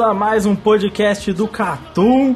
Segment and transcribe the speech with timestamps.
[0.00, 2.34] A mais um podcast do Catum,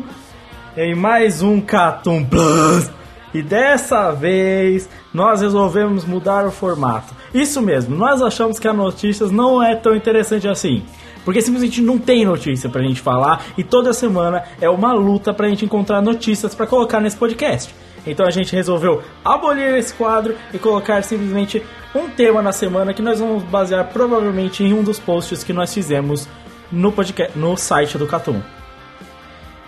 [0.77, 2.91] em mais um Catum Plus.
[3.33, 7.15] E dessa vez nós resolvemos mudar o formato.
[7.33, 10.85] Isso mesmo, nós achamos que a notícias não é tão interessante assim.
[11.25, 15.49] Porque simplesmente não tem notícia pra gente falar e toda semana é uma luta pra
[15.49, 17.75] gente encontrar notícias pra colocar nesse podcast.
[18.07, 21.63] Então a gente resolveu abolir esse quadro e colocar simplesmente
[21.95, 25.73] um tema na semana que nós vamos basear provavelmente em um dos posts que nós
[25.73, 26.29] fizemos
[26.71, 28.43] no podcast, no site do Catum.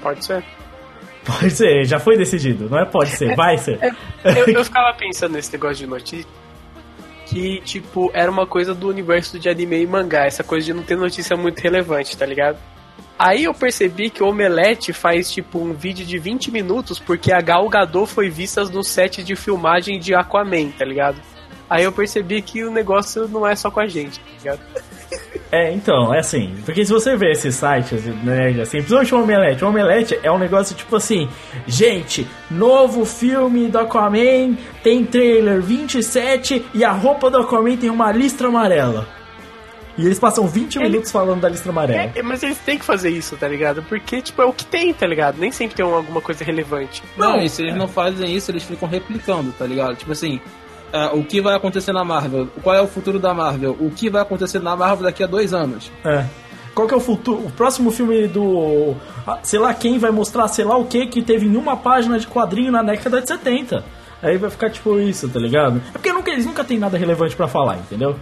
[0.00, 0.44] Pode ser.
[1.24, 3.80] Pode ser, já foi decidido, não é pode ser, vai ser.
[4.22, 6.28] Eu, eu ficava pensando nesse negócio de notícia.
[7.26, 10.84] Que, tipo, era uma coisa do universo de anime e mangá, essa coisa de não
[10.84, 12.56] ter notícia muito relevante, tá ligado?
[13.18, 17.40] Aí eu percebi que o Omelete faz, tipo, um vídeo de 20 minutos porque a
[17.40, 21.16] Gal Gadot foi vista no set de filmagem de Aquaman, tá ligado?
[21.68, 24.60] Aí eu percebi que o negócio não é só com a gente, tá ligado?
[25.52, 29.64] É, então, é assim, porque se você ver esses sites, né, assim, principalmente o Omelete,
[29.64, 31.28] o Omelete é um negócio tipo assim,
[31.66, 38.10] gente, novo filme do Aquaman, tem trailer 27 e a roupa do Aquaman tem uma
[38.10, 39.06] listra amarela.
[39.96, 42.10] E eles passam 20 Ele- minutos falando da listra amarela.
[42.14, 43.82] É, mas eles têm que fazer isso, tá ligado?
[43.84, 45.38] Porque, tipo, é o que tem, tá ligado?
[45.38, 47.02] Nem sempre tem um- alguma coisa relevante.
[47.16, 49.96] Não, e se eles não fazem isso, eles ficam replicando, tá ligado?
[49.96, 50.38] Tipo assim,
[50.92, 52.48] ah, o que vai acontecer na Marvel?
[52.62, 53.76] Qual é o futuro da Marvel?
[53.80, 55.90] O que vai acontecer na Marvel daqui a dois anos?
[56.04, 56.24] É.
[56.74, 57.38] Qual que é o futuro?
[57.46, 58.94] O próximo filme do.
[59.26, 62.18] ah, Sei lá quem vai mostrar, sei lá o que, que teve em uma página
[62.18, 63.82] de quadrinho na década de 70.
[64.22, 65.80] Aí vai ficar tipo isso, tá ligado?
[65.88, 68.16] É porque nunca, eles nunca têm nada relevante pra falar, entendeu?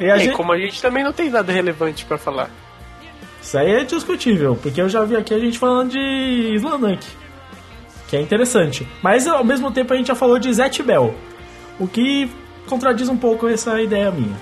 [0.00, 2.50] E a E gente- como a gente também não tem nada relevante pra falar.
[3.40, 7.06] Isso aí é discutível, porque eu já vi aqui a gente falando de Slandank,
[8.08, 8.86] que é interessante.
[9.02, 11.14] Mas ao mesmo tempo a gente já falou de Zet Bell,
[11.78, 12.30] o que
[12.66, 14.36] contradiz um pouco essa ideia minha.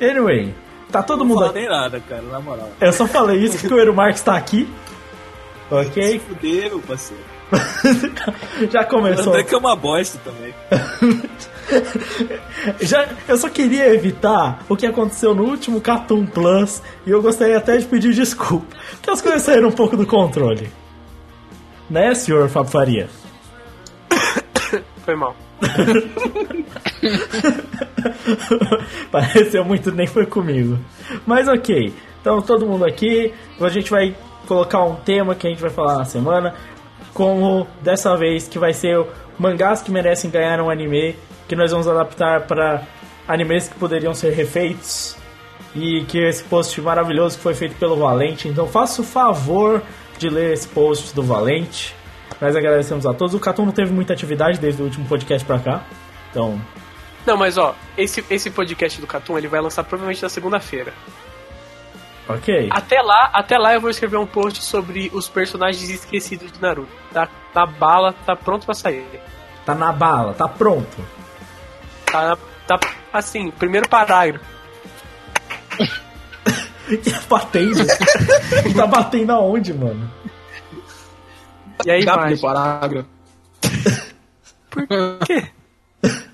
[0.00, 0.54] Anyway,
[0.90, 1.60] tá todo Não mundo aqui.
[1.60, 2.70] nem nada, cara, na moral.
[2.80, 4.68] Eu só falei isso porque o Eero Marques tá aqui.
[5.70, 6.12] Ok?
[6.12, 7.22] Se fuder, meu parceiro.
[8.70, 9.32] já começou.
[9.32, 10.54] André que é uma bosta também.
[12.80, 17.58] Já, eu só queria evitar o que aconteceu no último Cartoon Plus e eu gostaria
[17.58, 20.70] até de pedir desculpa, porque as coisas saíram um pouco do controle.
[21.90, 23.08] Né, senhor Fábio Faria?
[25.04, 25.34] Foi mal.
[29.10, 30.78] Pareceu muito, nem foi comigo.
[31.26, 34.14] Mas ok, então todo mundo aqui, a gente vai
[34.46, 36.54] colocar um tema que a gente vai falar na semana,
[37.14, 39.04] como dessa vez que vai ser
[39.38, 41.16] mangás que merecem ganhar um anime,
[41.48, 42.82] que nós vamos adaptar para
[43.26, 45.16] animes que poderiam ser refeitos.
[45.74, 48.48] E que esse post maravilhoso que foi feito pelo Valente.
[48.48, 49.82] Então faça o favor
[50.18, 51.94] de ler esse post do Valente.
[52.40, 53.34] Nós agradecemos a todos.
[53.34, 55.82] O Catum não teve muita atividade desde o último podcast pra cá.
[56.30, 56.60] Então,
[57.26, 60.92] Não, mas ó, esse, esse podcast do Catum ele vai lançar provavelmente na segunda-feira.
[62.28, 62.68] ok.
[62.70, 66.92] Até lá, até lá eu vou escrever um post sobre os personagens esquecidos de Naruto.
[67.12, 69.04] Tá na bala, tá pronto pra sair.
[69.64, 70.96] Tá na bala, tá pronto.
[72.04, 72.36] Tá,
[72.66, 72.78] tá
[73.12, 74.44] assim, primeiro parágrafo.
[76.86, 77.84] Tá batendo?
[78.76, 80.08] Tá batendo aonde, mano?
[81.84, 82.34] E aí Gap vai.
[82.34, 83.08] de parágrafo.
[84.70, 84.86] Por
[85.26, 85.46] quê?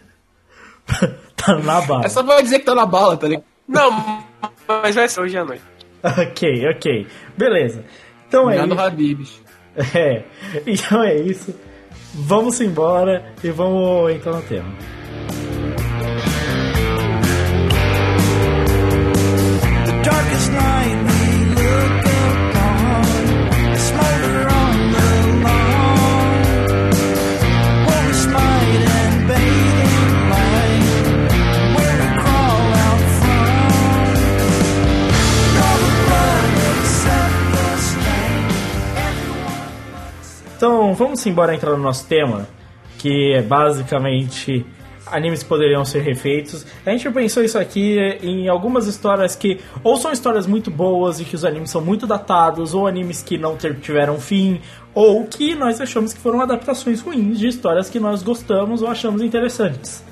[1.36, 2.04] Tá na bala.
[2.04, 3.44] É só pra dizer que tá na bala, tá ligado?
[3.66, 4.22] Não,
[4.68, 5.62] mas vai ser hoje à noite.
[6.04, 7.06] Ok, ok.
[7.36, 7.84] Beleza.
[8.28, 8.80] Então é no isso.
[8.84, 9.42] Habibs.
[9.94, 10.22] É.
[10.66, 11.52] Então é isso.
[12.14, 14.68] Vamos embora e vamos entrar no tema.
[19.86, 22.01] The darkest night we look
[40.62, 42.46] Então, vamos embora entrar no nosso tema,
[42.96, 44.64] que é basicamente
[45.08, 46.64] animes que poderiam ser refeitos.
[46.86, 51.24] A gente pensou isso aqui em algumas histórias que ou são histórias muito boas e
[51.24, 54.60] que os animes são muito datados, ou animes que não tiveram fim,
[54.94, 59.20] ou que nós achamos que foram adaptações ruins de histórias que nós gostamos ou achamos
[59.20, 60.04] interessantes.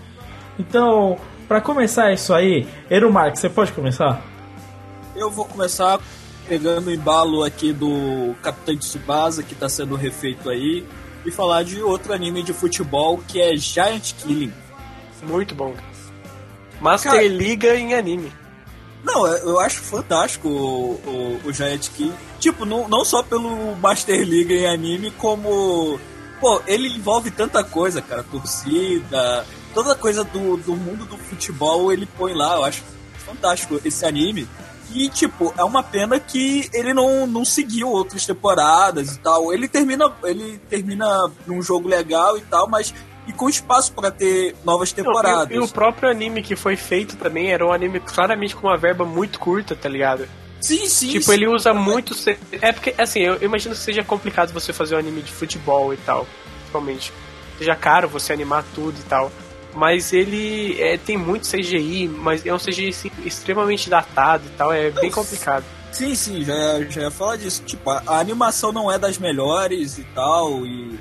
[0.58, 4.20] Então, pra começar isso aí, Erumar, você pode começar?
[5.14, 6.00] Eu vou começar
[6.50, 10.84] pegando o embalo aqui do Capitão Tsubasa, que tá sendo refeito aí,
[11.24, 14.52] e falar de outro anime de futebol que é Giant Killing.
[15.22, 15.72] Muito bom.
[16.80, 18.32] Master Cara- Liga em anime.
[19.04, 22.12] Não, eu eu acho fantástico o, o, o Giant Killing.
[22.40, 26.00] Tipo, não, não só pelo Master League em anime, como.
[26.40, 28.24] Pô, ele envolve tanta coisa, cara.
[28.24, 32.56] Torcida, toda coisa do, do mundo do futebol ele põe lá.
[32.56, 32.82] Eu acho
[33.24, 34.48] fantástico esse anime.
[34.92, 39.52] E, tipo, é uma pena que ele não, não seguiu outras temporadas e tal.
[39.52, 42.92] Ele termina, ele termina num jogo legal e tal, mas.
[43.26, 45.50] E com espaço pra ter novas Não, temporadas.
[45.50, 48.76] e, e o próprio anime que foi feito também era um anime claramente com uma
[48.76, 50.26] verba muito curta, tá ligado?
[50.60, 51.08] Sim, sim.
[51.10, 51.32] Tipo, sim.
[51.34, 52.14] ele usa muito.
[52.14, 55.30] ce- É porque, assim, eu eu imagino que seja complicado você fazer um anime de
[55.32, 56.26] futebol e tal,
[56.58, 57.12] principalmente.
[57.58, 59.30] Seja caro você animar tudo e tal.
[59.74, 64.72] Mas ele é, tem muito CGI, mas é um CGI assim, extremamente datado e tal,
[64.72, 65.64] é bem complicado.
[65.92, 67.62] Sim, sim, já, já ia falar disso.
[67.64, 70.98] Tipo, a, a animação não é das melhores e tal, e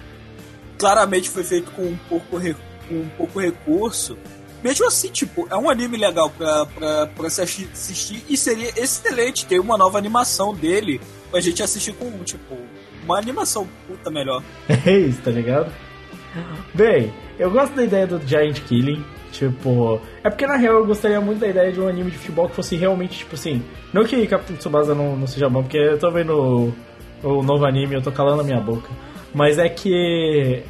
[0.78, 2.56] claramente foi feito com um pouco, re-
[2.88, 4.18] com um pouco recurso.
[4.64, 8.72] Mesmo assim, tipo, é um anime legal pra, pra, pra se assi- assistir e seria
[8.78, 11.00] excelente ter uma nova animação dele
[11.32, 12.58] pra gente assistir com, tipo,
[13.04, 14.44] uma animação puta melhor.
[14.86, 15.72] É isso, tá ligado?
[16.74, 19.04] Bem, eu gosto da ideia do Giant Killing.
[19.32, 22.50] Tipo, é porque na real eu gostaria muito da ideia de um anime de futebol
[22.50, 23.64] que fosse realmente, tipo assim.
[23.94, 26.74] Não que Capitão Tsubasa não, não seja bom, porque eu tô vendo
[27.24, 28.90] o, o novo anime eu tô calando a minha boca.
[29.34, 30.64] Mas é que.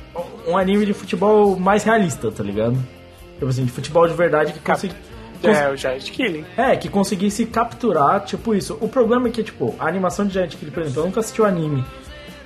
[0.47, 2.77] Um anime de futebol mais realista, tá ligado?
[3.33, 4.95] Tipo assim, de futebol de verdade que consiga.
[5.41, 6.45] É, o Giant Killing.
[6.57, 8.77] É, que conseguisse capturar, tipo isso.
[8.81, 11.41] O problema é que, tipo, a animação de Giant Killing, por exemplo, eu nunca assisti
[11.41, 11.85] o anime.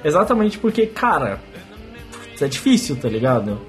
[0.05, 1.39] Exatamente porque, cara,
[2.39, 3.59] é difícil, tá ligado?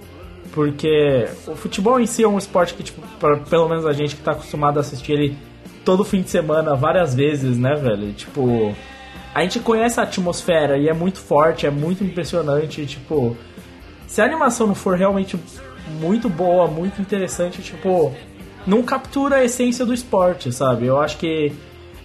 [0.55, 4.15] Porque o futebol em si é um esporte que, tipo, pra, pelo menos a gente
[4.15, 5.37] que tá acostumado a assistir ele
[5.85, 8.13] todo fim de semana, várias vezes, né, velho?
[8.13, 8.75] Tipo,
[9.35, 13.37] a gente conhece a atmosfera e é muito forte, é muito impressionante, tipo,
[14.07, 15.37] se a animação não for realmente
[16.01, 18.15] muito boa, muito interessante, tipo,
[18.65, 20.87] não captura a essência do esporte, sabe?
[20.87, 21.53] Eu acho que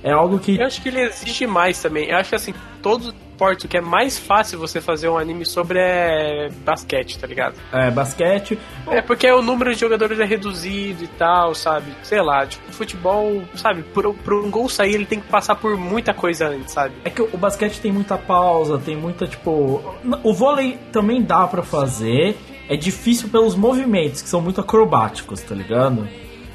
[0.04, 2.10] é algo que Eu acho que ele exige mais também.
[2.10, 5.80] Eu acho que assim, todo esporte que é mais fácil você fazer um anime sobre
[5.80, 7.56] é basquete, tá ligado?
[7.72, 8.60] é basquete.
[8.88, 11.94] É porque o número de jogadores é reduzido e tal, sabe?
[12.04, 13.84] Sei lá, tipo, futebol, sabe?
[13.84, 16.96] Por, por um gol sair, ele tem que passar por muita coisa antes, sabe?
[17.06, 19.82] É que o basquete tem muita pausa, tem muita, tipo.
[20.22, 22.38] O vôlei também dá pra fazer.
[22.68, 26.08] É difícil pelos movimentos, que são muito acrobáticos, tá ligado?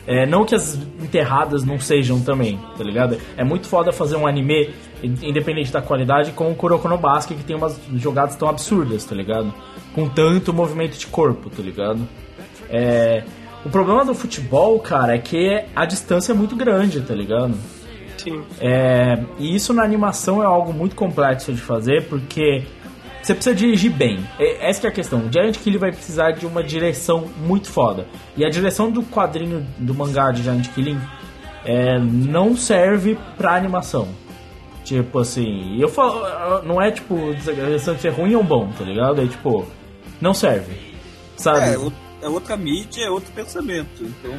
[0.06, 3.16] É, não que as enterradas não sejam também, tá ligado?
[3.36, 4.70] É muito foda fazer um anime,
[5.02, 9.14] independente da qualidade, com o Kuroko no Basket, que tem umas jogadas tão absurdas, tá
[9.14, 9.52] ligado?
[9.94, 12.06] Com tanto movimento de corpo, tá ligado?
[12.68, 13.24] É,
[13.64, 17.54] o problema do futebol, cara, é que a distância é muito grande, tá ligado?
[18.18, 18.42] Sim.
[18.60, 22.64] É, e isso na animação é algo muito complexo de fazer, porque
[23.24, 24.24] você precisa dirigir bem.
[24.38, 25.20] É- Essa é a questão.
[25.26, 28.06] O Giant Killing vai precisar de uma direção muito foda.
[28.36, 31.00] E a direção do quadrinho do mangá de Giant Killing
[31.64, 34.08] é, não serve pra animação.
[34.84, 37.16] Tipo assim, eu falo, não é tipo
[37.72, 39.22] questão de ser ruim ou bom, tá ligado?
[39.22, 39.66] É tipo,
[40.20, 40.76] não serve.
[41.38, 41.60] Sabe?
[41.70, 44.02] É, é outra mídia, é outro pensamento.
[44.02, 44.32] Então,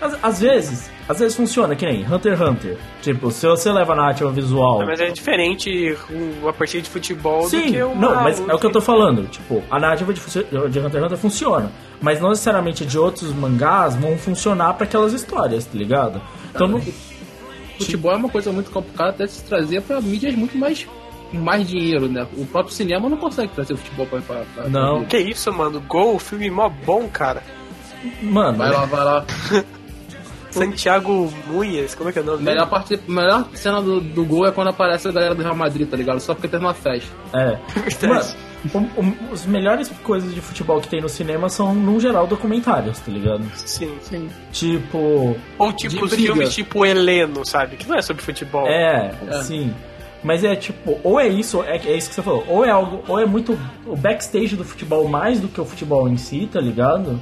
[0.00, 2.76] Às, às vezes, às vezes funciona, que nem Hunter x Hunter.
[3.02, 4.84] Tipo, se você leva a narrativa visual.
[4.86, 5.94] Mas é diferente
[6.42, 8.80] uma partida de futebol do Sim, que uma não, mas é o que eu tô
[8.80, 9.26] falando.
[9.28, 11.70] Tipo, a narrativa de, de Hunter x Hunter funciona.
[12.00, 16.20] Mas não necessariamente de outros mangás vão funcionar pra aquelas histórias, tá ligado?
[16.54, 16.80] Então não.
[17.78, 20.86] Futebol é uma coisa muito complicada até de se trazer pra mídias muito mais
[21.32, 22.26] mais dinheiro, né?
[22.36, 24.98] O próprio cinema não consegue trazer o futebol pra, pra, pra Não.
[25.00, 25.80] pra- Que isso, mano?
[25.86, 27.42] Gol, filme mó bom, cara.
[28.22, 29.24] Mano, Vai lá, vai lá.
[30.50, 32.42] Santiago Munhas, como é que é o nome?
[32.42, 35.88] Melhor, parte, melhor cena do, do gol é quando aparece a galera do Real Madrid,
[35.88, 36.20] tá ligado?
[36.20, 37.08] Só porque teve uma festa.
[37.34, 37.58] é.
[38.72, 42.26] Mano, o- o- os melhores coisas de futebol que tem no cinema são, no geral,
[42.26, 43.42] documentários, tá ligado?
[43.54, 44.28] Sim, sim.
[44.52, 45.36] Tipo.
[45.58, 47.76] Ou tipo filmes tipo Heleno, sabe?
[47.76, 48.66] Que não é sobre futebol.
[48.66, 49.72] É, sim.
[50.22, 53.02] Mas é tipo, ou é isso, é, é isso que você falou, ou é algo,
[53.08, 56.60] ou é muito o backstage do futebol mais do que o futebol em si, tá
[56.60, 57.18] ligado?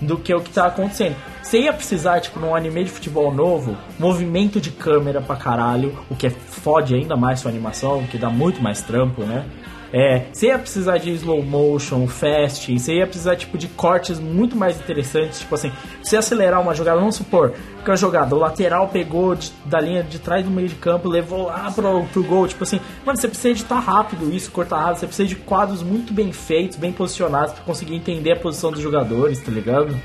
[0.00, 1.16] Do que o que tá acontecendo.
[1.42, 6.14] Você ia precisar, tipo, num anime de futebol novo, movimento de câmera pra caralho, o
[6.14, 9.44] que é fode ainda mais sua animação, o que dá muito mais trampo, né?
[9.92, 14.54] É, você ia precisar de slow motion, fast, você ia precisar tipo de cortes muito
[14.56, 17.52] mais interessantes, tipo assim, você acelerar uma jogada, vamos supor,
[17.84, 21.08] que a jogada, o lateral pegou de- da linha de trás do meio de campo,
[21.08, 24.98] levou lá pro, pro gol, tipo assim, mano, você precisa editar rápido isso, cortar rápido,
[25.00, 28.80] você precisa de quadros muito bem feitos, bem posicionados pra conseguir entender a posição dos
[28.80, 29.96] jogadores, tá ligado?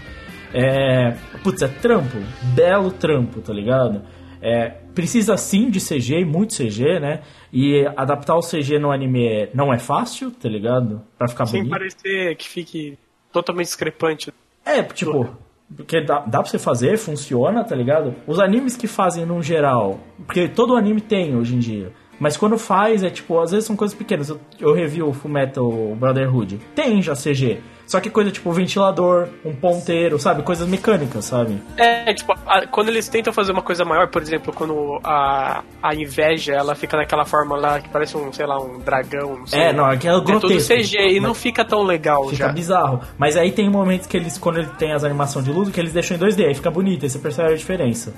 [0.53, 1.15] É.
[1.43, 2.17] Putz, é trampo.
[2.55, 4.01] Belo trampo, tá ligado?
[4.41, 7.21] É, precisa sim de CG, muito CG, né?
[7.53, 11.01] E adaptar o CG no anime não é fácil, tá ligado?
[11.17, 11.71] Pra ficar Sem bonito.
[11.71, 12.97] parecer que fique
[13.31, 14.33] totalmente discrepante.
[14.65, 15.27] É, tipo,
[15.75, 18.15] porque dá, dá pra você fazer, funciona, tá ligado?
[18.25, 21.91] Os animes que fazem no geral, porque todo anime tem hoje em dia.
[22.19, 24.29] Mas quando faz, é tipo, às vezes são coisas pequenas.
[24.29, 26.59] Eu, eu revi o Fullmetal Brotherhood.
[26.73, 27.59] Tem já CG.
[27.87, 30.41] Só que coisa tipo ventilador, um ponteiro, sabe?
[30.41, 31.61] Coisas mecânicas, sabe?
[31.77, 35.93] É, tipo, a- quando eles tentam fazer uma coisa maior, por exemplo, quando a, a
[35.93, 39.37] inveja, ela fica naquela forma lá que parece um, sei lá, um dragão.
[39.37, 39.59] não sei.
[39.59, 40.73] É, não, aquilo é É tudo grotesco.
[40.73, 42.51] CG e não fica tão legal Fica já.
[42.51, 43.01] bizarro.
[43.19, 45.93] Mas aí tem momentos que eles, quando ele tem as animações de luto, que eles
[45.93, 48.13] deixam em 2D, aí fica bonito, aí você percebe a diferença.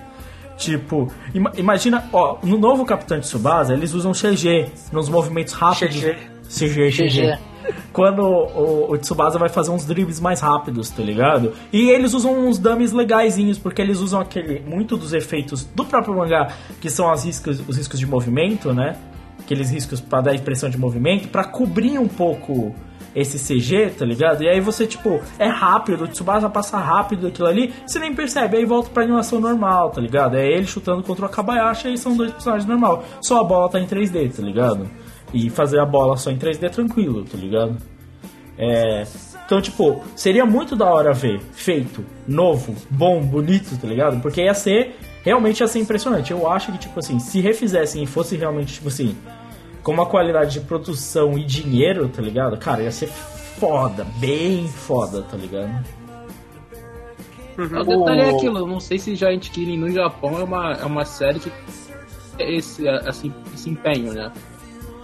[0.57, 5.95] Tipo, ima- imagina, ó, no novo Capitão Tsubasa, eles usam CG nos movimentos rápidos.
[5.97, 6.15] CG.
[6.49, 7.09] CG, CG.
[7.09, 7.39] CG.
[7.91, 11.53] Quando o, o Tsubasa vai fazer uns dribles mais rápidos, tá ligado?
[11.71, 16.15] E eles usam uns dummies legaisinhos, porque eles usam aquele muito dos efeitos do próprio
[16.15, 18.97] mangá, que são as riscos, os riscos de movimento, né?
[19.39, 22.75] Aqueles riscos pra dar impressão de movimento, pra cobrir um pouco
[23.15, 24.43] esse CG, tá ligado?
[24.43, 28.57] E aí você, tipo, é rápido, o Tsubasa passa rápido aquilo ali, você nem percebe,
[28.57, 30.37] aí volta pra animação normal, tá ligado?
[30.37, 33.03] É ele chutando contra o Akabayashi, aí são dois personagens normal.
[33.19, 34.87] Só a bola tá em 3D, tá ligado?
[35.33, 37.77] E fazer a bola só em 3D é tranquilo, tá ligado?
[38.57, 39.03] É,
[39.45, 44.19] então, tipo, seria muito da hora ver feito, novo, bom, bonito, tá ligado?
[44.21, 46.31] Porque ia ser, realmente ia ser impressionante.
[46.31, 49.15] Eu acho que, tipo assim, se refizessem e fosse realmente, tipo assim,
[49.83, 52.57] com uma qualidade de produção e dinheiro, tá ligado?
[52.57, 55.85] Cara, ia ser foda, bem foda, tá ligado?
[57.57, 61.05] O detalhe é aquilo, não sei se Giant Killing no Japão é uma, é uma
[61.05, 61.51] série que
[62.37, 64.31] esse, assim, esse empenho, né?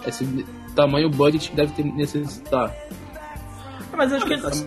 [0.06, 0.44] Esse
[0.74, 2.74] tamanho budget que deve ter necessitar.
[3.96, 4.36] Mas acho que.
[4.38, 4.66] Se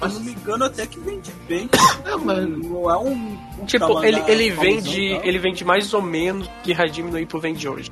[0.00, 1.68] eu não me engano, até que vende bem.
[2.06, 3.38] É, mas Não é um.
[3.60, 5.14] um Tipo, ele, ele vende.
[5.18, 5.26] tá?
[5.26, 7.90] Ele vende mais ou menos que Hajime no Ippo vende hoje.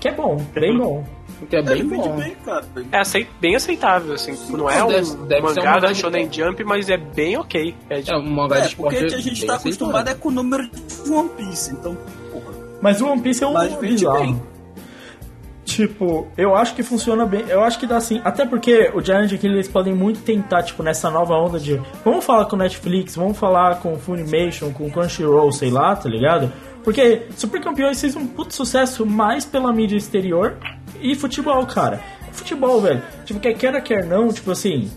[0.00, 1.04] Que é bom, bem bom.
[1.42, 2.16] o que é bem Ele vende bom.
[2.16, 2.64] bem, cara.
[2.92, 4.36] É acei- bem aceitável, assim.
[4.50, 7.36] Não é um Deve- deve um mangá mangá da de- Shonen Jump, mas é bem
[7.36, 7.74] ok.
[7.90, 9.12] É, de- É um mangá de É, porque a gente
[9.46, 9.54] tá aceitável.
[9.56, 11.96] acostumado é com o número de One Piece, então,
[12.32, 12.54] porra.
[12.80, 14.20] Mas o One Piece é um Mas vende bizarro.
[14.20, 14.42] bem.
[15.64, 17.44] Tipo, eu acho que funciona bem.
[17.48, 18.20] Eu acho que dá sim.
[18.22, 21.80] Até porque o Giant aqui eles podem muito tentar, tipo, nessa nova onda de.
[22.04, 26.52] Vamos falar com Netflix, vamos falar com Funimation, com Crunchyroll, sei lá, tá ligado?
[26.82, 30.58] Porque Super Campeões fez um puto sucesso mais pela mídia exterior
[31.00, 32.00] e futebol, cara.
[32.30, 33.02] Futebol, velho.
[33.24, 34.90] Tipo, quer queira, quer não, tipo assim.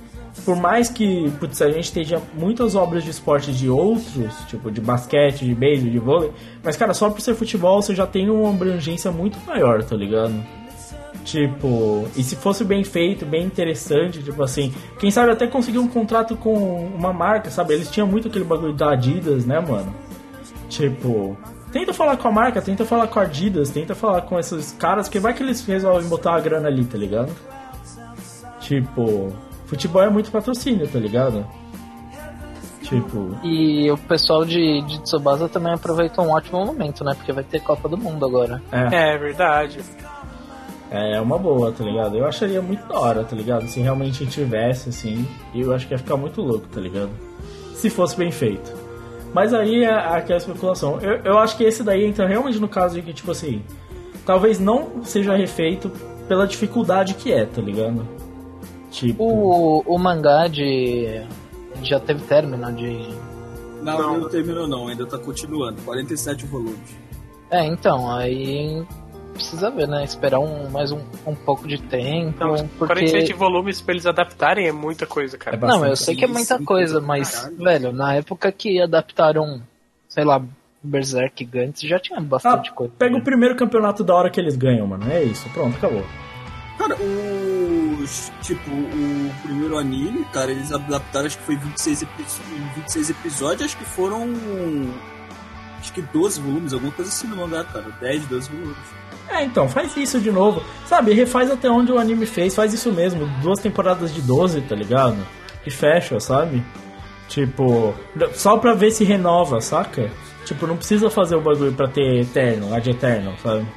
[0.44, 4.80] Por mais que, putz, a gente tenha muitas obras de esporte de outros, tipo de
[4.80, 6.32] basquete, de beisebol, de vôlei,
[6.64, 10.36] mas cara, só por ser futebol você já tem uma abrangência muito maior, tá ligado?
[11.28, 15.88] Tipo, e se fosse bem feito, bem interessante, tipo assim, quem sabe até conseguir um
[15.88, 17.74] contrato com uma marca, sabe?
[17.74, 19.94] Eles tinham muito aquele bagulho da Adidas, né, mano?
[20.70, 21.36] Tipo,
[21.70, 25.08] tenta falar com a marca, tenta falar com a Adidas, tenta falar com esses caras,
[25.10, 27.36] porque vai que eles resolvem botar a grana ali, tá ligado?
[28.62, 29.34] Tipo,
[29.66, 31.46] futebol é muito patrocínio, tá ligado?
[32.84, 37.14] Tipo, E o pessoal de, de Tsubasa também aproveitou um ótimo momento, né?
[37.16, 38.62] Porque vai ter Copa do Mundo agora.
[38.72, 39.82] é, é verdade.
[40.90, 42.18] É uma boa, tá ligado?
[42.18, 43.68] Eu acharia muito da hora, tá ligado?
[43.68, 47.10] Se realmente tivesse, assim, eu acho que ia ficar muito louco, tá ligado?
[47.74, 48.74] Se fosse bem feito.
[49.34, 51.00] Mas aí é aquela especulação.
[51.02, 53.62] Eu, eu acho que esse daí entra realmente no caso de que, tipo assim,
[54.26, 55.92] talvez não seja refeito
[56.28, 58.08] pela dificuldade que é, tá ligado?
[58.90, 59.24] Tipo.
[59.24, 61.22] O, o mangá de.
[61.84, 63.10] Já teve término de.
[63.84, 64.20] Não, Não.
[64.20, 65.82] não, terminou não, ainda tá continuando.
[65.84, 66.98] 47 volumes.
[67.52, 68.86] É, então, aí.
[69.38, 70.04] Precisa ver, né?
[70.04, 72.44] Esperar um, mais um, um pouco de tempo.
[72.44, 72.94] Não, porque...
[72.96, 75.56] 47 volumes pra eles adaptarem é muita coisa, cara.
[75.56, 77.58] É Não, eu sei que é muita coisa, mas, caralho.
[77.58, 79.62] velho, na época que adaptaram,
[80.10, 80.42] sei lá,
[80.84, 82.94] Berserk Gantz, já tinha Ah, bastante coisa.
[82.98, 85.10] pega o primeiro campeonato da hora que eles ganham, mano.
[85.12, 86.04] É isso, pronto, acabou.
[86.78, 88.32] Cara, os.
[88.44, 92.24] Tipo, o primeiro anime, cara, eles adaptaram, acho que foi 26, epi
[92.76, 94.28] 26 episódios, acho que foram.
[95.80, 97.86] Acho que 12 volumes, alguma coisa assim no mangá, cara.
[98.00, 98.78] 10, 12 volumes.
[99.30, 100.62] É, então, faz isso de novo.
[100.86, 103.26] Sabe, refaz até onde o anime fez, faz isso mesmo.
[103.42, 105.18] Duas temporadas de 12, tá ligado?
[105.66, 106.64] E fecha, sabe?
[107.28, 107.94] Tipo,
[108.34, 110.10] só pra ver se renova, saca?
[110.46, 113.68] Tipo, não precisa fazer o bagulho pra ter eterno, ad eterno, sabe?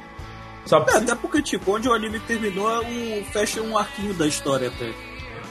[0.65, 0.97] Só É, pra...
[0.99, 4.89] até porque, tipo, onde o anime terminou, o, fecha um arquinho da história até.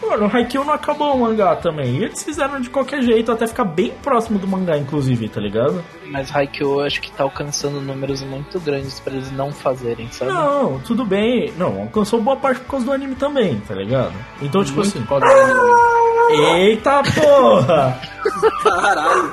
[0.03, 1.97] Mano, o Haikyuu não acabou o mangá também.
[1.97, 5.85] E eles fizeram de qualquer jeito, até ficar bem próximo do mangá, inclusive, tá ligado?
[6.07, 10.33] Mas Haikyuu eu acho que tá alcançando números muito grandes pra eles não fazerem, sabe?
[10.33, 11.53] Não, tudo bem.
[11.59, 14.15] Não, alcançou boa parte por causa do anime também, tá ligado?
[14.41, 15.05] Então, tipo Muito assim.
[15.07, 16.61] foda do anime.
[16.61, 18.01] Eita porra!
[18.63, 19.33] Caralho!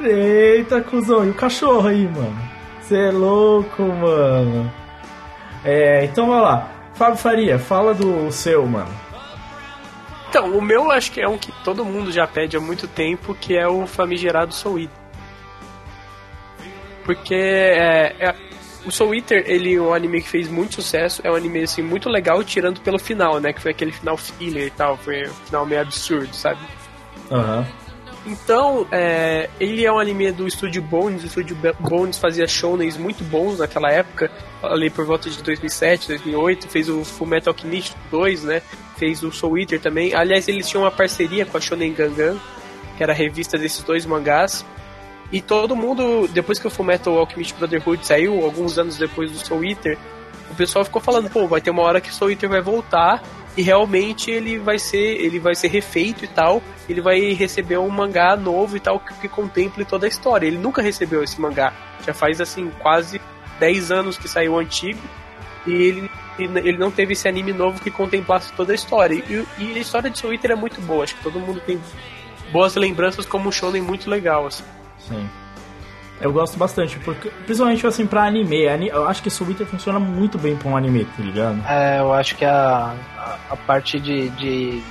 [0.00, 2.36] Eita, cuzão, e o cachorro aí, mano?
[2.82, 4.70] Você é louco, mano.
[5.64, 6.68] É, então vai lá.
[6.94, 9.03] Fábio Faria, fala do seu, mano.
[10.34, 13.36] Então, o meu acho que é um que todo mundo já pede há muito tempo,
[13.36, 14.96] que é o famigerado Soul Eater.
[17.04, 18.34] Porque é, é-
[18.84, 21.82] o Soul Eater, ele é um anime que fez muito sucesso, é um anime assim,
[21.82, 23.52] muito legal, tirando pelo final, né?
[23.52, 26.58] Que foi aquele final filler e tal, foi um final meio absurdo, sabe?
[27.30, 27.64] Aham.
[28.26, 31.22] Então, é, ele é um anime do estúdio Bones.
[31.22, 34.30] O estúdio Bones fazia shounens muito bons naquela época,
[34.62, 36.68] ali por volta de 2007, 2008.
[36.68, 38.62] Fez o Fullmetal Alchemist 2, né?
[38.96, 40.14] Fez o Soul Eater também.
[40.14, 42.36] Aliás, eles tinham uma parceria com a Shonen Gangan,
[42.96, 44.64] que era a revista desses dois mangás.
[45.30, 49.64] E todo mundo, depois que o Fullmetal Alchemist Brotherhood saiu, alguns anos depois do Soul
[49.64, 49.98] Eater,
[50.50, 53.22] o pessoal ficou falando, pô, vai ter uma hora que o Soul Eater vai voltar
[53.56, 57.88] e realmente ele vai ser, ele vai ser refeito e tal, ele vai receber um
[57.88, 60.46] mangá novo e tal que, que contemple toda a história.
[60.46, 61.72] Ele nunca recebeu esse mangá.
[62.04, 63.20] Já faz assim quase
[63.60, 65.00] 10 anos que saiu o antigo
[65.66, 69.14] e ele ele não teve esse anime novo que contemplasse toda a história.
[69.14, 71.80] E, e a história de Soul é muito boa, acho que todo mundo tem
[72.50, 74.64] boas lembranças como um shonen muito legal assim.
[74.98, 75.28] Sim.
[76.24, 78.66] Eu gosto bastante, porque, principalmente assim, pra anime.
[78.66, 81.62] Ani- Eu acho que Soul funciona muito bem pra um anime, tá ligado?
[81.68, 84.82] É, eu acho que a, a, a parte de, de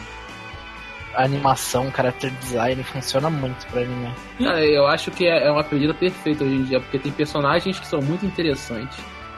[1.15, 4.09] animação, character design funciona muito pra anime.
[4.39, 7.79] Cara, eu acho que é é uma pedida perfeita hoje em dia, porque tem personagens
[7.79, 8.97] que são muito interessantes.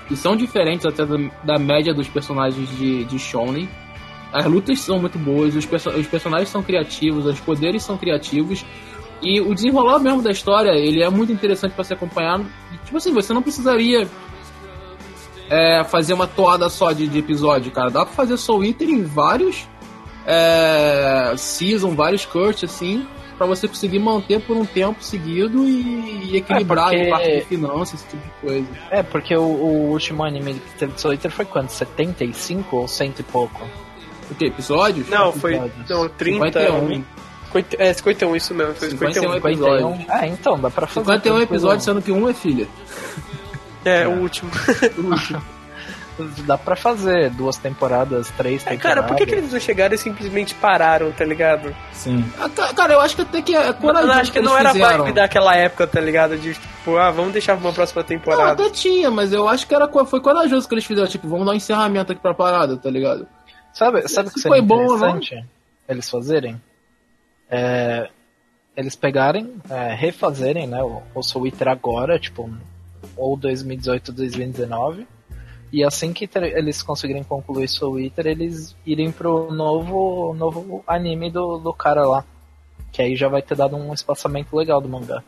[0.09, 3.67] E são diferentes até da, da média dos personagens de, de Shonen.
[4.31, 8.65] As lutas são muito boas, os, perso- os personagens são criativos, os poderes são criativos.
[9.25, 12.45] E o desenrolar mesmo da história, ele é muito interessante pra ser acompanhado.
[12.73, 14.07] E, tipo assim, você não precisaria
[15.49, 17.89] é, fazer uma toada só de, de episódio, cara.
[17.89, 19.67] Dá pra fazer Soul Eater em vários
[20.25, 23.05] é, season, vários curts, assim,
[23.37, 27.31] pra você conseguir manter por um tempo seguido e, e equilibrar É, porque- em parte
[27.35, 28.67] de finanças, esse tipo de coisa.
[28.91, 31.71] É, porque o, o último anime que teve de Soul Eater foi quanto?
[31.71, 33.61] 75 ou cento e pouco?
[34.31, 34.45] O que?
[34.47, 35.07] Episódios?
[35.09, 35.89] Não, foi episódios.
[35.89, 36.45] não, 30.
[36.59, 37.03] 51.
[37.63, 39.21] 50, é, 51, isso mesmo, foi 51.
[39.33, 39.97] 51 episódios.
[39.99, 40.05] 51?
[40.15, 41.05] Ah, então, dá pra fazer.
[41.05, 41.43] 51 tranquilo.
[41.43, 42.67] episódios, sendo que um é filha.
[43.83, 44.49] É, o último.
[46.47, 48.81] Dá pra fazer duas temporadas, três É, temporadas.
[48.81, 51.75] cara, por que, que eles não chegaram e simplesmente pararam, tá ligado?
[51.91, 52.23] Sim.
[52.39, 54.69] Ah, ca- Cara, eu acho que até que é Eu acho que eles não era
[54.69, 55.03] a fizeram.
[55.03, 56.37] vibe daquela época, tá ligado?
[56.37, 58.51] De tipo, ah, vamos deixar pra uma próxima Não, temporada.
[58.53, 61.07] até tinha, mas eu acho que era, foi corajoso que eles fizeram.
[61.09, 63.27] Tipo, vamos dar um encerramento aqui pra parada, tá ligado?
[63.73, 64.95] Sabe, sabe o que seria foi bom não.
[64.95, 65.45] interessante
[65.89, 66.61] eles fazerem?
[67.55, 68.09] É,
[68.75, 72.49] eles pegarem, é, refazerem né, o, o Soul Eater agora, tipo,
[73.15, 75.07] ou 2018 ou 2019,
[75.71, 81.57] e assim que eles conseguirem concluir Soul Eater, eles irem pro novo, novo anime do,
[81.57, 82.23] do cara lá.
[82.91, 85.21] Que aí já vai ter dado um espaçamento legal do mangá.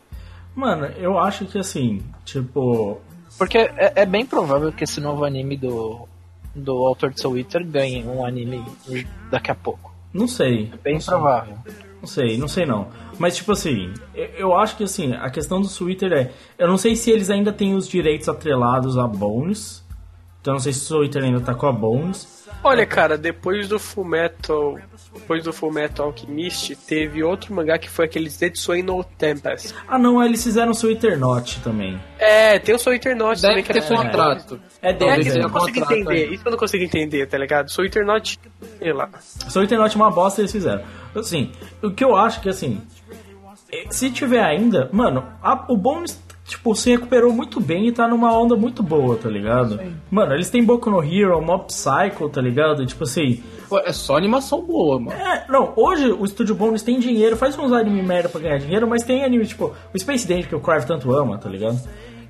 [0.55, 2.97] Mano, eu acho que assim, tipo.
[3.37, 6.07] Porque é, é bem provável que esse novo anime do,
[6.55, 8.63] do autor de Soul Eater ganhe um anime
[9.29, 9.93] daqui a pouco.
[10.13, 10.71] Não sei.
[10.81, 11.13] Bem não sei.
[12.01, 12.87] Não sei, não sei não.
[13.17, 16.31] Mas tipo assim, eu- acho que assim, a questão do Twitter é.
[16.57, 19.83] Eu não sei se eles ainda têm os direitos atrelados a Bones.
[20.41, 22.37] Então eu não sei se o Twitter ainda tá com a Bones.
[22.63, 24.77] Olha, cara, depois do Fullmetal,
[25.13, 29.73] depois do Fullmetal Alchemist, teve outro mangá que foi aquele Zetsui no Tempest.
[29.87, 31.99] Ah não, eles fizeram o Twitter Note também.
[32.17, 34.59] É, tem o Eternaut Deve também que ter é contrato.
[34.81, 36.33] É É, deles, isso eu não consigo entender, aí.
[36.33, 37.69] isso eu não consigo entender, tá ligado?
[37.69, 38.39] Soul Eternaut,
[38.79, 39.09] sei lá.
[39.53, 40.81] Twitter Note é uma bosta eles fizeram.
[41.19, 41.51] Assim,
[41.81, 42.81] o que eu acho que assim.
[43.71, 48.07] eh, Se tiver ainda, mano, a- o Bones, tipo, se recuperou muito bem e tá
[48.07, 49.79] numa onda muito boa, tá ligado?
[50.09, 52.85] Mano, eles têm Boku no Hero, Mob Psycho, tá ligado?
[52.85, 53.43] Tipo assim.
[53.83, 55.11] É só animação boa, mano.
[55.19, 58.87] É, não, hoje o Estúdio Bones tem dinheiro, faz uns anime merda pra ganhar dinheiro,
[58.87, 61.77] mas tem anime, tipo, o Space Dandy que o Crive tanto ama, tá ligado?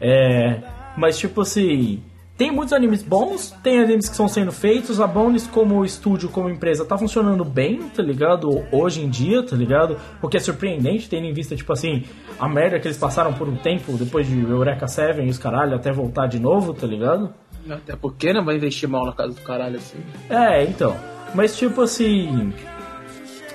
[0.02, 0.62] É.
[0.97, 2.02] Mas tipo assim.
[2.38, 6.50] Tem muitos animes bons, tem animes que estão sendo feitos, a Bones como estúdio, como
[6.50, 8.63] empresa, tá funcionando bem, tá ligado?
[8.71, 9.97] Hoje em dia, tá ligado?
[10.21, 12.04] Porque é surpreendente, tendo em vista, tipo assim,
[12.39, 15.76] a merda que eles passaram por um tempo, depois de Eureka 7 e os caralho,
[15.76, 17.34] até voltar de novo, tá ligado?
[17.67, 18.41] Até porque, né?
[18.41, 19.97] Vai investir mal na casa do caralho assim.
[20.30, 20.95] É, então.
[21.34, 22.54] Mas tipo assim.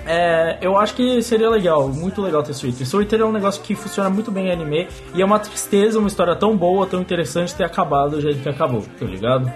[0.05, 2.85] É, eu acho que seria legal, muito legal ter Suíter.
[2.85, 6.07] Suíter é um negócio que funciona muito bem em anime e é uma tristeza, uma
[6.07, 9.51] história tão boa, tão interessante ter acabado do jeito que acabou, tá ligado?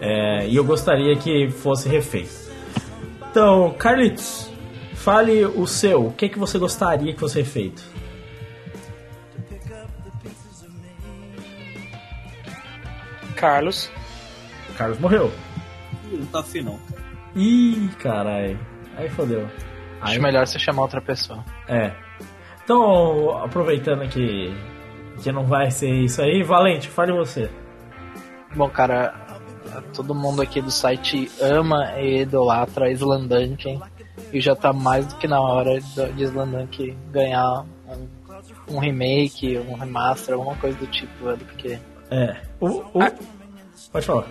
[0.00, 2.46] É, e eu gostaria que fosse refeito.
[3.30, 4.50] Então, Carlitos,
[4.94, 6.06] fale o seu.
[6.06, 7.82] O que, que você gostaria que fosse refeito?
[13.36, 13.90] Carlos.
[14.76, 15.30] Carlos morreu.
[16.10, 16.78] Ih, Não tá afim, não.
[17.34, 18.58] Ih, caralho.
[18.96, 19.46] Aí fodeu.
[20.00, 21.44] Acho Aí, melhor você chamar outra pessoa.
[21.68, 21.92] É.
[22.64, 24.52] Então, aproveitando que,
[25.22, 27.48] que não vai ser isso aí, Valente, fale você.
[28.54, 29.14] Bom, cara,
[29.94, 33.78] todo mundo aqui do site ama e idolatra Slandank
[34.32, 39.74] e já tá mais do que na hora de Slandank ganhar um, um remake, um
[39.74, 41.78] remaster, alguma coisa do tipo, velho, porque
[42.10, 42.36] É.
[42.60, 43.12] O, o- Ah.
[43.92, 44.24] Pode falar.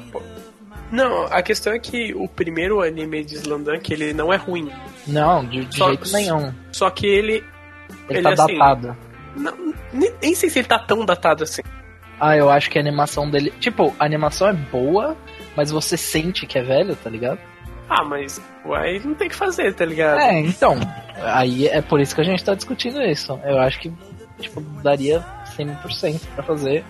[0.91, 4.69] Não, a questão é que o primeiro anime de Slandank, ele não é ruim.
[5.07, 6.53] não, de, de Só- jeito nenhum.
[6.71, 7.43] Só que ele.
[8.09, 8.97] Ele, Ele, tá assim, datado.
[9.35, 11.61] não- nem, nem sei se ele tá tão datado assim.
[12.19, 13.51] Ah, eu acho que a animação dele.
[13.59, 15.17] Tipo, a animação é boa,
[15.55, 17.39] mas você sente que é velho, tá ligado?
[17.89, 18.41] Ah, mas
[18.75, 20.19] aí não tem o que fazer, tá ligado?
[20.19, 20.75] É, então.
[21.17, 23.39] Aí é por isso que a gente tá discutindo isso.
[23.43, 23.91] Eu acho que,
[24.39, 25.23] tipo, daria
[25.57, 26.83] 100% pra fazer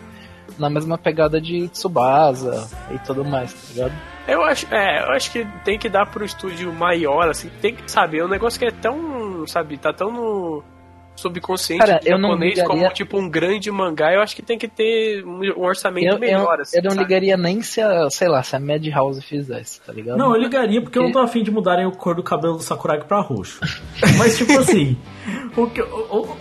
[0.58, 3.94] na mesma pegada de Tsubasa e tudo mais, tá ligado?
[4.28, 7.90] Eu acho, é, eu acho que tem que dar pro estúdio maior, assim, tem que,
[7.92, 10.64] sabe, é um negócio que é tão, sabe, tá tão no
[11.16, 14.58] subconsciente Cara, eu não japonês ligaria- como, tipo, um grande mangá, eu acho que tem
[14.58, 17.04] que ter um orçamento Eu, eu, melhor, assim, eu não sabe?
[17.04, 20.18] ligaria nem se a, sei lá, se a Madhouse fizesse, tá ligado?
[20.18, 22.64] Não, eu ligaria porque eu não tô afim de mudarem o cor do cabelo do
[22.64, 23.62] Sakuragi pra roxo.
[24.18, 24.98] Mas, tipo assim,
[25.56, 25.86] o, que, o,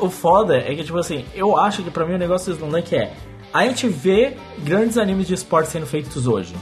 [0.01, 2.57] o, o foda é que, tipo assim, eu acho que pra mim o negócio do
[2.57, 3.13] Slandank é.
[3.55, 6.57] A gente vê grandes animes de esporte sendo feitos hoje.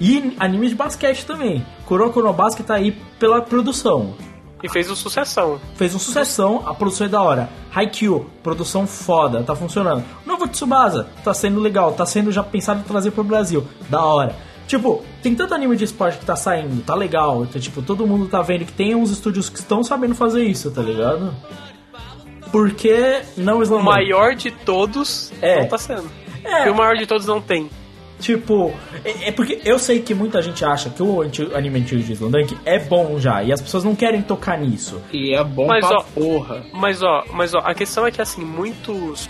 [0.00, 1.64] E animes de basquete também.
[1.86, 4.14] Kuroko no Basket tá aí pela produção.
[4.60, 5.60] E fez um sucessão.
[5.76, 7.48] Fez um sucessão, a produção é da hora.
[7.72, 10.04] Haikyuu, produção foda, tá funcionando.
[10.26, 14.34] Novo Tsubasa, tá sendo legal, tá sendo já pensado em trazer pro Brasil, da hora.
[14.66, 17.44] Tipo, tem tanto anime de esporte que tá saindo, tá legal.
[17.44, 20.72] Então, tipo, todo mundo tá vendo que tem uns estúdios que estão sabendo fazer isso,
[20.72, 21.32] tá ligado?
[22.50, 25.60] Por que não O Slam maior de todos É.
[25.60, 26.21] não tá sendo.
[26.44, 26.56] É.
[26.56, 27.68] Porque o maior de todos não tem.
[28.22, 28.72] Tipo,
[29.04, 31.22] é, é porque eu sei que muita gente acha que o
[31.54, 35.02] anime antigo de Slandank é bom já, e as pessoas não querem tocar nisso.
[35.12, 36.64] E é bom Mas, pra ó, porra.
[36.72, 39.28] Mas ó, mas ó, a questão é que assim, muitos.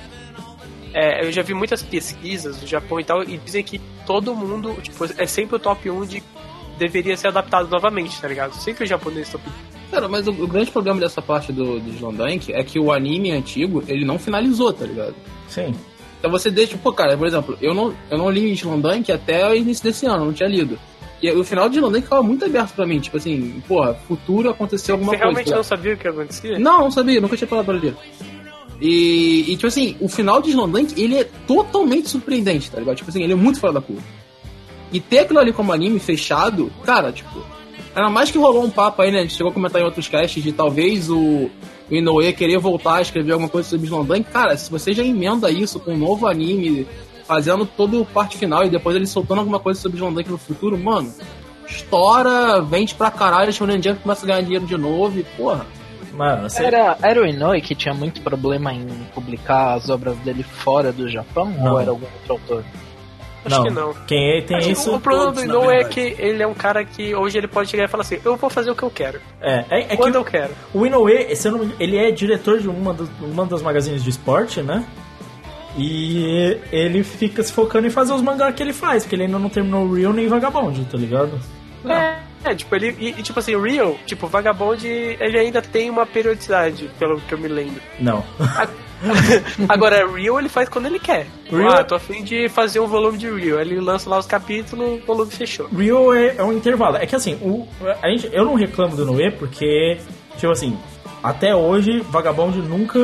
[0.92, 4.76] é, eu já vi muitas pesquisas do Japão e tal, e dizem que todo mundo,
[4.82, 6.22] tipo, é sempre o top 1 de
[6.78, 8.52] deveria ser adaptado novamente, tá ligado?
[8.54, 9.90] Sempre o japonês top 1.
[9.90, 13.30] Cara, mas o, o grande problema dessa parte do, do Slandank é que o anime
[13.30, 15.14] antigo, ele não finalizou, tá ligado?
[15.48, 15.74] Sim.
[16.22, 19.56] Então você deixa, pô, cara, por exemplo, eu não, eu não li Slandank até o
[19.56, 20.78] início desse ano, não tinha lido.
[21.20, 24.94] E o final de Slandank ficava muito aberto pra mim, tipo assim, porra, futuro aconteceu
[24.94, 25.30] alguma Você coisa.
[25.32, 26.58] realmente tá não sabia o que acontecia?
[26.60, 27.96] Não, não sabia, nunca tinha falado pra ler.
[28.80, 32.98] E, e, tipo assim, o final de Slandank, ele é totalmente surpreendente, tá ligado?
[32.98, 34.02] Tipo assim, ele é muito fora da curva.
[34.92, 37.44] E ter aquilo ali como anime fechado, cara, tipo.
[37.96, 39.18] Era mais que rolou um papo aí, né?
[39.18, 41.50] A gente chegou a comentar em outros casts de talvez o,
[41.92, 44.24] o Inoue querer voltar a escrever alguma coisa sobre Slandank.
[44.30, 46.86] Cara, se você já emenda isso com um novo anime,
[47.26, 50.78] fazendo todo o parte final e depois ele soltando alguma coisa sobre Slandank no futuro,
[50.78, 51.12] mano,
[51.68, 55.66] estoura, vende pra caralho, a Shonen Jump começa a ganhar dinheiro de novo e, porra.
[56.14, 56.64] Mano, você...
[56.64, 61.08] Era, era o Inoue que tinha muito problema em publicar as obras dele fora do
[61.10, 61.50] Japão?
[61.50, 61.72] Não.
[61.72, 62.64] Ou era algum outro autor?
[63.44, 63.94] Acho que não.
[64.06, 64.94] Quem é, tem Assim, isso.
[64.94, 67.84] o problema do Inoue é que ele é um cara que hoje ele pode chegar
[67.84, 69.20] e falar assim: eu vou fazer o que eu quero.
[69.40, 70.52] É, é, é que quando eu quero.
[70.72, 73.62] O Inoue, se eu não me engano, ele é diretor de uma, dos, uma das
[73.62, 74.84] magazines de esporte, né?
[75.76, 79.38] E ele fica se focando em fazer os mangá que ele faz, porque ele ainda
[79.38, 81.40] não terminou o Real nem Vagabond, tá ligado?
[81.84, 82.94] É, é, tipo, ele.
[82.98, 87.32] E, e, tipo assim, o Real, tipo, Vagabond, ele ainda tem uma periodicidade, pelo que
[87.32, 87.80] eu me lembro.
[87.98, 88.22] Não.
[89.68, 91.26] Agora, Real ele faz quando ele quer.
[91.50, 93.60] Real- Ah, tô afim de fazer um volume de Real.
[93.60, 95.66] Ele lança lá os capítulos, o volume fechou.
[95.68, 96.96] Real é, é um intervalo.
[96.96, 97.66] É que assim, o,
[98.02, 99.98] a gente, eu não reclamo do Inoue porque,
[100.38, 100.76] tipo assim,
[101.22, 102.98] até hoje Vagabond nunca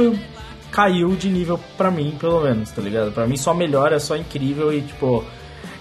[0.71, 3.11] caiu de nível pra mim, pelo menos, tá ligado?
[3.13, 5.25] Pra mim só melhora, é só incrível e tipo.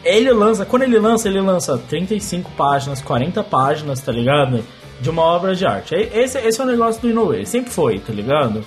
[0.04, 4.64] Ele lança, quando ele lança, ele lança 35 páginas, 40 páginas, tá ligado?
[5.02, 5.94] De uma obra de arte.
[5.96, 8.64] E- Esse, esse é o negócio do Inoue, sempre foi, tá ligado?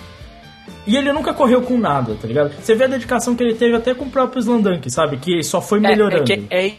[0.87, 2.53] E ele nunca correu com nada, tá ligado?
[2.61, 5.19] Você vê a dedicação que ele teve até com o próprio Slandank, sabe?
[5.19, 6.23] Que só foi É, melhorando.
[6.23, 6.75] é, que é,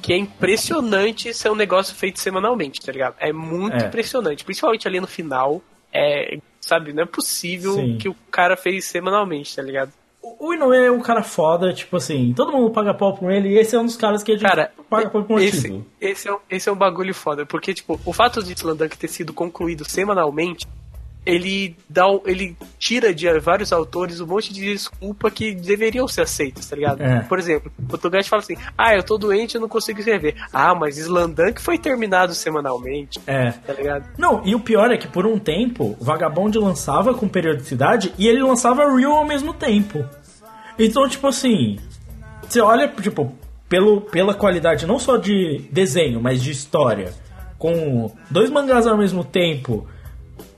[0.00, 3.14] que é impressionante ser um negócio feito semanalmente, tá ligado?
[3.18, 3.86] É muito É.
[3.86, 4.44] impressionante.
[4.44, 5.62] Principalmente ali no final.
[5.92, 7.98] É, sabe, não é possível Sim.
[7.98, 9.92] que o cara fez semanalmente, tá ligado?
[10.40, 13.58] O Inoue é um cara foda, tipo assim, todo mundo paga pau por ele e
[13.58, 15.86] esse é um dos caras que a gente Cara, paga pau por esse, motivo.
[16.00, 19.06] esse, é, um- esse é um bagulho foda, porque, tipo, o fato de Slandank ter
[19.08, 20.66] sido concluído semanalmente
[21.26, 26.66] ele dá ele tira de vários autores um monte de desculpa que deveriam ser aceitas,
[26.66, 27.02] tá ligado?
[27.02, 27.20] É.
[27.20, 30.34] Por exemplo, o Togashi fala assim: "Ah, eu tô doente, eu não consigo escrever".
[30.52, 33.52] Ah, mas Slandunk foi terminado semanalmente, É.
[33.52, 34.04] tá ligado?
[34.18, 38.26] Não, e o pior é que por um tempo, o Vagabond lançava com periodicidade e
[38.28, 40.04] ele lançava Real ao mesmo tempo.
[40.78, 41.78] Então, tipo assim,
[42.48, 43.32] você olha, tipo,
[43.68, 47.12] pelo, pela qualidade não só de desenho, mas de história,
[47.58, 49.86] com dois mangás ao mesmo tempo,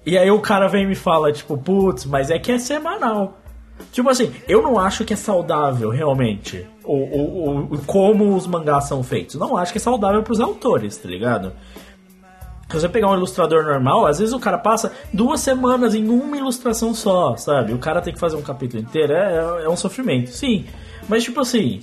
[0.07, 3.39] e aí o cara vem e me fala, tipo, putz, mas é que é semanal.
[3.93, 8.85] Tipo assim, eu não acho que é saudável realmente o, o, o- como os mangás
[8.85, 9.35] são feitos.
[9.35, 11.53] Não acho que é saudável pros autores, tá ligado?
[12.69, 16.37] Se você pegar um ilustrador normal, às vezes o cara passa duas semanas em uma
[16.37, 17.73] ilustração só, sabe?
[17.73, 20.65] O cara tem que fazer um capítulo inteiro, é, é um sofrimento, sim.
[21.09, 21.81] Mas tipo assim,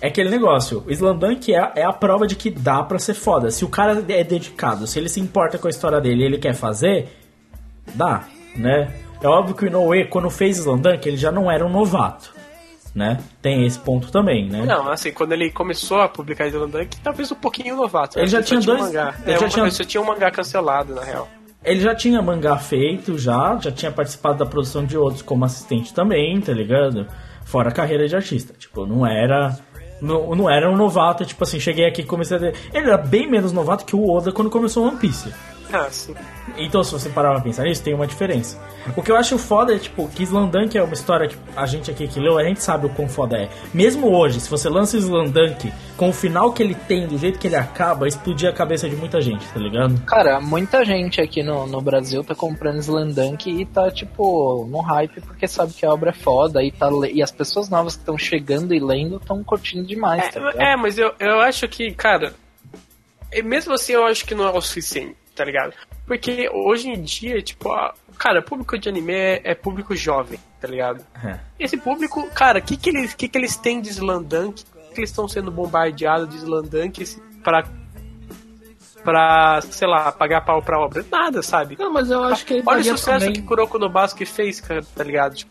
[0.00, 3.50] é aquele negócio, o Slandunk é, é a prova de que dá pra ser foda.
[3.50, 6.38] Se o cara é dedicado, se ele se importa com a história dele e ele
[6.38, 7.08] quer fazer,
[7.94, 8.24] dá,
[8.56, 8.92] né?
[9.22, 12.32] É óbvio que o Inoue, quando fez Slandunk, ele já não era um novato,
[12.94, 13.18] né?
[13.40, 14.64] Tem esse ponto também, né?
[14.64, 18.18] Não, assim, quando ele começou a publicar Slandunk, talvez um pouquinho novato.
[18.18, 19.14] Ele Acho já tinha um dois- mangá.
[19.22, 21.28] ele É, já uma- tinha- só tinha um mangá cancelado, na real.
[21.64, 25.94] Ele já tinha mangá feito, já, já tinha participado da produção de outros como assistente
[25.94, 27.06] também, tá ligado?
[27.44, 28.52] Fora a carreira de artista.
[28.58, 29.56] Tipo, não era.
[30.00, 32.40] Não, não era um novato, tipo assim, cheguei aqui e comecei a.
[32.76, 35.32] Ele era bem menos novato que o Oda quando começou One Piece.
[35.72, 36.14] Ah, sim.
[36.56, 38.60] Então, se você parar pra pensar nisso, tem uma diferença.
[38.96, 41.90] O que eu acho foda é, tipo, que Slandunk é uma história que a gente
[41.90, 43.48] aqui que leu, a gente sabe o quão foda é.
[43.72, 47.46] Mesmo hoje, se você lança Slandunk com o final que ele tem, do jeito que
[47.46, 50.00] ele acaba, explodir a cabeça de muita gente, tá ligado?
[50.04, 55.20] Cara, muita gente aqui no, no Brasil tá comprando Slandunk e tá, tipo, no hype
[55.22, 58.18] porque sabe que a obra é foda e, tá, e as pessoas novas que estão
[58.18, 60.60] chegando e lendo estão curtindo demais, tá ligado?
[60.60, 62.34] É, é, mas eu, eu acho que, cara,
[63.32, 65.72] e mesmo assim eu acho que não é o suficiente, tá ligado?
[66.06, 70.68] Porque hoje em dia, tipo, a- cara, público de anime é, é público jovem, tá
[70.68, 71.04] ligado?
[71.24, 71.38] É.
[71.58, 74.64] Esse público, cara, o que, que, eles, que, que eles têm de Slandunk?
[74.94, 77.02] que eles estão sendo bombardeados de Slandunk
[77.42, 77.64] pra,
[79.02, 81.04] pra, sei lá, pagar pau pra obra?
[81.10, 81.76] Nada, sabe?
[81.78, 83.32] Não, mas eu acho que ele Olha o sucesso também.
[83.32, 85.34] que Kuroko no Basque fez, cara, tá ligado?
[85.34, 85.50] Tipo,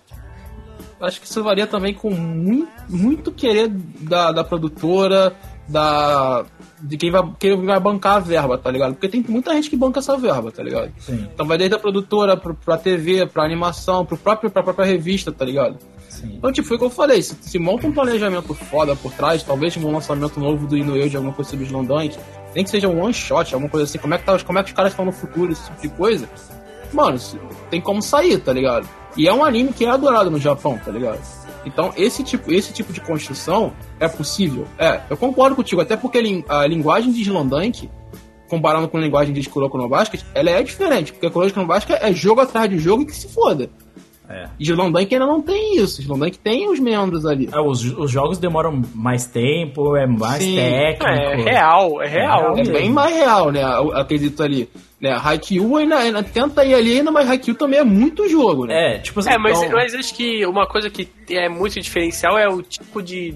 [1.00, 5.36] Acho que isso varia também com muito, muito querer da, da produtora,
[5.72, 6.46] da.
[6.82, 8.94] de quem vai, quem vai bancar a verba, tá ligado?
[8.94, 10.92] Porque tem muita gente que banca essa verba, tá ligado?
[11.00, 14.86] Sim, Então vai desde a produtora pro, pra TV, pra animação, pro próprio, pra própria
[14.86, 15.78] revista, tá ligado?
[16.10, 16.34] sim.
[16.38, 19.42] Então, tipo, foi o que eu falei, se, se monta um planejamento foda por trás,
[19.44, 22.18] talvez um lançamento novo do Inoue de alguma coisa sobre Slondunk,
[22.54, 24.64] nem que seja um one shot, alguma coisa assim, como é que, tá, como é
[24.64, 26.30] que os caras estão no futuro, esse tipo de coisa,
[26.94, 27.18] mano,
[27.70, 28.88] tem como sair, tá ligado?
[29.16, 31.20] E é um anime que é adorado no Japão, tá ligado?
[31.66, 34.66] Então, esse tipo, esse tipo de construção é possível.
[34.78, 37.90] É, eu concordo contigo, até porque a lin- a linguagem de Slondunk,
[38.50, 41.98] comparando com a linguagem de Kuroko no Basket, ela é diferente, porque Kuroko no Basket
[42.02, 43.70] é jogo atrás de jogo e que se foda.
[44.32, 44.48] É.
[44.60, 46.02] E Slondunk ainda não tem isso.
[46.02, 47.50] Slondunk tem os membros ali.
[47.52, 50.56] É, os, os jogos demoram mais tempo, é mais Sim.
[50.56, 51.06] técnico.
[51.06, 52.58] é, real, é real.
[52.58, 53.64] É bem mais real, né?
[53.64, 54.70] A, a quesito ali.
[55.00, 55.12] Né?
[55.22, 58.96] Haikyuu ainda, ainda tenta ir ali ainda, mas Haikyuu também é muito jogo, né?
[58.96, 59.32] É, tipo assim.
[59.32, 63.02] É, mas, então- mas acho que uma coisa que é muito diferencial é o tipo
[63.02, 63.34] de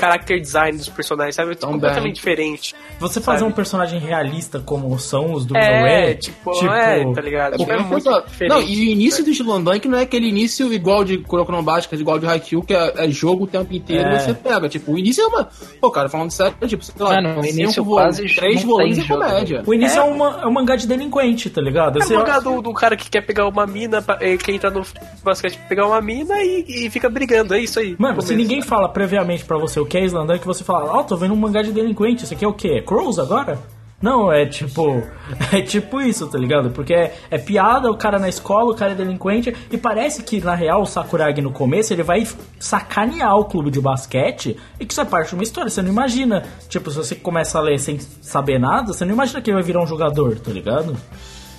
[0.00, 1.52] character design dos personagens, sabe?
[1.52, 1.74] É Também.
[1.74, 2.74] completamente diferente.
[2.98, 3.50] Você fazer sabe?
[3.50, 7.54] um personagem realista como são os do É, Inoue, tipo, é, tá ligado?
[7.54, 8.50] É Tipo, é bem muito coisa- diferente.
[8.54, 12.18] Não, e o início do Slondunk não é aquele início igual de Kuroko Basket, igual
[12.18, 14.16] de Haikyuu, que é, é jogo o tempo inteiro É.
[14.16, 14.68] e você pega.
[14.68, 15.48] Tipo, o início é uma.
[15.80, 18.96] Pô, cara, falando sério, tipo, sei lá, Mano, o cinco início volumes, quase três volumes
[18.96, 19.62] tem é jogo, comédia.
[19.66, 20.10] O início é, É.
[20.10, 22.00] uma, é um mangá de delinquente, tá ligado?
[22.00, 24.70] É o lugar do, do cara que quer pegar uma mina, pra- eh, quem tá
[24.70, 24.82] no
[25.22, 27.96] basquete pegar uma mina e, e fica brigando, é isso aí.
[27.98, 31.02] Mano, No se ninguém fala previamente pra você o que é Slandunk, você fala, ó,
[31.02, 32.78] tô vendo um mangá de delinquente, isso aqui é o quê?
[32.78, 33.58] É Crows agora?
[34.00, 35.02] Não, é tipo.
[35.52, 36.70] É tipo isso, tá ligado?
[36.70, 40.40] Porque é, é piada, o cara na escola, o cara é delinquente, e parece que,
[40.40, 42.26] na real, o Sakuragi no começo, ele vai
[42.58, 45.90] sacanear o clube de basquete, e que isso é parte de uma história, você não
[45.90, 46.44] imagina.
[46.68, 49.64] Tipo, se você começa a ler sem saber nada, você não imagina que ele vai
[49.64, 50.96] virar um jogador, tá ligado?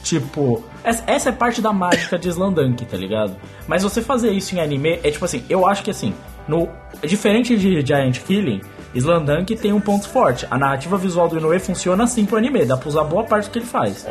[0.03, 3.35] Tipo, essa, é parte da mágica de Slandunk, tá ligado?
[3.67, 6.13] Mas você fazer isso em anime é tipo assim, eu acho que assim,
[6.47, 6.69] no
[7.03, 8.61] diferente de Giant Killing,
[8.93, 10.45] Slandunk tem um ponto forte.
[10.49, 13.51] A narrativa visual do Inoue funciona assim pro anime, dá pra usar boa parte do
[13.51, 14.07] que ele faz.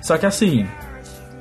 [0.00, 0.66] Só que assim,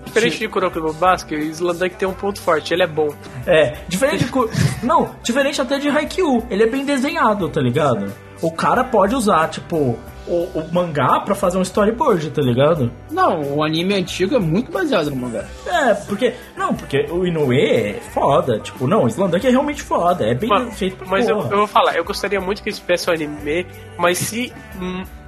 [0.05, 3.13] Diferente de Kuroko no Basque, o Slandunk tem um ponto forte, ele é bom.
[3.47, 4.31] é, diferente de,
[4.83, 8.13] não, diferente até de Haikyuu, ele é bem desenhado, tá ligado?
[8.41, 12.91] O cara pode usar, tipo, o, o mangá pra fazer um storyboard, tá ligado?
[13.11, 15.45] Não, o anime antigo é muito baseado no mangá.
[15.65, 16.33] É, porque.
[16.55, 18.59] Não, porque o Inoue é foda.
[18.59, 20.25] Tipo, não, o Slandunk é realmente foda.
[20.25, 21.49] É bem Mano, feito pra mas eu, porra.
[21.51, 23.65] eu vou falar, eu gostaria muito que eles tivessem um anime,
[23.97, 24.53] mas se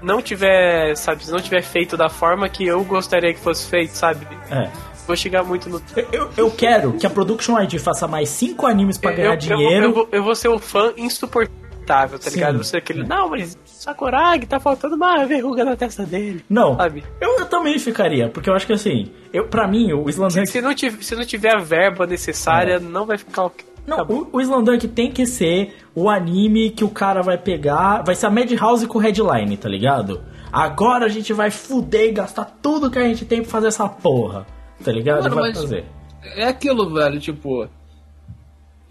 [0.02, 3.92] não tiver, sabe, se não tiver feito da forma que eu gostaria que fosse feito,
[3.92, 4.28] sabe?
[4.52, 4.70] É.
[5.08, 5.82] vou chegar muito no.
[6.12, 9.40] Eu, eu, quero que a Production ID faça mais cinco animes pra ganhar eu, eu
[9.48, 9.86] vou- dinheiro.
[9.86, 12.36] Eu, vou, eu vou ser um fã insuportável, tá Sim.
[12.36, 12.58] ligado?
[12.58, 13.04] Você aquele.
[13.04, 16.44] Não, mas Sakuragi tá faltando uma verruga na testa dele.
[16.50, 17.04] Não, Sabe?
[17.20, 20.48] eu, eu também ficaria, porque eu acho que assim, eu, pra mim, o Islandunk.
[20.48, 23.66] Se não, tiver, se não tiver a verba necessária, não vai ficar ok.
[23.86, 28.02] Não, Tá o, o Islandunk tem que ser o anime que o cara vai pegar.
[28.04, 30.24] Vai ser a Madhouse com headline, tá ligado?
[30.52, 33.90] Agora a gente vai fuder e gastar tudo que a gente tem pra fazer essa
[33.90, 34.46] porra.
[34.84, 35.24] Tá ligado?
[35.24, 35.84] Mano, vai fazer.
[36.38, 37.68] É aquilo, velho, tipo.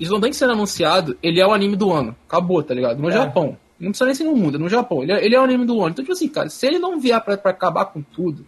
[0.05, 2.15] Slandank sendo anunciado, ele é o anime do ano.
[2.29, 3.01] Acabou, tá ligado?
[3.01, 3.13] No É.
[3.13, 3.57] Japão.
[3.79, 5.03] Não precisa nem ser no mundo, é no Japão.
[5.03, 5.91] Ele é, ele é o anime do ano.
[5.91, 8.47] Então, tipo assim, cara, se ele não vier pra, pra acabar com tudo,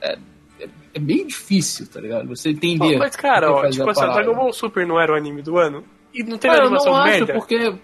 [0.00, 0.18] é,
[0.60, 2.26] é, é meio difícil, tá ligado?
[2.28, 2.98] Você entender.
[2.98, 4.00] Mas, cara, ó, tipo assim.
[4.00, 5.84] Dragon Ball Super não era o anime do ano?
[6.12, 7.32] E não teve Cara, eu animação não acho, merda?
[7.34, 7.74] porque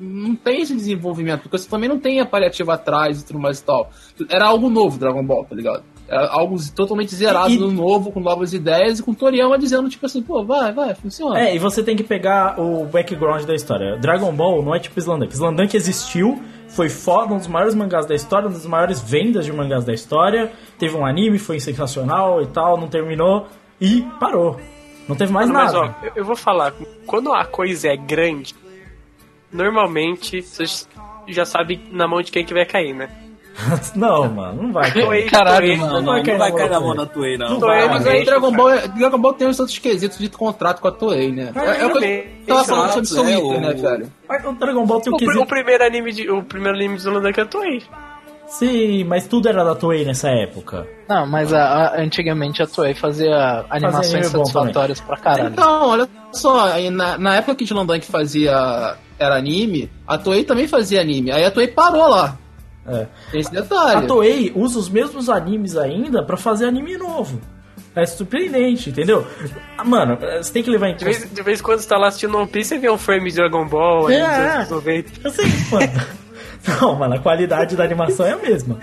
[0.00, 3.58] não tem esse desenvolvimento, porque você também não tem a paliativa atrás e tudo mais
[3.58, 3.90] e tal.
[4.30, 5.82] Era algo novo Dragon Ball, tá ligado?
[6.08, 10.06] Era algo totalmente zerado E- no novo, com novas ideias e com Toriyama dizendo, tipo
[10.06, 11.38] assim, pô, vai, vai, funciona.
[11.38, 13.98] É, e você tem que pegar o background da história.
[13.98, 15.34] Dragon Ball não é tipo Slandunk.
[15.34, 19.52] Slandunk existiu, foi foda, um dos maiores mangás da história, uma das maiores vendas de
[19.52, 20.50] mangás da história.
[20.78, 23.46] Teve um anime, foi sensacional e tal, não terminou
[23.78, 24.58] e parou.
[25.06, 25.94] Não teve mais Mano, mas nada.
[26.02, 26.72] ó, eu, eu vou falar,
[27.06, 28.54] quando a coisa é grande,
[29.52, 30.64] normalmente você
[31.28, 33.08] já sabe na mão de quem que vai cair, né?
[33.96, 34.90] não, mano, não vai.
[34.92, 35.92] Toei- Caralho, Toei- mano.
[35.94, 37.58] Não, não, vai cair não vai na cair na mão da Toei, não.
[37.60, 40.88] Vai, mas aí Dragon Ball, é- Dragon Ball tem os outros quesitos de contrato com
[40.88, 41.50] a Toei, né?
[41.54, 42.24] Ah, É, é o que também.
[42.46, 44.12] eu tava falando sobre Soul é, né, o- velho?
[44.28, 45.40] Mas o Dragon Ball tem o O, quesito.
[45.40, 47.82] o primeiro anime de, o primeiro anime de Zolandank é Toei.
[48.46, 50.86] Sim, mas tudo era da Toei nessa época.
[51.06, 55.48] Não, mas a- a- antigamente a Toei fazia animações bom satisfatórias pra caralho.
[55.50, 60.66] Então, olha só, aí na, na época que Slandank fazia era anime, a Toei também
[60.66, 61.30] fazia anime.
[61.30, 62.38] Aí a Toei parou lá.
[62.88, 63.06] É.
[63.30, 64.06] Tem esse A detalhe.
[64.06, 67.40] Toei usa os mesmos animes ainda pra fazer anime novo.
[67.94, 69.26] É surpreendente, entendeu?
[69.84, 71.18] Mano, você tem que levar em De conta.
[71.18, 73.28] vez, de vez em quando você tá lá assistindo One Piece, você vê um frame
[73.30, 74.20] de Dragon Ball aí É.
[74.20, 75.10] dos anos 90.
[75.24, 75.92] Eu sei, mano.
[76.80, 78.78] Não, mano, a qualidade da animação é a mesma.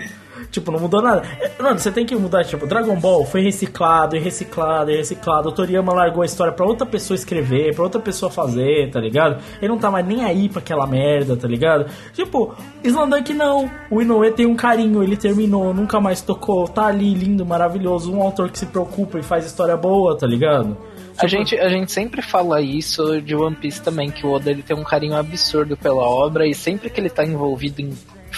[0.56, 1.22] Tipo, não mudou nada.
[1.60, 5.50] Mano, você tem que mudar, tipo, Dragon Ball foi reciclado e reciclado e reciclado.
[5.50, 9.38] O Toriyama largou a história pra outra pessoa escrever, pra outra pessoa fazer, tá ligado?
[9.60, 11.90] Ele não tá mais nem aí pra aquela merda, tá ligado?
[12.14, 13.70] Tipo, Slandunk não.
[13.90, 18.10] O Inoue tem um carinho, ele terminou, nunca mais tocou, tá ali, lindo, maravilhoso.
[18.10, 20.74] Um autor que se preocupa e faz história boa, tá ligado?
[21.18, 24.62] A gente, a gente sempre fala isso de One Piece também, que o Oda ele
[24.62, 27.92] tem um carinho absurdo pela obra e sempre que ele tá envolvido em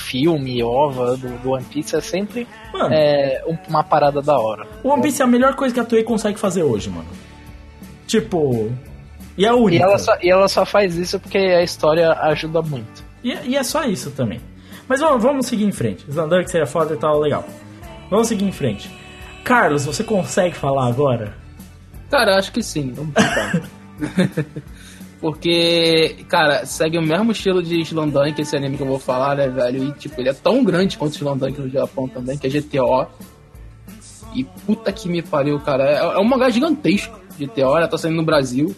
[0.09, 4.67] filme, ova do, do One Piece, é sempre Mano, é, um- uma parada da hora.
[4.83, 7.09] o One Piece é a melhor coisa que a Toei consegue fazer hoje, mano.
[8.07, 8.73] Tipo.
[9.37, 9.83] E é a única.
[9.83, 13.05] E ela, só, e ela só faz isso porque a história ajuda muito.
[13.23, 14.41] E, e é só isso também.
[14.89, 16.05] Mas vamos, vamos seguir em frente.
[16.09, 17.45] Slandunk seria foda e tal, legal.
[18.11, 18.91] Vamos seguir em frente.
[19.45, 21.35] Carlos, você consegue falar agora?
[22.11, 22.93] Cara, acho que sim.
[22.93, 23.63] Vamos tentar.
[25.21, 29.49] Porque, cara, segue o mesmo estilo de Slandank, esse anime que eu vou falar, né,
[29.49, 29.85] velho?
[29.85, 33.07] E, tipo, ele é tão grande quanto Slandank no Japão também, que é GTO.
[34.35, 35.85] E puta que me pariu, cara.
[35.85, 37.87] É, é um mangá gigantesco, GTO, né?
[37.89, 38.75] Tá saindo no Brasil.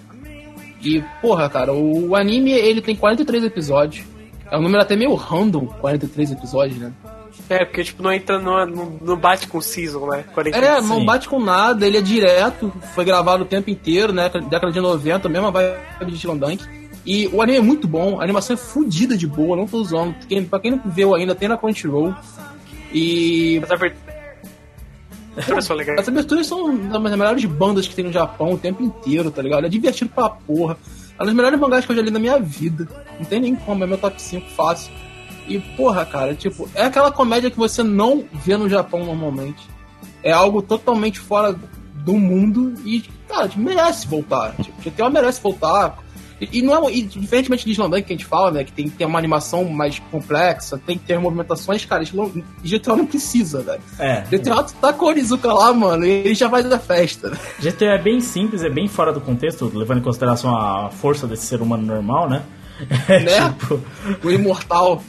[0.82, 4.06] E, porra, cara, o anime, ele tem 43 episódios.
[4.50, 6.92] É um número até meio random, 43 episódios, né?
[7.50, 8.64] É, porque tipo, não entra, não,
[9.02, 10.24] não, bate com o season, né?
[10.32, 10.56] 40.
[10.56, 14.30] É, não bate com nada, ele é direto, foi gravado o tempo inteiro, né?
[14.48, 16.64] Década de 90, mesma vibe de Slandank.
[17.04, 20.14] E o anime é muito bom, a animação é fodida de boa, não tô usando.
[20.28, 22.14] Quem, pra quem não viu ainda, tem na Crunchyroll.
[22.92, 25.98] E As aberturas são legais.
[25.98, 29.66] as aberturas são das melhores bandas que tem no Japão o tempo inteiro, tá ligado?
[29.66, 30.76] É divertido pra porra.
[31.18, 32.86] É uma das melhores mangás que eu já li na minha vida.
[33.18, 34.92] Não tem nem como, é meu top 5 fácil.
[35.50, 39.68] E, porra, cara, tipo, é aquela comédia que você não vê no Japão normalmente.
[40.22, 41.58] É algo totalmente fora
[41.92, 44.54] do mundo e, cara, tipo, merece voltar.
[44.62, 45.98] Tipo, GTA merece voltar.
[46.40, 48.88] E, e não é, e, diferentemente de Slandank que a gente fala, né, que tem
[48.88, 52.04] que ter uma animação mais complexa, tem que ter movimentações, cara,
[52.62, 53.82] GTA não precisa, velho.
[53.98, 54.20] É.
[54.30, 57.36] GTA tá com o Onizuka lá, mano, e ele já vai da festa.
[57.58, 61.46] GTA é bem simples, é bem fora do contexto, levando em consideração a força desse
[61.46, 62.44] ser humano normal, né?
[63.08, 63.54] É, Né?
[63.58, 63.80] tipo,
[64.24, 65.02] O imortal.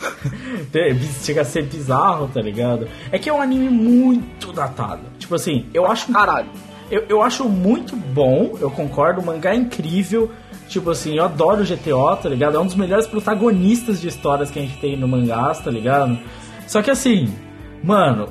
[1.21, 2.87] chega a ser bizarro, tá ligado?
[3.11, 5.01] É que é um anime muito datado.
[5.19, 6.49] Tipo assim, eu acho Caralho.
[6.89, 10.29] Eu, eu acho muito bom, eu concordo, o mangá é incrível.
[10.67, 12.57] Tipo assim, eu adoro o GTO, tá ligado?
[12.57, 16.17] É um dos melhores protagonistas de histórias que a gente tem no mangás, tá ligado?
[16.67, 17.33] Só que assim,
[17.81, 18.27] mano,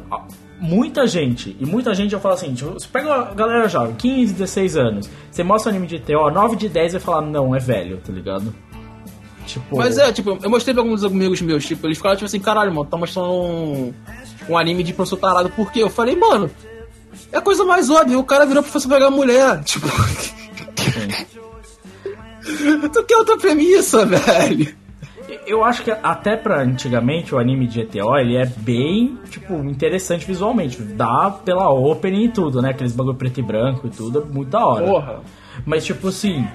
[0.60, 4.34] muita gente, e muita gente já fala assim, tipo, você pega a galera jovem, 15,
[4.34, 7.58] 16 anos, você mostra o anime de GTO, 9 de 10 vai falar, não, é
[7.58, 8.54] velho, tá ligado?
[9.50, 9.76] Tipo.
[9.76, 12.72] Mas é, tipo, eu mostrei pra alguns amigos meus, tipo, eles ficaram tipo assim, caralho,
[12.74, 13.94] mano, tá mostrando um,
[14.48, 15.82] um anime de professor tarado, por quê?
[15.82, 16.50] Eu falei, mano,
[17.32, 19.62] É a coisa mais óbvia, o cara virou professor pegar mulher.
[19.64, 19.86] Tipo.
[22.92, 24.74] tu quer outra premissa, velho?
[25.46, 30.26] Eu acho que até pra antigamente o anime de GTO ele é bem, tipo, interessante
[30.26, 30.82] visualmente.
[30.82, 32.70] Dá pela opening e tudo, né?
[32.70, 34.86] Aqueles bagulho preto e branco e tudo, é muito da hora.
[34.86, 35.20] Porra.
[35.64, 36.46] Mas tipo assim.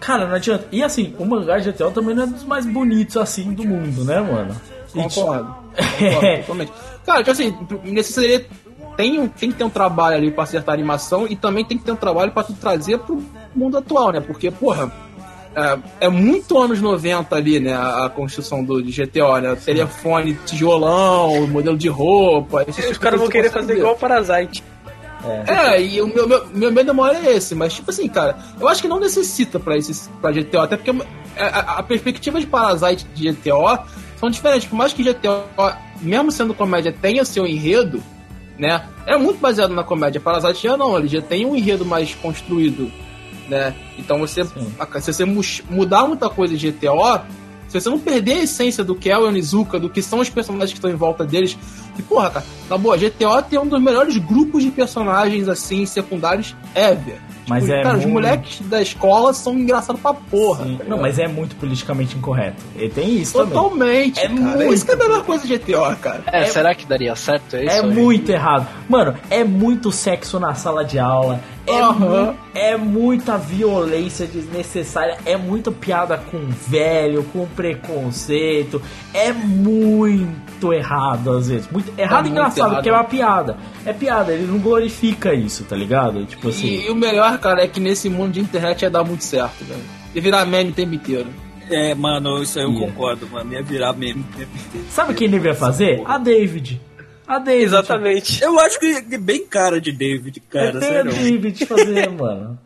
[0.00, 0.66] Cara, não adianta.
[0.72, 4.04] E assim, o mangá de GTO também não é dos mais bonitos assim do mundo,
[4.04, 4.54] né, mano?
[4.94, 5.54] E, Concordo.
[5.98, 6.72] Concordo totalmente.
[7.04, 8.46] Cara, tipo assim, necessaria.
[8.96, 11.78] Tem, um- tem que ter um trabalho ali pra acertar a animação e também tem
[11.78, 13.22] que ter um trabalho pra tu trazer pro
[13.54, 14.20] mundo atual, né?
[14.20, 14.90] Porque, porra,
[15.54, 17.74] é, é muito anos 90 ali, né?
[17.74, 19.54] A, a construção do de GTO, né?
[19.56, 22.64] Telefone, tijolão, modelo de roupa.
[22.68, 24.64] esses Os caras vão querer que fazer igual o Parasite.
[25.46, 28.68] É, e o meu, meu, meu medo maior é esse, mas tipo assim, cara, eu
[28.68, 30.90] acho que não necessita pra, esse, pra GTO, até porque
[31.36, 33.78] a, a- a perspectiva de Parasite de GTO
[34.16, 34.68] são diferentes.
[34.68, 35.42] Por mais que GTO,
[36.00, 38.02] mesmo sendo comédia, tenha seu enredo,
[38.58, 38.84] né?
[39.06, 40.20] É muito baseado na comédia.
[40.20, 42.90] Parasite já não, ele já tem um enredo mais construído,
[43.48, 43.74] né?
[43.98, 44.72] Então você, Sim.
[45.00, 45.40] se você mu-
[45.70, 47.20] mudar muita coisa em GTO,
[47.68, 50.28] se você não perder a essência do que é o Onizuka, do que são os
[50.28, 51.56] personagens que estão em volta deles,
[51.98, 56.56] e porra, cara, na boa, GTO tem um dos melhores grupos de personagens assim, secundários
[56.74, 57.18] ever.
[57.48, 60.64] Mas Tipo, é cara, os muito- moleques da escola são engraçados pra porra.
[60.66, 60.76] Sim.
[60.76, 62.62] tá Não, mas é muito politicamente incorreto.
[62.76, 63.54] E tem isso também.
[63.54, 64.34] Totalmente, É cara.
[64.40, 64.74] muito.
[64.74, 66.24] Isso que é a melhor coisa de GTO, cara.
[66.26, 67.70] É, será que daria certo isso?
[67.70, 67.90] É aí?
[67.90, 68.66] muito errado.
[68.86, 71.40] Mano, é muito sexo na sala de aula.
[71.68, 75.18] É, mu- é muita violência desnecessária.
[75.24, 78.80] É muita piada com velho, com preconceito.
[79.12, 81.68] É muito errado às vezes.
[81.70, 82.74] Muito errado e muito engraçado, errado.
[82.74, 83.56] porque é uma piada.
[83.84, 86.24] É piada, ele não glorifica isso, tá ligado?
[86.26, 86.66] Tipo assim.
[86.66, 89.64] E, e o melhor, cara, é que nesse mundo de internet ia dar muito certo,
[89.64, 89.80] velho.
[90.14, 91.26] Ia virar meme o tempo inteiro.
[91.70, 92.80] É, mano, isso aí eu Ia.
[92.80, 93.52] concordo, mano.
[93.52, 94.24] Ia virar meme.
[94.90, 96.02] Sabe quem devia fazer?
[96.06, 96.80] A David.
[97.28, 97.64] A David.
[97.64, 98.42] Exatamente.
[98.42, 101.12] Eu acho que é bem cara de David, cara, É a sério.
[101.12, 102.58] David fazer, mano.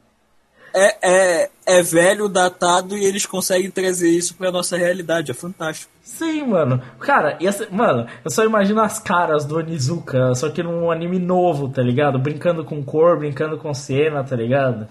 [0.74, 5.30] É, é, é velho, datado e eles conseguem trazer isso pra nossa realidade.
[5.30, 5.92] É fantástico.
[6.02, 6.80] Sim, mano.
[7.00, 11.68] Cara, ser- mano, eu só imagino as caras do Onizuka, só que num anime novo,
[11.68, 12.18] tá ligado?
[12.18, 14.88] Brincando com cor, brincando com cena, tá ligado?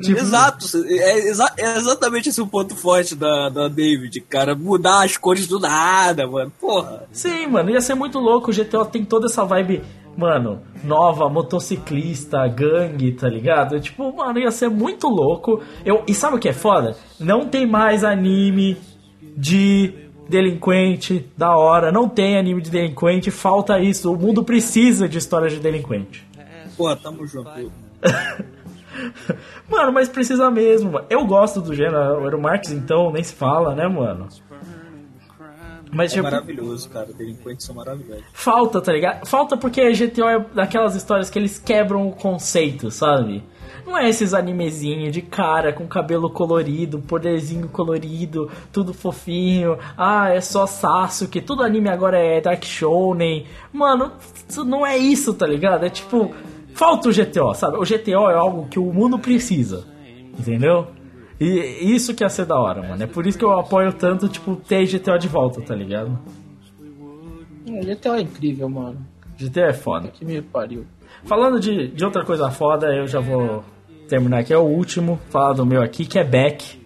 [0.00, 0.64] Tipo, Exato.
[0.86, 4.54] É, exa- é exatamente esse o ponto forte da, da David, cara.
[4.54, 6.52] Mudar as cores do nada, mano.
[6.60, 7.04] Porra.
[7.12, 8.50] Sim, mano, ia ser muito louco.
[8.50, 9.82] O GTO tem toda essa vibe,
[10.16, 13.78] mano, nova, motociclista, gangue, tá ligado?
[13.80, 15.60] Tipo, mano, ia ser muito louco.
[15.84, 16.96] Eu, e sabe o que é foda?
[17.20, 18.78] Não tem mais anime
[19.36, 19.92] de
[20.28, 21.92] delinquente da hora.
[21.92, 24.10] Não tem anime de delinquente, falta isso.
[24.12, 26.26] O mundo precisa de histórias de delinquente.
[26.76, 27.50] Porra, tamo junto.
[29.68, 30.92] Mano, mas precisa mesmo.
[30.92, 31.06] mano.
[31.08, 32.20] Eu gosto do gênero.
[32.20, 34.28] O Eero Marx, então, nem se fala, né, mano?
[35.90, 37.12] Mas, É tipo, maravilhoso, cara.
[37.12, 38.24] Delinquentes são maravilhosos.
[38.32, 39.26] falta, tá ligado?
[39.26, 43.44] Falta porque GTO é daquelas histórias que eles quebram o conceito, sabe?
[43.84, 49.76] Não é esses animezinhos de cara com cabelo colorido, poderzinho colorido, tudo fofinho.
[49.96, 51.40] Ah, é só Sasuke.
[51.42, 53.46] Tudo anime agora é Dark Shounen.
[53.72, 54.12] Mano,
[54.48, 55.84] isso não é isso, tá ligado?
[55.84, 56.32] É tipo,
[56.74, 57.76] falta o GTO, sabe?
[57.76, 59.84] O GTO é algo que o mundo precisa.
[60.38, 60.88] Entendeu?
[61.40, 63.02] E isso que ia ser da hora, mano.
[63.02, 66.18] É por isso que eu apoio tanto, tipo, ter GTO de volta, tá ligado?
[67.66, 68.98] É, GTO é incrível, mano.
[69.36, 70.08] GTO é foda.
[70.08, 70.86] Que me pariu.
[71.24, 73.64] Falando de, de outra coisa foda, eu já vou
[74.08, 74.52] terminar aqui.
[74.52, 76.80] É o último, falar do meu aqui, que é Beck.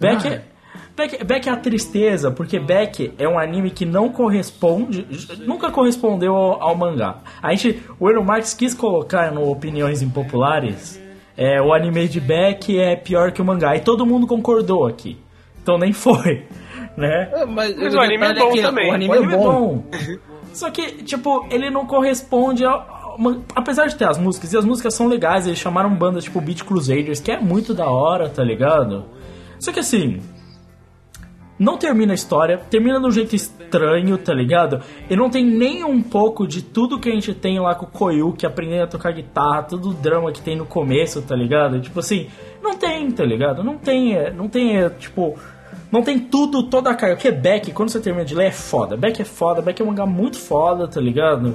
[0.00, 0.44] Beck, é,
[1.02, 5.06] Beck, Beck é a tristeza, porque Beck é um anime que não corresponde,
[5.44, 7.18] nunca correspondeu ao, ao mangá.
[7.42, 11.00] A gente, o Eero Marx quis colocar no Opiniões Impopulares,
[11.36, 15.18] é, o anime de Beck é pior que o mangá, e todo mundo concordou aqui.
[15.60, 16.44] Então nem foi,
[16.96, 17.30] né?
[17.32, 18.90] É, mas Mas o anime é bom também.
[18.90, 19.84] O anime, O anime é bom.
[20.52, 23.02] Só que, tipo, ele não corresponde ao.
[23.54, 26.62] Apesar de ter as músicas, e as músicas são legais, eles chamaram bandas tipo Beat
[26.62, 29.04] Crusaders, que é muito da hora, tá ligado?
[29.58, 30.20] Só que assim.
[31.58, 34.80] Não termina a história, termina de um jeito estranho, tá ligado?
[35.08, 37.88] E não tem nem um pouco de tudo que a gente tem lá com o
[37.88, 41.80] Koyuki aprendendo a tocar guitarra, todo o drama que tem no começo, tá ligado?
[41.80, 42.28] Tipo assim,
[42.62, 43.62] não tem, tá ligado?
[43.62, 45.38] Não tem, é, não tem, é, tipo,
[45.90, 47.16] não tem tudo, toda a carga.
[47.16, 48.96] Porque Beck, quando você termina de ler, é foda.
[48.96, 51.54] Beck é foda, Beck é um mangá muito foda, tá ligado?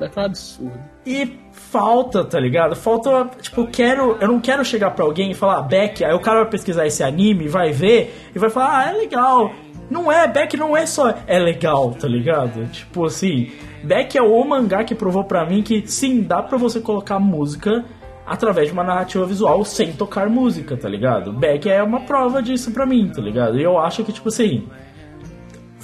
[0.00, 0.78] É um absurdo.
[1.04, 1.38] E
[1.70, 2.74] falta, tá ligado?
[2.74, 6.20] Falta, tipo, eu quero, eu não quero chegar pra alguém e falar Beck, aí o
[6.20, 9.52] cara vai pesquisar esse anime, vai ver e vai falar, ah, é legal.
[9.90, 12.66] Não é, Beck não é só é legal, tá ligado?
[12.70, 13.50] Tipo assim,
[13.82, 17.84] Beck é o mangá que provou pra mim que sim, dá pra você colocar música
[18.26, 21.32] através de uma narrativa visual sem tocar música, tá ligado?
[21.32, 23.58] Beck é uma prova disso pra mim, tá ligado?
[23.58, 24.68] E eu acho que, tipo assim,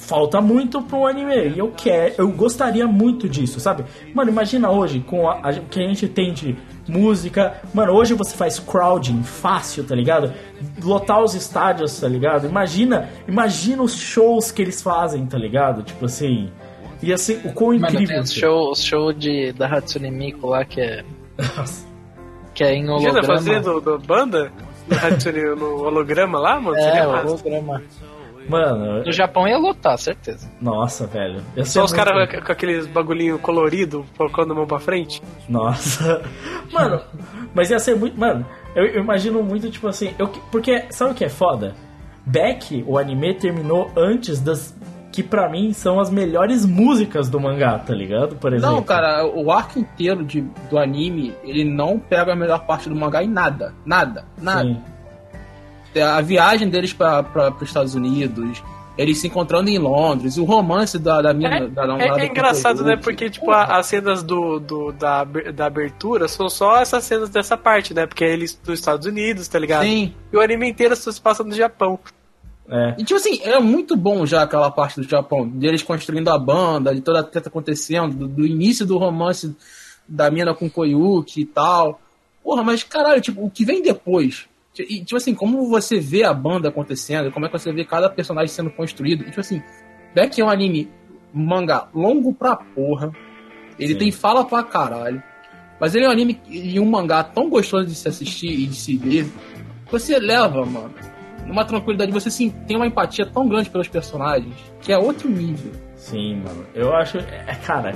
[0.05, 1.49] falta muito pro anime.
[1.55, 3.83] E eu quero, eu gostaria muito disso, sabe?
[4.13, 6.55] Mano, imagina hoje com a, a- o que a gente tem de
[6.87, 7.59] música.
[7.73, 10.31] Mano, hoje você faz crowding fácil, tá ligado?
[10.83, 12.45] Lotar os estádios, tá ligado?
[12.47, 15.81] Imagina, imagina os shows que eles fazem, tá ligado?
[15.83, 16.51] Tipo assim,
[17.01, 18.07] ia ser o quão Mano, incrível.
[18.07, 21.03] tem os show, os show de, da Hatsune Miku lá que é,
[21.57, 21.85] Nossa.
[22.53, 23.35] que é em Imagina holograma.
[23.35, 24.51] fazer do, do banda
[24.87, 26.75] no, Hatsune- no holograma lá, mano?
[26.77, 28.14] Seria É, massa.
[28.47, 30.49] Mano, No Japão ia lotar, certeza.
[30.61, 31.41] nossa, velho.
[31.55, 35.21] Ia ser Só os caras com aqueles bagulhinho colorido, colocando a mão pra frente.
[35.49, 36.21] Nossa.
[36.71, 37.01] Mano,
[37.53, 38.19] mas ia ser muito.
[38.19, 40.13] Mano, eu, eu imagino muito, tipo assim.
[40.19, 41.73] Eu, porque, sabe o que é foda?
[42.25, 44.75] Beck, o anime, terminou antes das.
[45.11, 48.35] Que pra mim são as melhores músicas do mangá, tá ligado?
[48.35, 48.75] Por exemplo.
[48.75, 52.95] Não, cara, o arco inteiro de, do anime, ele não pega a melhor parte do
[52.95, 53.73] mangá em nada.
[53.85, 54.63] Nada, nada.
[54.63, 54.81] Sim.
[56.01, 57.25] A viagem deles para
[57.55, 58.61] os Estados Unidos,
[58.97, 62.83] eles se encontrando em Londres, o romance da, da minha É, da é- é engraçado,
[62.83, 62.95] né?
[62.95, 67.57] Porque, tipo, a- as cenas do, do- da, da abertura são só essas cenas dessa
[67.57, 68.05] parte, né?
[68.07, 69.83] Porque é eles dos Estados Unidos, tá ligado?
[69.83, 70.13] Sim.
[70.31, 71.99] E o anime inteiro se passa no Japão.
[72.67, 72.95] É.
[72.97, 76.95] E tipo assim, é muito bom já aquela parte do Japão, deles construindo a banda,
[76.95, 79.55] de toda a treta acontecendo, do, do início do romance
[80.07, 81.99] da mina com Koyuki e tal.
[82.43, 84.45] Porra, mas caralho, tipo, o que vem depois?
[84.83, 88.09] E, tipo assim, como você vê a banda acontecendo, como é que você vê cada
[88.09, 89.21] personagem sendo construído.
[89.21, 89.61] E, tipo assim,
[90.13, 90.89] Beck é um anime
[91.33, 93.11] mangá longo pra porra.
[93.77, 93.99] Ele Sim.
[93.99, 95.21] tem fala pra caralho.
[95.79, 98.75] Mas ele é um anime e um mangá tão gostoso de se assistir e de
[98.75, 99.27] se ver.
[99.91, 100.93] Você leva, mano,
[101.45, 102.11] numa tranquilidade.
[102.11, 105.71] Você sim, tem uma empatia tão grande pelos personagens que é outro nível.
[105.95, 106.65] Sim, mano.
[106.73, 107.17] Eu acho.
[107.17, 107.93] É, cara.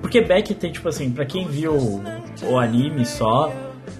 [0.00, 2.02] Porque Beck tem, tipo assim, pra quem viu
[2.42, 3.52] o anime só,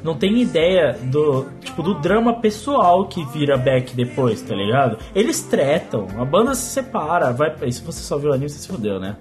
[0.03, 1.47] não tem ideia do.
[1.61, 4.99] Tipo, do drama pessoal que vira Beck depois, tá ligado?
[5.15, 7.33] Eles tretam, a banda se separa.
[7.33, 9.17] Vai, e se você só viu o anime, você se fudeu, né?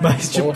[0.00, 0.52] Mas, tipo.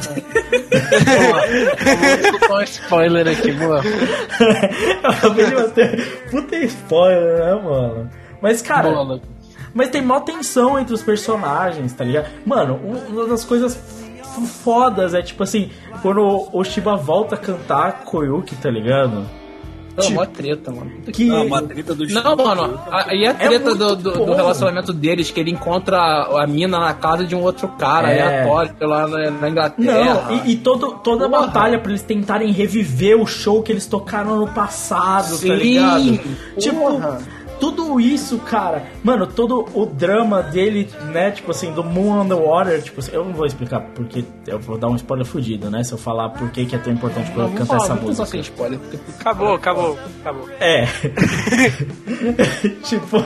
[2.48, 3.80] Dar um spoiler aqui, boa.
[5.02, 6.28] eu acabei de bater.
[6.30, 8.10] Puta spoiler, né, mano?
[8.40, 8.90] Mas, cara.
[8.90, 9.20] Boa,
[9.74, 12.28] Mas tem mó tensão entre os personagens, tá ligado?
[12.44, 13.76] Mano, um- uma das coisas
[14.62, 15.70] fodas é tipo assim,
[16.02, 19.26] quando o Shiba volta a cantar Koyuki, tá ligado?
[20.00, 20.90] É Tipo, uma treta, mano.
[21.12, 21.30] Que.
[21.30, 24.26] Ah, uma treta do Não, mano, a- e a treta do, muito do, bom.
[24.26, 28.20] do relacionamento deles, que ele encontra a, mina na casa de um outro cara É.
[28.22, 30.24] aleatório lá na, na Inglaterra.
[30.28, 33.86] Não, e, e todo, toda a batalha pra eles tentarem reviver o show que eles
[33.86, 36.02] tocaram no passado, tá Sim, ligado?
[36.18, 36.58] porra.
[36.58, 37.16] Tipo,
[37.60, 38.84] tudo isso, cara.
[39.04, 41.30] Mano, todo o drama dele, né?
[41.30, 42.82] Tipo assim, do Moon on the Water.
[42.82, 45.84] Tipo assim, eu não vou explicar porque eu vou dar um spoiler fudido, né?
[45.84, 48.26] Se eu falar por que que é tão importante pra eu cantar falar, essa música.
[48.26, 48.78] sem spoiler.
[48.78, 50.48] Porque, Acabou, acabou, acabou.
[50.58, 50.86] É.
[52.82, 53.16] tipo,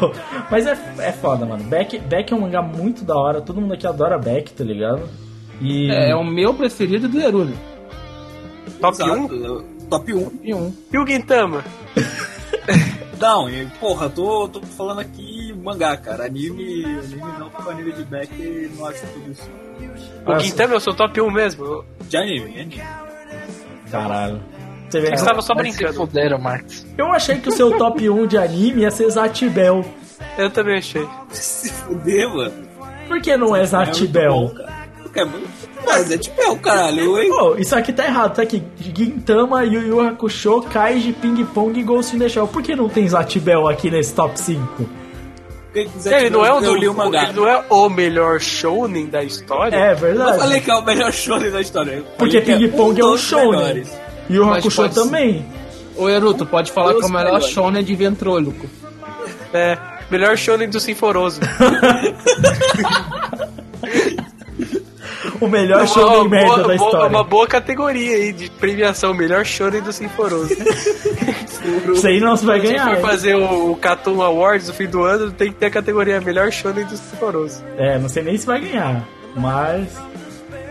[0.51, 1.63] mas é, é foda, mano.
[1.65, 3.41] Beck, Beck é um mangá muito da hora.
[3.41, 5.09] Todo mundo aqui adora Beck, tá ligado?
[5.61, 5.91] E.
[5.91, 7.55] É, é o meu preferido do Erune.
[8.81, 9.07] Top 1?
[9.07, 10.31] Exato, Top 1.
[10.43, 10.73] E um.
[10.93, 11.65] E o Gintama?
[13.21, 16.25] Não, e, porra, tô, tô falando aqui mangá, cara.
[16.27, 19.51] Anime, anime não, porque o anime de Beck não acho tudo isso.
[20.27, 20.33] O
[20.73, 21.85] é o seu top 1 mesmo?
[22.09, 22.83] De anime, anime.
[23.91, 24.43] Caralho.
[24.89, 26.07] Você vê estava só Vai se brincando.
[26.07, 26.87] fuderam, Marcos.
[26.97, 29.85] Eu achei que o seu top 1 de anime ia ser Zatibel.
[30.39, 31.07] Eu também achei.
[31.31, 32.53] Se fuder, mano.
[33.09, 34.53] Por que não é É Zatibel?
[34.55, 34.74] Porque
[35.21, 35.49] é muito.
[35.87, 37.29] Mas é tipo, é o caralho, hein?
[37.29, 38.63] Pô, isso aqui tá errado, tá aqui.
[38.79, 42.49] Gintama, Yu Yu Hakusho, Kaiji, Ping Pong e Ghost in the Shell.
[42.49, 44.89] Por que não tem Zatibel aqui nesse top 5?
[45.73, 49.07] Quem quiser Ele não é o do, eu o ele não é o melhor shounen
[49.07, 49.77] da história?
[49.77, 50.39] É Eu verdade.
[50.39, 51.93] falei que é o melhor shonen da história.
[51.95, 53.57] Eu Porque que Ping Pong é um né?
[53.57, 53.89] melhores.
[54.31, 54.91] Yu Yu Mas Hakusho ser.
[54.95, 55.45] também.
[55.97, 58.67] Ô Eruto, pode falar Eu que é o melhor sei, shonen de ventróloco.
[59.53, 59.77] É,
[60.11, 61.41] melhor shounen do Sinforoso.
[65.41, 67.07] O melhor Uma- show uma de merda boa- da história.
[67.09, 70.55] Uma boa categoria aí de premiação, melhor shounen do Sinforoso.
[71.95, 72.87] Isso aí não se vai Se ganhar.
[72.89, 73.03] for hein?
[73.03, 76.51] fazer o, o Cartoon Awards no fim do ano, tem que ter a categoria melhor
[76.53, 77.63] shounen do Sinforoso.
[77.77, 79.07] É, não sei nem se vai ganhar.
[79.37, 79.89] Mas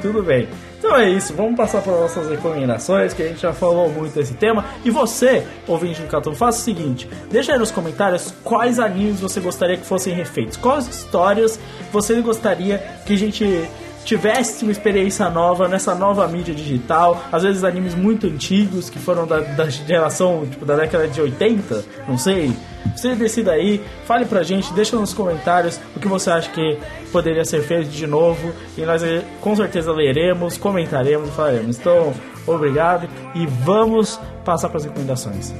[0.01, 0.47] tudo bem.
[0.79, 4.33] Então é isso, vamos passar para nossas recomendações, que a gente já falou muito desse
[4.33, 4.65] tema.
[4.83, 9.39] E você, ouvinte do Catum, faça o seguinte: deixa aí nos comentários quais animes você
[9.39, 11.57] gostaria que fossem refeitos, quais histórias
[11.91, 13.63] você gostaria que a gente
[14.03, 19.25] tivesse uma experiência nova nessa nova mídia digital, às vezes animes muito antigos que foram
[19.25, 22.53] da, da geração, tipo, da década de 80, não sei.
[22.95, 26.77] Você decida aí, fale pra gente, deixa nos comentários o que você acha que
[27.11, 31.77] poderia ser feito de novo e nós eh, com certeza leremos, comentaremos e falaremos.
[31.77, 32.13] Então,
[32.45, 35.53] obrigado e vamos passar para as recomendações.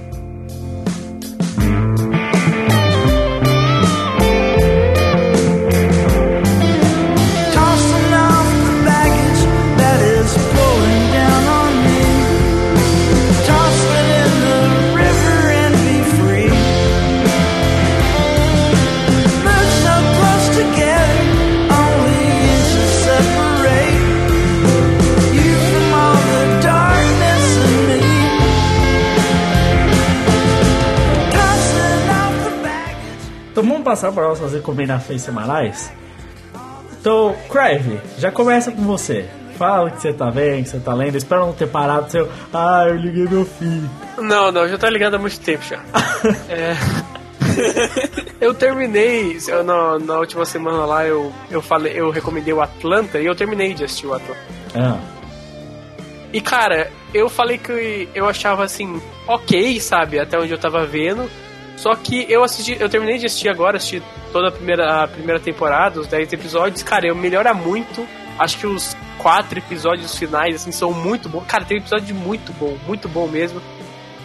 [33.83, 35.91] Passar para nossas recomendações semanais.
[36.99, 39.25] Então, Crave, já começa com você.
[39.57, 41.15] Fala o que você tá vendo, que você tá lendo.
[41.17, 42.27] Espero não ter parado seu.
[42.51, 43.89] Ah, eu liguei meu filho.
[44.17, 45.79] Não, não, já tá ligado há muito tempo já.
[46.49, 46.75] É.
[48.41, 53.19] eu terminei, eu, na, na última semana lá, eu, eu falei, eu recomendei o Atlanta
[53.19, 54.39] e eu terminei de assistir o Atlanta.
[54.73, 54.97] Ah,
[56.31, 61.29] E cara, eu falei que eu achava assim, ok, sabe, até onde eu tava vendo.
[61.75, 64.01] Só que eu assisti, eu terminei de assistir agora, assisti
[64.31, 68.07] toda a primeira, a primeira temporada, os 10 episódios, cara, eu melhora muito.
[68.37, 71.45] Acho que os quatro episódios finais, assim, são muito bons.
[71.45, 73.61] Cara, tem um episódio muito bom, muito bom mesmo.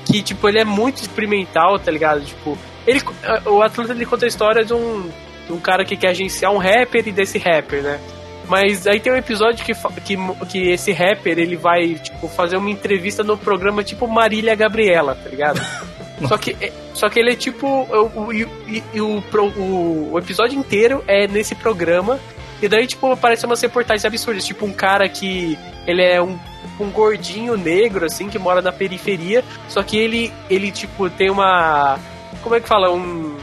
[0.05, 2.25] Que, tipo, ele é muito experimental, tá ligado?
[2.25, 3.03] Tipo, ele,
[3.47, 5.11] o Atlanta ele conta a história de um,
[5.47, 8.01] de um cara que quer agenciar um rapper e desse rapper, né?
[8.49, 10.17] Mas aí tem um episódio que, que,
[10.49, 15.29] que esse rapper ele vai, tipo, fazer uma entrevista no programa tipo Marília Gabriela, tá
[15.29, 15.61] ligado?
[16.27, 17.67] só, que, é- só que ele é tipo.
[17.67, 22.19] O, o, o, o, episódio inteiro é nesse programa.
[22.61, 24.45] E daí, tipo, aparece umas reportagens absurdas.
[24.45, 25.59] Tipo, um cara que.
[25.87, 26.39] Ele é um,
[26.81, 29.45] um gordinho negro, assim, que mora na periferia.
[29.69, 31.99] Só que ele, ele tipo, tem uma.
[32.43, 32.91] Como é que fala?
[32.93, 33.37] Um.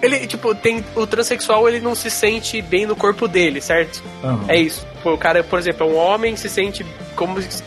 [0.00, 0.84] Ele, tipo, tem.
[0.94, 4.02] O transexual ele não se sente bem no corpo dele, certo?
[4.22, 4.44] aham.
[4.48, 4.86] É isso.
[5.04, 6.84] O cara, por exemplo, é um homem se sente
[7.16, 7.62] como se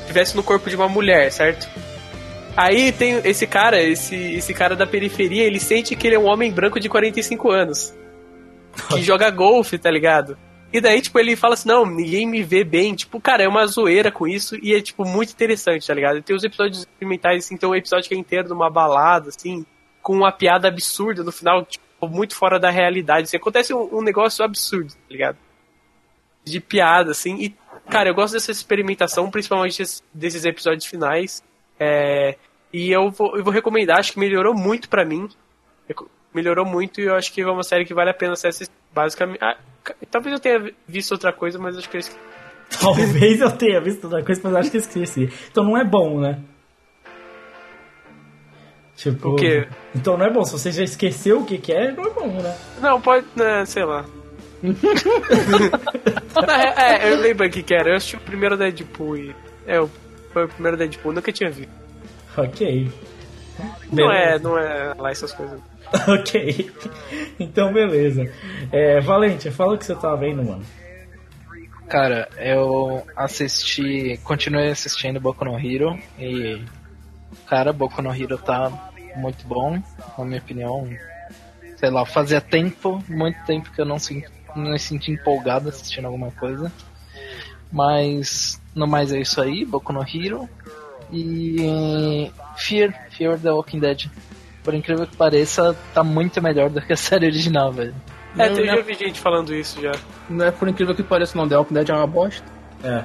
[0.00, 1.68] estivesse no corpo de uma mulher, certo?
[2.56, 6.24] Aí tem esse cara, esse, esse cara da periferia, ele sente que ele é um
[6.26, 7.94] homem branco de 45 anos.
[8.88, 10.38] Que joga golfe, tá ligado?
[10.72, 12.94] E daí, tipo, ele fala assim, não, ninguém me vê bem.
[12.94, 16.22] Tipo, cara, é uma zoeira com isso e é, tipo, muito interessante, tá ligado?
[16.22, 19.64] Tem os episódios experimentais, assim, tem um episódio que é inteiro numa balada, assim,
[20.02, 23.24] com uma piada absurda no final, tipo, muito fora da realidade.
[23.24, 25.36] Assim, acontece um, um negócio absurdo, tá ligado?
[26.44, 27.36] de piada, assim.
[27.40, 27.56] E,
[27.90, 31.42] cara, eu gosto dessa experimentação, principalmente des- desses episódios finais.
[31.78, 32.36] É,
[32.72, 35.28] e eu vou, eu vou recomendar, acho que melhorou muito pra mim.
[36.34, 38.50] Melhorou muito e eu acho que é uma série que vale a pena ser.
[38.92, 39.38] Basicamente.
[39.42, 39.56] ah,
[40.10, 42.20] talvez eu tenha visto outra coisa, mas acho que eu esqueci.
[42.80, 45.30] Talvez eu tenha visto outra coisa, mas acho que esqueci.
[45.50, 46.40] Então não é bom, né?
[48.96, 49.30] Tipo.
[49.30, 49.68] O quê?
[49.94, 50.42] Então não é bom.
[50.44, 52.56] Se você já esqueceu o que, que é, não é bom, né?
[52.80, 53.24] Não, pode.
[53.36, 54.04] Né, sei lá.
[56.48, 57.90] é, é, eu lembro o que que era.
[57.90, 59.34] Eu assisti o primeiro Deadpool e.
[59.66, 59.76] É,
[60.32, 61.85] foi o primeiro Deadpool, nunca tinha visto.
[62.42, 62.92] Ok.
[63.90, 64.42] Não é, Beleza.
[64.48, 65.58] não é lá essas coisas.
[66.08, 66.70] ok.
[67.40, 68.30] Então beleza.
[68.70, 70.62] É, Valente, fala o que você tá vendo, mano.
[71.88, 76.60] Cara, eu assisti, continuei assistindo Boku no Hero e
[77.48, 78.70] cara, Boku no Hero tá
[79.14, 79.80] muito bom,
[80.18, 80.88] na minha opinião.
[81.76, 86.06] Sei lá, fazia tempo, muito tempo que eu não, senti- não me senti empolgado assistindo
[86.06, 86.72] alguma coisa.
[87.72, 90.48] Mas no mais é isso aí, Boku no Hero
[91.12, 94.06] e Fear, Fear the Walking Dead.
[94.62, 97.94] Por incrível que pareça, tá muito melhor do que a série original, velho.
[98.38, 99.92] É, eu já vi gente falando isso já.
[100.28, 101.48] Não é por incrível que pareça, não.
[101.48, 102.44] The Walking Dead é uma bosta.
[102.84, 103.04] É.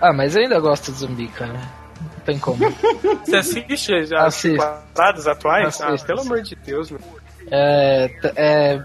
[0.00, 1.52] Ah, mas eu ainda gosto de zumbi, cara.
[2.00, 2.58] Não tem como.
[3.24, 4.58] Você assiste as Assisto.
[4.58, 5.80] temporadas atuais?
[5.80, 7.00] Assisto, ah, pelo amor de Deus, meu.
[7.50, 8.84] É, é,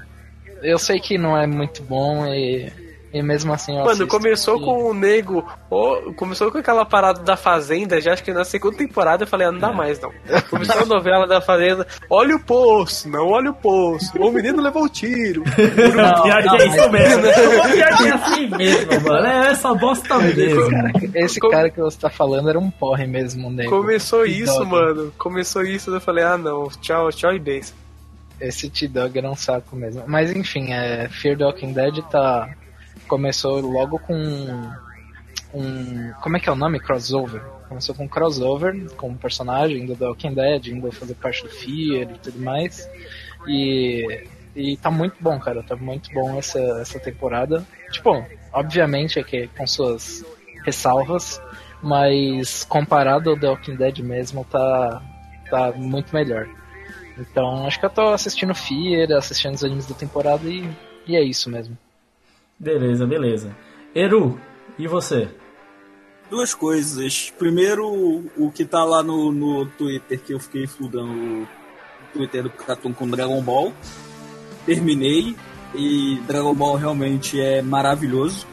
[0.62, 2.72] eu sei que não é muito bom e,
[3.18, 5.46] e mesmo assim eu Mano, assisto, começou e- com o nego.
[6.16, 9.52] começou com aquela parada da Fazenda, já acho que na segunda temporada eu falei, ah,
[9.52, 10.12] não dá mais não.
[10.50, 14.12] Começou a novela da Fazenda, olha o poço, não olha o poço.
[14.20, 15.44] O menino levou o tiro.
[15.96, 17.24] Não, Pior não, é isso mesmo.
[18.06, 19.26] É assim mesmo, mano.
[19.28, 20.62] É essa bosta mesmo.
[21.14, 23.70] Esse Co- cara que você tá falando era um porre mesmo, nego.
[23.70, 24.70] Começou Que isso, dog.
[24.72, 25.14] mano.
[25.18, 27.74] Começou isso, eu falei, ah não, tchau, tchau e beijo.
[28.40, 30.04] Esse T-Dog era um saco mesmo.
[30.08, 32.50] Mas enfim, é, Fear the Walking Dead tá.
[33.08, 34.16] Começou logo com
[35.54, 36.14] um.
[36.22, 36.80] Como é que é o nome?
[36.80, 37.42] Crossover.
[37.68, 42.12] Começou com crossover com um personagem do The Walking Dead, indo fazer parte do Fear
[42.12, 42.90] e tudo mais.
[43.48, 44.28] E.
[44.56, 45.62] E tá muito bom, cara.
[45.62, 47.66] Tá muito bom essa, essa temporada.
[47.92, 50.24] Tipo, obviamente é que com suas
[50.64, 51.42] ressalvas,
[51.84, 55.02] mas comparado ao The Walking Dead mesmo, tá,
[55.50, 56.48] tá muito melhor.
[57.18, 60.70] Então, acho que eu tô assistindo Fear, assistindo os animes da temporada e,
[61.08, 61.78] e é isso mesmo.
[62.60, 63.56] Beleza, beleza.
[63.94, 64.40] Eru,
[64.78, 65.30] e você?
[66.30, 67.32] Duas coisas.
[67.38, 67.86] Primeiro,
[68.38, 71.48] o que tá lá no, no Twitter, que eu fiquei fludando o
[72.14, 73.74] Twitter do Cartoon com Dragon Ball.
[74.66, 75.36] Terminei.
[75.74, 78.48] E Dragon Ball realmente é maravilhoso.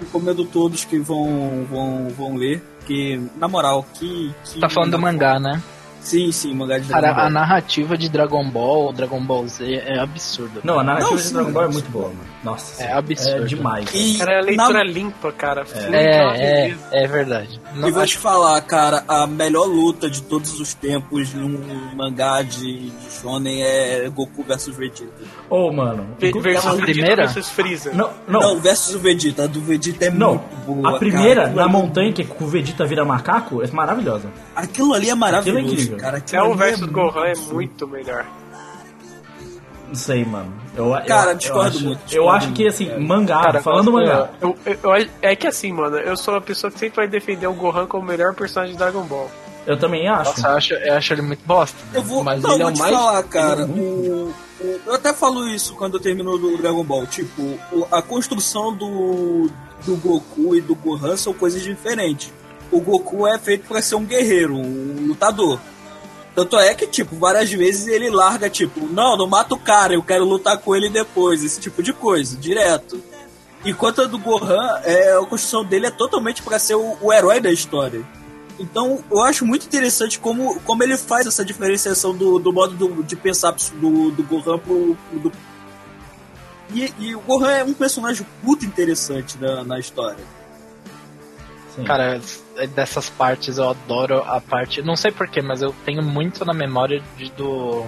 [0.00, 2.62] Recomendo todos que vão, vão, vão ler.
[2.86, 4.34] Que, na moral, que.
[4.44, 5.62] que Tá falando do mangá, né?
[6.00, 7.26] Sim, sim, mangá de Cara, Dragon Ball.
[7.26, 10.60] a narrativa de Dragon Ball, Dragon Ball Z é absurda.
[10.64, 12.20] Não, a narrativa Não, de Dragon Ball é muito boa, mano.
[12.42, 12.82] Nossa.
[12.82, 13.42] É absurdo.
[13.44, 13.90] É demais.
[13.94, 15.60] E, Cara, é a na- leitura limpa, cara.
[15.74, 16.42] É, beleza.
[16.42, 16.74] é,
[17.04, 17.60] é verdade.
[17.74, 21.60] Não, E vou acho te falar, cara, a melhor luta de todos os tempos num
[21.94, 25.04] mangá de, de shonen é Goku versus Vegeta.
[25.50, 26.06] Ô, mano.
[26.18, 27.26] Ve- Goku- Versus a Vegeta primeira?
[27.26, 27.92] versus Freeza.
[27.92, 28.60] Não, Não, não.
[28.60, 29.44] versus o Vegeta.
[29.44, 30.96] A do Vegeta é Não, muito boa.
[30.96, 31.54] a primeira, cara.
[31.54, 34.30] na montanha, que o Vegeta vira macaco, é maravilhosa.
[34.56, 35.89] Aquilo ali é maravilhoso, Aquilo é incrível.
[35.96, 36.16] Cara.
[36.18, 38.26] Aquilo É o ali versus muito Gohan é muito melhor.
[39.88, 40.52] Não sei, mano.
[40.76, 43.00] Eu, Cara, eu, discordo eu acho, muito, Eu discordo acho que, assim, cara.
[43.00, 44.30] mangá, Cara, falando mangá.
[44.40, 47.46] Eu, eu- eu- é que assim, mano, eu sou uma pessoa que sempre vai defender
[47.48, 49.28] o Gohan como o melhor personagem de Dragon Ball.
[49.66, 50.30] Eu também acho.
[50.30, 51.76] Nossa, eu acho, eu acho ele muito bosta.
[51.92, 53.62] Eu vou, Mas não, ele é vou o te mais- falar, cara.
[53.62, 54.34] é muito o,
[54.64, 57.06] o- eu até falo isso quando eu termino do Dragon Ball.
[57.06, 59.50] Tipo, o- a construção do,
[59.84, 62.32] do Goku e do Gohan são coisas diferentes.
[62.70, 65.58] O Goku é feito pra ser um guerreiro, um lutador.
[66.34, 70.02] Tanto é que, tipo, várias vezes ele larga, tipo, não, não mata o cara, eu
[70.02, 73.02] quero lutar com ele depois, esse tipo de coisa, direto.
[73.64, 77.40] Enquanto a do Gohan, é, a construção dele é totalmente pra ser o, o herói
[77.40, 78.02] da história.
[78.58, 83.02] Então, eu acho muito interessante como, como ele faz essa diferenciação do, do modo do-
[83.02, 85.32] de pensar do, do Gohan pro do...
[86.72, 90.24] E, e o Gohan é um personagem muito interessante na, na história.
[91.74, 91.84] Sim.
[91.84, 92.20] Cara,
[92.74, 94.82] dessas partes eu adoro a parte.
[94.82, 97.84] Não sei porquê, mas eu tenho muito na memória de- do,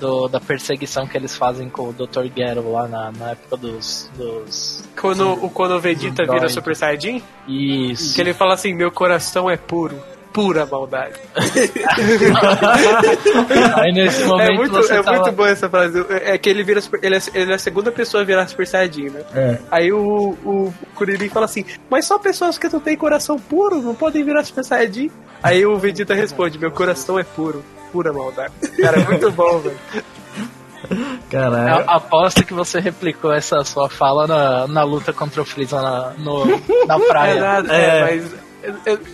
[0.00, 2.26] do- da perseguição que eles fazem com o Dr.
[2.34, 4.10] Gero lá na, na época dos.
[4.16, 4.84] dos...
[5.00, 6.48] Quando, o, quando o Vegeta vira.
[6.48, 8.14] Super Saiyajin, Isso.
[8.14, 10.00] que ele fala assim, meu coração é puro.
[10.34, 11.14] Pura maldade.
[13.76, 16.04] Aí nesse momento É, muito, você é tá muito boa essa frase.
[16.10, 19.10] É que ele vira ele, é, ele é a segunda pessoa a virar Super Saiyajin,
[19.10, 19.22] né?
[19.34, 19.58] É.
[19.70, 23.94] Aí o, o Kuririn fala assim, mas só pessoas que não têm coração puro não
[23.94, 25.10] podem virar Super Saiyajin.
[25.42, 27.64] Aí o Vegeta responde, meu coração é puro.
[27.92, 28.52] Pura maldade.
[28.80, 29.78] Cara, é muito bom, velho.
[31.30, 31.84] Caralho.
[31.84, 36.12] Eu aposto que você replicou essa sua fala na, na luta contra o Freeza na,
[36.18, 36.44] no,
[36.86, 37.40] na É praia.
[37.40, 37.86] nada, É.
[37.86, 38.38] é, mas é, é,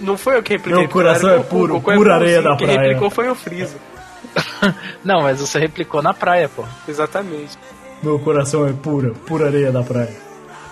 [0.00, 0.80] não foi eu que repliquei.
[0.80, 2.80] Meu coração o é puro, Goku pura areia da Quem praia.
[2.80, 3.76] replicou foi o Freeza.
[5.04, 6.64] Não, mas você replicou na praia, pô.
[6.86, 7.58] Exatamente.
[8.02, 10.14] Meu coração é pura, pura areia da praia.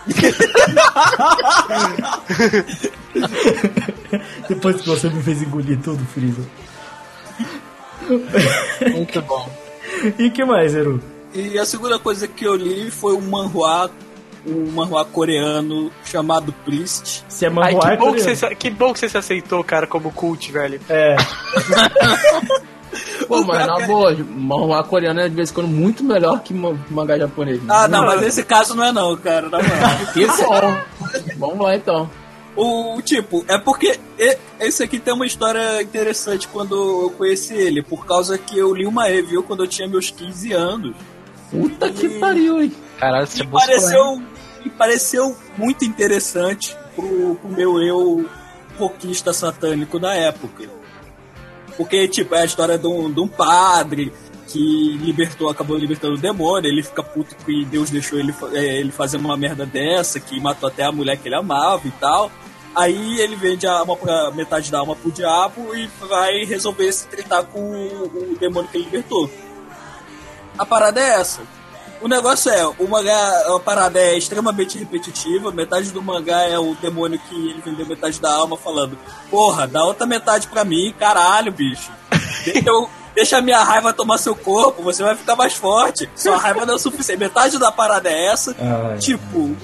[4.49, 6.43] Depois que você me fez engolir tudo, Freeza.
[8.93, 9.51] Muito bom.
[10.19, 11.03] E que mais, Eru?
[11.35, 13.91] E a segunda coisa que eu li foi um manhua,
[14.47, 17.25] um manhua coreano chamado Priest.
[17.29, 19.19] Se é Ai, manhua, que, é bom que, você, se- que bom que você se
[19.19, 20.81] aceitou, cara, como cult, velho.
[20.89, 21.17] É,
[23.29, 26.75] Pô, mas na boa, manhua coreano é de vez em quando muito melhor que ma-
[26.89, 27.61] mangá japonês.
[27.69, 29.91] Ah, não, mas nesse caso não é não, cara, na moral.
[30.15, 30.79] Que bom.
[31.37, 32.11] Vamos lá então.
[32.57, 36.75] O tipo, é porque e- esse aqui tem uma história interessante quando
[37.05, 40.53] eu conheci ele, por causa que eu li uma review quando eu tinha meus 15
[40.55, 40.97] anos.
[41.51, 42.73] Puta que pariu, hein?
[42.99, 44.23] Caralho, você E buscou, pareceu,
[44.65, 48.29] e pareceu muito interessante pro, pro meu eu
[48.79, 50.69] rockista satânico da época.
[51.77, 54.13] Porque, tipo, é a história de um, de um padre
[54.49, 58.91] que libertou, acabou libertando o demônio, ele fica puto que Deus deixou ele, é, ele
[58.91, 62.31] fazer uma merda dessa, que matou até a mulher que ele amava e tal.
[62.75, 67.07] Aí ele vende a alma pra, metade da alma pro diabo e vai resolver se
[67.09, 69.31] tratar com o, o demônio que ele libertou.
[70.59, 71.43] A parada é essa.
[72.01, 76.75] O negócio é, o mangá, a parada é extremamente repetitiva, metade do mangá é o
[76.77, 78.97] demônio que ele vendeu metade da alma falando,
[79.31, 81.91] porra, dá outra metade pra mim, caralho, bicho.
[82.45, 86.09] Deixa, eu- deixa a minha raiva tomar seu corpo, você vai ficar mais forte.
[86.15, 87.19] Sua raiva não é o suficiente.
[87.19, 88.55] Metade da parada é essa.
[88.61, 88.99] Ai.
[88.99, 89.57] Tipo,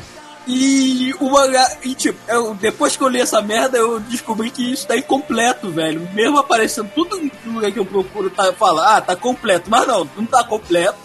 [0.46, 1.70] e o mangá.
[1.82, 5.70] E tipo, eu, depois que eu li essa merda, eu descobri que isso tá incompleto,
[5.70, 6.06] velho.
[6.12, 9.70] Mesmo aparecendo tudo em lugar que eu procuro tá, falar, ah, tá completo.
[9.70, 10.98] Mas não, não tá completo.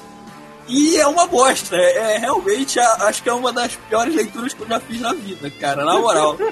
[0.70, 1.76] E é uma bosta.
[1.76, 5.02] É, é realmente, a- acho que é uma das piores leituras que eu já fiz
[5.02, 6.38] na vida, cara, na moral.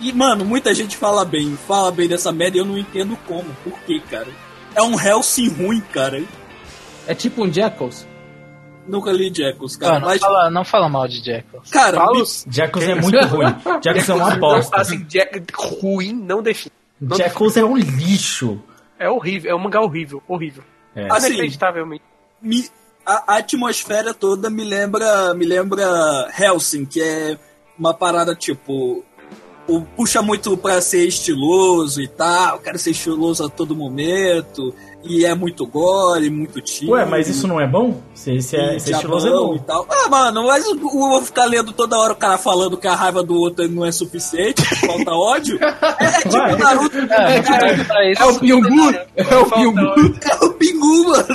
[0.00, 3.44] E, mano, muita gente fala bem, fala bem dessa merda e eu não entendo como.
[3.64, 4.28] Por quê, cara?
[4.74, 6.22] É um Hellsing ruim, cara.
[7.06, 8.06] É tipo um Jackals.
[8.86, 9.92] Nunca li Jackals, cara.
[9.92, 11.70] Cara, não, mas, fala, não fala mal de Jackals.
[11.70, 13.56] cara, Fala Jackals é muito ruim.
[13.82, 14.76] Jackals é uma aposta.
[14.80, 15.42] Assim, Jack,
[15.82, 16.72] ruim não define.
[17.00, 18.62] Não Jackals é um lixo.
[18.98, 20.62] É horrível, é um mangá horrível, horrível.
[20.96, 21.06] É.
[21.12, 22.02] Assim, Inacreditavelmente.
[22.42, 22.68] me-
[23.04, 27.38] a, a atmosfera toda me lembra me lembra Helsing, que é
[27.78, 29.04] uma parada tipo
[29.68, 34.74] o- puxa muito pra ser estiloso e tal, quero ser estiloso a todo momento,
[35.08, 36.92] e é muito gore, muito tiro.
[36.92, 38.00] Ué, mas isso não é bom?
[38.14, 39.54] Se, se é, e se é estiloso é bom.
[39.56, 39.86] e tal.
[39.88, 42.94] Ah, mano, mas eu eu vou ficar lendo toda hora o cara falando que a
[42.94, 45.58] raiva do outro não é suficiente, falta ódio.
[45.98, 46.56] É, é tipo Vai.
[46.56, 48.94] Naruto, É, cara, isso, É o Pyongu!
[49.16, 50.18] É o Pyongu!
[50.30, 51.26] é o Pingu, mano.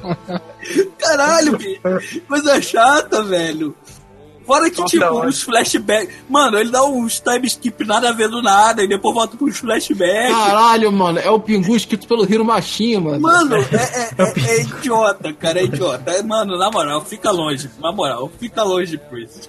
[0.98, 2.20] Caralho, bicho.
[2.28, 3.74] Coisa chata, velho.
[4.50, 6.14] Fora que, Falta tipo, os flashbacks.
[6.28, 9.58] Mano, ele dá uns time skip nada a ver do nada, e depois volta pros
[9.58, 10.34] flashbacks.
[10.36, 13.20] Caralho, mano, é o Pingu escrito pelo Hiro Machine, mano.
[13.20, 16.10] Mano, é, é- é- é idiota, cara, é idiota.
[16.10, 17.70] É, Mano, na moral, fica longe.
[17.80, 19.48] Na moral, fica longe de Priest.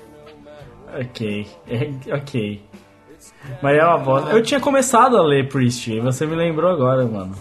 [0.99, 2.61] Ok, é, ok.
[3.61, 4.29] Mas é uma bosta.
[4.31, 7.35] Eu tinha começado a ler Priest, e você me lembrou agora, mano.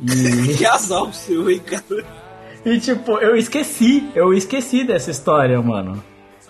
[0.00, 2.04] E, Que azar o seu, hein, cara.
[2.66, 6.04] e tipo, eu esqueci, eu esqueci dessa história, mano.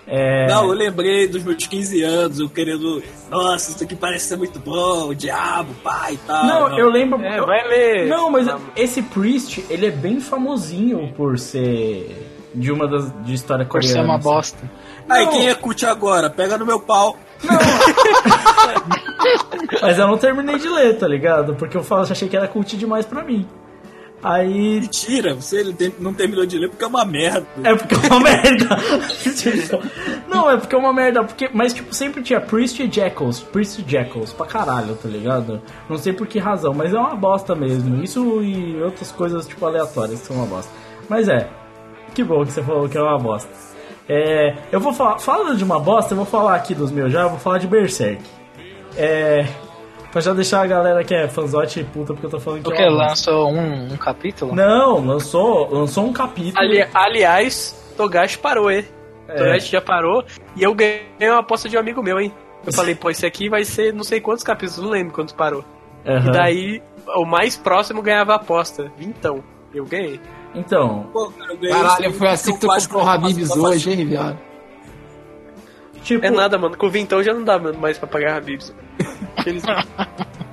[0.08, 3.02] É, Não, eu lembrei dos meus 15 anos, eu querendo.
[3.28, 6.46] Nossa, isso aqui parece ser muito bom, o diabo, pai e tal.
[6.46, 7.20] não, eu lembro.
[7.22, 8.06] É, eu- vai ler.
[8.06, 8.56] Não, mas Tá.
[8.76, 13.94] esse Priest, ele é bem famosinho por ser de uma das de história por coreana.
[13.94, 14.24] ser uma assim.
[14.24, 14.70] bosta.
[15.08, 15.32] Aí, Não.
[15.32, 16.30] quem é cut agora?
[16.30, 17.16] Pega no meu pau.
[19.82, 21.54] Mas eu não terminei de ler, tá ligado?
[21.54, 23.46] Porque eu falo, achei que era cult demais pra mim.
[24.22, 24.80] Aí.
[24.80, 25.62] Mentira, você
[25.98, 27.46] não terminou de ler porque é uma merda.
[27.62, 28.76] É porque é uma merda.
[30.28, 31.22] não, é porque é uma merda.
[31.22, 33.40] Porque, mas, tipo, sempre tinha Priest e Jackals.
[33.40, 35.60] Priest e Jackals pra caralho, tá ligado?
[35.88, 38.02] Não sei por que razão, mas é uma bosta mesmo.
[38.02, 40.72] Isso e outras coisas, tipo, aleatórias que são uma bosta.
[41.08, 41.48] Mas é.
[42.14, 43.50] Que bom que você falou que é uma bosta.
[44.08, 45.18] É, eu vou falar.
[45.18, 47.66] Falando de uma bosta, eu vou falar aqui dos meus já, eu vou falar de
[47.66, 48.22] Berserk.
[48.96, 49.46] É.
[50.16, 52.80] Pra já deixar a galera que é fanzote puta porque eu tô falando que Porque
[52.80, 54.54] é lançou um, um capítulo?
[54.54, 56.58] Não, lançou, lançou um capítulo.
[56.58, 58.86] Ali- aliás, Togashi parou, hein?
[59.28, 59.34] É.
[59.34, 60.24] Togashi já parou
[60.56, 62.32] e eu ganhei uma aposta de um amigo meu, hein?
[62.66, 65.62] Eu falei, pô, esse aqui vai ser não sei quantos capítulos, não lembro quantos parou.
[66.06, 66.28] Aham.
[66.30, 66.82] E daí,
[67.14, 68.90] o mais próximo ganhava a aposta.
[68.96, 69.44] Vintão.
[69.74, 70.18] Eu ganhei.
[70.54, 73.50] Então, Pô, cara, eu ganhei Caralho, foi assim que tu o comprou o não Habibs
[73.54, 74.38] hoje, hein, viado?
[76.02, 76.24] tipo.
[76.24, 76.74] É nada, mano.
[76.74, 78.72] Com vintão já não dá mano, mais pra pagar Habibs.
[79.44, 79.62] Eles...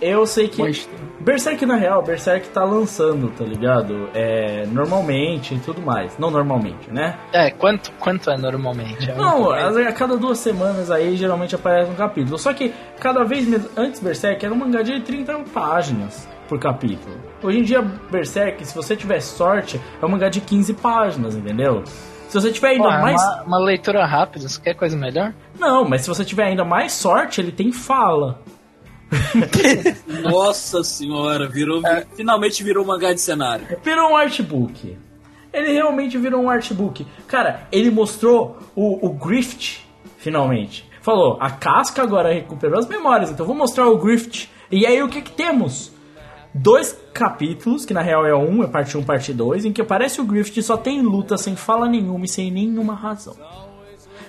[0.00, 0.62] Eu sei que.
[0.62, 0.88] Mas-
[1.20, 4.08] Berserk na real, Berserk tá lançando, tá ligado?
[4.14, 4.64] É.
[4.66, 6.16] Normalmente e tudo mais.
[6.16, 7.18] Não normalmente, né?
[7.32, 9.10] É, quanto, quanto é normalmente?
[9.10, 12.38] É Não, a, a cada duas semanas aí geralmente aparece um capítulo.
[12.38, 13.68] Só que cada vez menos.
[13.76, 17.16] Antes Berserk era um mangá de 30 páginas por capítulo.
[17.42, 21.82] Hoje em dia, Berserk, se você tiver sorte, é um mangá de 15 páginas, entendeu?
[22.28, 23.22] Se você tiver ainda Pô, é mais.
[23.22, 25.34] uma, uma leitura rápida, você quer coisa melhor?
[25.58, 28.40] Não, mas se você tiver ainda mais sorte, ele tem fala.
[30.22, 31.80] Nossa senhora, virou,
[32.14, 33.66] finalmente virou mangá de cenário.
[33.82, 34.96] Virou um artbook.
[35.52, 37.06] Ele realmente virou um artbook.
[37.26, 39.86] Cara, ele mostrou o, o Grift,
[40.18, 40.86] finalmente.
[41.00, 44.50] Falou, a casca agora recuperou as memórias, então vou mostrar o Grift.
[44.70, 45.90] E aí o que que temos?
[46.60, 50.20] Dois capítulos, que na real é um, é parte 1, parte 2, em que aparece
[50.20, 53.36] o Grift e só tem luta sem fala nenhuma e sem nenhuma razão.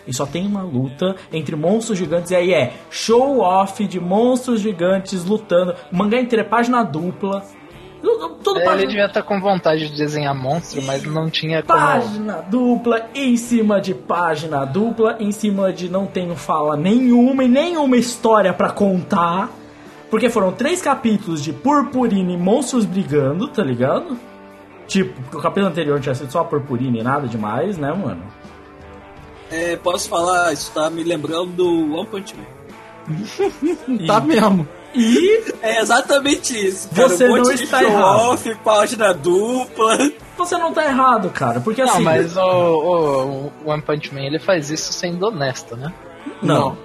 [0.08, 2.32] E só tem uma luta entre monstros gigantes.
[2.32, 5.76] E aí é show off de monstros gigantes lutando.
[5.92, 7.44] O mangá inteiro é página dupla.
[8.44, 11.78] Tudo É, página ele devia estar com vontade de desenhar monstro, mas não tinha como.
[11.78, 17.48] Página dupla em cima de página dupla, em cima de não tenho fala nenhuma e
[17.48, 19.59] nenhuma história pra contar.
[20.10, 24.18] Porque foram três capítulos de purpurina e monstros brigando, tá ligado?
[24.88, 28.24] Tipo, porque o capítulo anterior tinha sido só purpurina e nada demais, né, mano?
[29.51, 32.45] É, posso falar, isso tá me lembrando do One Punch Man.
[34.07, 34.68] Tá mesmo.
[34.93, 36.89] E É exatamente isso.
[36.89, 37.07] Cara.
[37.10, 38.20] Você um monte não de está show errado.
[38.32, 39.97] off, página dupla.
[40.38, 42.03] você não tá errado, cara, porque Não, assim.
[42.03, 45.93] mas o, o, o One Punch Man ele faz isso sendo honesto, né?
[46.41, 46.55] Não.
[46.60, 46.78] Não.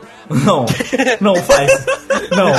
[1.20, 1.86] Não faz.
[2.30, 2.52] Não.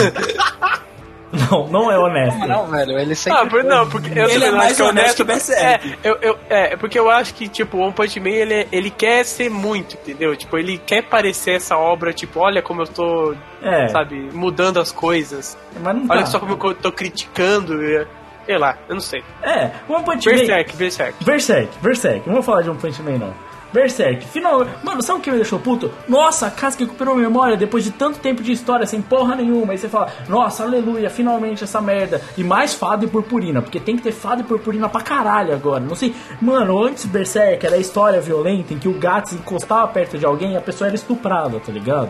[1.51, 2.47] Não, não é honesto.
[2.47, 3.41] Não, velho, ele sempre.
[3.41, 5.47] Ah, por, não, porque eu Ele é não mais acho que é honesto honesto.
[5.51, 5.53] que.
[5.59, 8.89] É, eu, eu, é, porque eu acho que, tipo, o One Punch Man, ele, ele
[8.89, 10.33] quer ser muito, entendeu?
[10.37, 14.93] Tipo, ele quer parecer essa obra, tipo, olha como eu tô, É, sabe, mudando as
[14.93, 15.57] coisas.
[15.81, 16.25] mas não Olha tá.
[16.27, 17.83] só como eu tô criticando.
[17.83, 18.07] e-
[18.45, 19.21] Sei lá, eu não sei.
[19.43, 20.35] É, One Punch Man.
[20.37, 21.23] Berserk, Berserk.
[21.25, 22.27] Berserk, Berserk.
[22.27, 23.33] Não vou falar de One Punch Man, não.
[23.75, 24.65] Berserk, final.
[24.81, 25.91] Mano, sabe o que me deixou puto?
[26.07, 29.73] Nossa, a casca recuperou memória depois de tanto tempo de história sem porra nenhuma.
[29.73, 32.21] Aí você fala, nossa, aleluia, finalmente essa merda.
[32.37, 35.81] E mais fada e purpurina, porque tem que ter fada e purpurina pra caralho agora.
[35.81, 36.15] Não sei.
[36.41, 40.57] Mano, antes Berserk era história violenta em que o Gats encostava perto de alguém e
[40.57, 42.09] a pessoa era estuprada, tá ligado?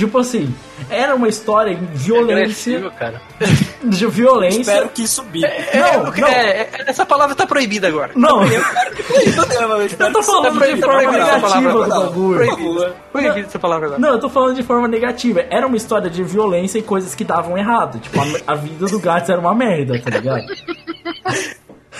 [0.00, 0.54] Tipo assim,
[0.88, 2.78] era uma história em violência.
[2.78, 3.20] Agressivo, cara.
[3.84, 4.60] De violência.
[4.62, 5.46] Espero que isso bique.
[5.74, 6.28] Não, É, não.
[6.28, 8.12] é, é, essa palavra tá proibida agora.
[8.14, 8.62] Não, Eu
[10.10, 12.46] tô falando de forma negativa do bagulho.
[12.56, 12.96] Proibida.
[13.12, 14.00] Proibida essa palavra agora.
[14.00, 15.44] Não, eu tô falando de forma negativa.
[15.50, 18.00] Era uma história de violência e coisas que davam errado.
[18.00, 20.46] Tipo, a, a vida do Gats era uma merda, tá ligado?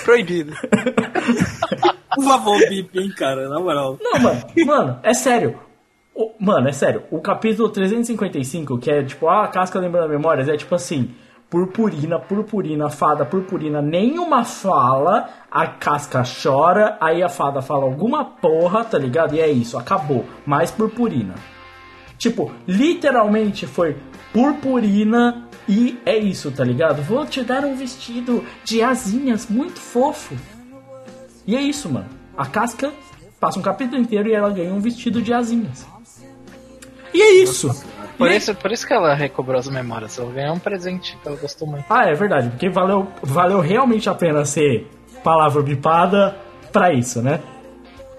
[0.05, 0.55] Proibido.
[2.15, 3.99] Por favor, bip, hein, cara, na moral.
[4.01, 5.59] Não, mano, mano, é sério.
[6.23, 7.05] O- mano, é sério.
[7.11, 11.15] O capítulo 355, que é tipo, ah, casca lembrando memórias, é tipo assim:
[11.49, 18.85] purpurina, purpurina, fada, purpurina, nenhuma fala, a casca chora, aí a fada fala alguma porra,
[18.85, 19.35] tá ligado?
[19.35, 20.27] E é isso, acabou.
[20.45, 21.35] Mais purpurina.
[22.19, 23.97] Tipo, literalmente foi
[24.31, 27.01] purpurina e é isso, tá ligado?
[27.01, 30.35] Vou te dar um vestido de asinhas muito fofo.
[31.47, 32.09] E é isso, mano.
[32.37, 32.93] A casca
[33.41, 35.87] passa um capítulo inteiro e ela ganha um vestido de asinhas.
[37.13, 37.71] E é isso.
[38.17, 40.19] Por E- isso, por isso que ela recobrou as memórias.
[40.19, 41.85] Ela ganhou um presente que ela gostou muito.
[41.89, 44.87] Ah, é verdade, porque valeu, valeu realmente a pena ser
[45.25, 46.37] palavra bipada
[46.73, 47.41] pra isso, né?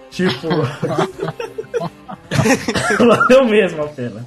[0.10, 0.48] Tipo.
[3.00, 4.26] valeu mesmo a pena.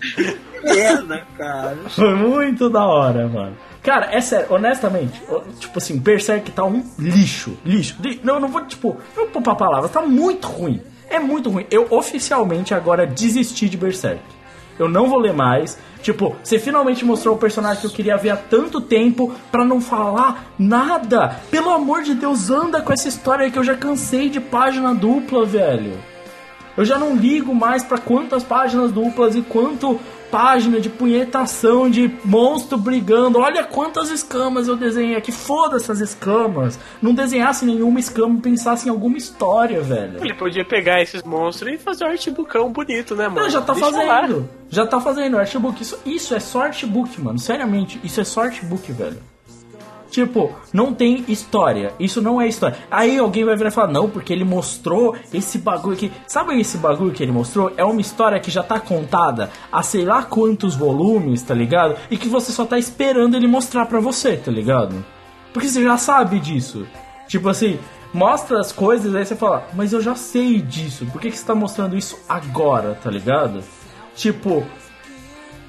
[0.63, 1.77] Merda, cara.
[1.89, 3.57] Foi muito da hora, mano.
[3.83, 5.21] Cara, é sério, honestamente,
[5.61, 7.59] tipo assim, Berserk tá um lixo.
[7.67, 7.97] Lixo.
[8.01, 10.81] Li- Não, eu não vou, tipo, não vou poupar palavras, tá muito ruim.
[11.11, 11.67] É muito ruim.
[11.71, 14.23] Eu oficialmente agora desisti de Berserk.
[14.79, 15.79] Eu não vou ler mais.
[16.03, 19.81] Tipo, você finalmente mostrou o personagem que eu queria ver há tanto tempo pra não
[19.81, 21.41] falar nada.
[21.51, 25.47] Pelo amor de Deus, anda com essa história que eu já cansei de página dupla,
[25.47, 26.14] velho.
[26.77, 29.99] Eu já não ligo mais pra quantas páginas duplas e quanto
[30.31, 33.39] página de punhetação de monstro brigando.
[33.39, 35.31] Olha quantas escamas eu desenhei aqui.
[35.31, 36.79] Foda essas escamas.
[37.01, 40.19] Não desenhasse nenhuma escama, pensasse em alguma história, velho.
[40.21, 43.43] Ele podia pegar esses monstros e fazer um artbookão bonito, né, mano?
[43.43, 44.49] Não, já tá Deixa fazendo.
[44.69, 45.81] Já tá fazendo artbook.
[45.81, 47.39] Isso, isso é só artbook, mano.
[47.39, 49.34] Seriamente, isso é só artbook, velho.
[50.15, 51.93] Tipo, não tem história.
[51.99, 52.79] Isso não é história.
[52.89, 56.13] Aí alguém vai virar e falar, não, porque ele mostrou esse bagulho aqui.
[56.25, 57.73] Sabe esse bagulho que ele mostrou?
[57.77, 61.97] É uma história que já tá contada há sei lá quantos volumes, tá ligado?
[62.09, 65.05] E que você só tá esperando ele mostrar pra você, tá ligado?
[65.53, 66.87] Porque você já sabe disso.
[67.27, 67.77] Tipo assim,
[68.13, 71.07] mostra as coisas, aí você fala, mas eu já sei disso.
[71.07, 73.65] Por que, que você tá mostrando isso agora, tá ligado?
[74.15, 74.65] Tipo,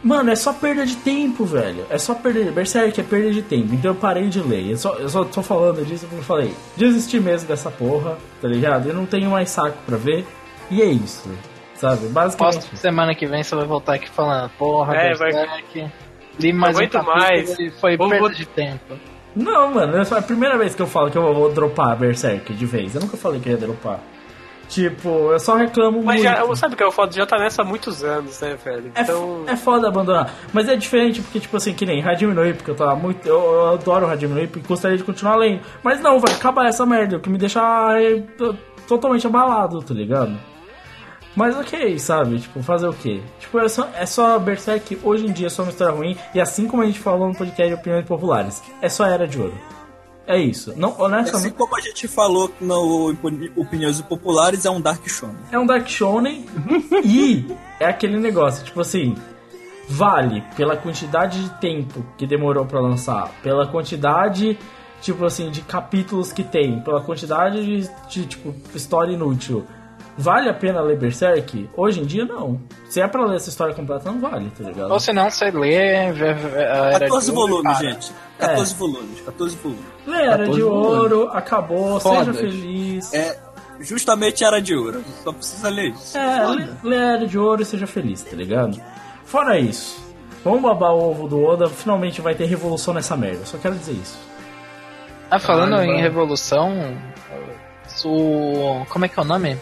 [0.06, 1.84] Mano, é só perda de tempo, velho.
[1.89, 2.51] É só perder.
[2.51, 3.74] Berserk é perda de tempo.
[3.74, 4.70] Então eu parei de ler.
[4.70, 6.53] Eu só, eu só tô falando disso porque eu falei.
[6.78, 8.88] Desisti mesmo dessa porra, tá ligado?
[8.88, 10.24] Eu não tenho mais saco pra ver.
[10.70, 11.28] E é isso.
[11.74, 12.08] Sabe?
[12.10, 12.56] Basicamente.
[12.70, 15.91] Posso semana que vem você vai voltar aqui falando, porra, É, vai- Berserk,
[16.39, 17.60] li mais um aguento capítulo mais.
[17.60, 18.93] e foi Vou- perda vou- de tempo.
[19.36, 19.97] Não, mano.
[19.97, 22.93] É a primeira vez que eu falo que eu vou dropar Berserk de vez.
[22.93, 23.99] Eu nunca falei que eu ia dropar.
[24.70, 26.24] Tipo, eu só reclamo Mas muito.
[26.24, 27.11] já, sabe que é o foda?
[27.11, 28.91] Já tá nessa há muitos anos, né, velho?
[28.95, 29.43] É, Então.
[29.47, 30.34] é foda abandonar.
[30.51, 33.28] Mas é diferente porque, tipo assim, que nem Hajime no Ippo, que eu tava muito.
[33.28, 35.61] Eu, eu adoro Hajime no Ippo e gostaria de continuar lendo.
[35.84, 37.61] Mas não, vai acabar essa merda, o que me deixa
[38.38, 38.55] t-
[38.88, 40.36] totalmente abalado, tá ligado?
[41.36, 42.39] Mas ok, sabe?
[42.39, 43.22] Tipo, fazer o quê?
[43.39, 46.18] Tipo, é só, é só Berserk hoje em dia é só uma história ruim.
[46.34, 49.39] E assim como a gente falou no podcast de opiniões populares, é só Era de
[49.39, 49.53] Ouro.
[50.28, 50.73] É isso.
[50.76, 51.53] Não, Assim honestamente.
[51.53, 55.36] como a gente falou no Opini- Opiniões Populares, é um Dark Shonen.
[55.51, 56.45] É um Dark Shonen
[57.05, 57.45] e
[57.80, 59.15] é aquele negócio, tipo assim,
[59.88, 64.57] vale pela quantidade de tempo que demorou pra lançar, pela quantidade,
[65.01, 69.65] tipo assim, de capítulos que tem, pela quantidade de, de, tipo, história inútil.
[70.17, 71.69] Vale a pena ler Berserk?
[71.76, 72.61] Hoje em dia, não.
[72.89, 74.89] Se é pra ler essa história completa, não vale, tá ligado?
[74.89, 77.91] Ou se não, você lê vê- vê- a Era 14 de Ouro, volumes, cara.
[77.91, 78.13] gente.
[78.39, 79.95] 14 volumes, 14 volumes.
[80.08, 80.64] Era 14 de.
[80.64, 82.26] Ouro, acabou, Fodas.
[82.26, 83.14] seja feliz.
[83.14, 83.38] É
[83.80, 85.03] justamente Era de Ouro.
[85.24, 86.18] Só precisa ler isso.
[86.18, 88.80] É, lê, lê Era de Ouro e seja feliz, tá ligado?
[89.26, 89.99] Fora isso,
[90.43, 93.45] vamos babar o ovo do Oda, finalmente vai ter revolução nessa merda.
[93.45, 94.18] Só quero dizer isso.
[95.30, 95.99] Ah, falando em mano.
[95.99, 96.95] revolução,
[98.06, 98.86] o.
[98.89, 99.58] Como é que é o nome?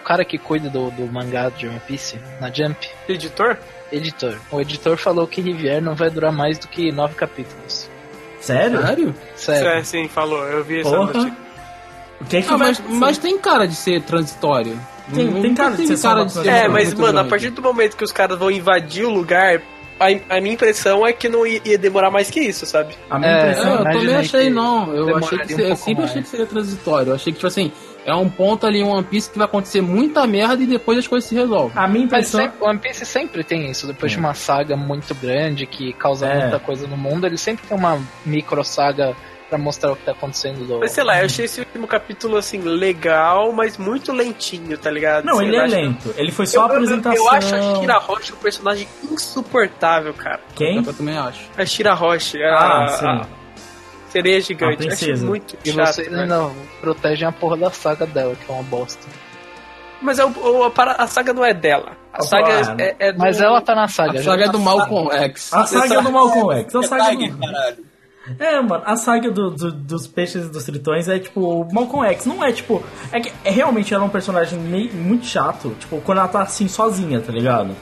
[0.00, 3.58] O cara que cuida do, do mangá de One Piece na Jump, Editor?
[3.92, 4.38] editor.
[4.50, 7.81] O editor falou que Rivière não vai durar mais do que nove capítulos.
[8.42, 8.80] Sério?
[8.82, 9.14] Sério?
[9.36, 9.68] Sério.
[9.68, 10.42] É, sim, falou.
[10.44, 11.04] Eu vi essa Porra.
[11.12, 11.36] notícia.
[12.20, 14.78] O que é que Ah, mas, mas tem cara de ser transitório.
[15.14, 17.60] Tem- Não- tem cara de ser só uma ser É, mas, mano, a partir do
[17.62, 19.60] momento que os caras vão invadir o lugar,
[19.98, 22.94] a, a minha impressão é que não ia, ia demorar mais que isso, sabe?
[23.10, 24.94] A minha É, É, impressão eu também imaginei achei que não.
[24.94, 26.10] Eu achei que um seria, pouco sempre mais.
[26.10, 27.10] achei que seria transitório.
[27.10, 27.72] Eu achei que, tipo assim,
[28.04, 31.06] é um ponto ali em One Piece que vai acontecer muita merda e depois as
[31.06, 31.72] coisas se resolvem.
[31.76, 32.40] A minha Mas impressão.
[32.40, 33.86] sempre, One Piece sempre tem isso.
[33.86, 36.40] Depois de uma saga muito grande que causa É.
[36.42, 39.14] muita coisa no mundo, ele sempre tem uma micro saga
[39.48, 40.66] pra mostrar o que tá acontecendo.
[40.66, 40.78] Do...
[40.80, 45.24] Mas sei lá, eu achei esse último capítulo assim legal, mas muito lentinho, tá ligado?
[45.26, 46.14] Não, Sei ele lá, é acho- lento.
[46.16, 47.14] Ele foi só a eu, eu, apresentação.
[47.26, 48.88] eu acho a Shira Roche um personagem
[49.36, 50.40] insuportável, cara.
[50.54, 50.82] Quem?
[50.84, 51.40] Eu também acho.
[51.56, 53.06] A Shira Roche, a, Ah, sim.
[53.06, 53.26] a
[54.12, 54.76] sereia gigante.
[54.76, 55.24] Princesa.
[55.26, 55.86] muito E chato.
[55.94, 56.22] vocês né?
[56.22, 56.50] ainda
[56.80, 59.06] protegem a porra da saga dela, que é uma bosta.
[60.00, 61.92] Mas é o- o- a, para- a saga não é dela.
[62.12, 63.18] A Ah, saga é, é do...
[63.18, 64.18] Mas ela tá na saga.
[64.18, 65.52] A saga é do Malcolm X.
[65.54, 66.74] A saga do Malcolm X.
[66.74, 67.38] A saga Tiger, do...
[67.40, 67.76] caralho.
[68.38, 71.40] É, mano, a saga do- do- dos peixes e dos tritões é tipo.
[71.40, 72.82] o Malcolm X não é tipo.
[73.12, 76.42] É que é, realmente ela é um personagem meio, muito chato, tipo, quando ela tá
[76.42, 77.74] assim sozinha, tá ligado?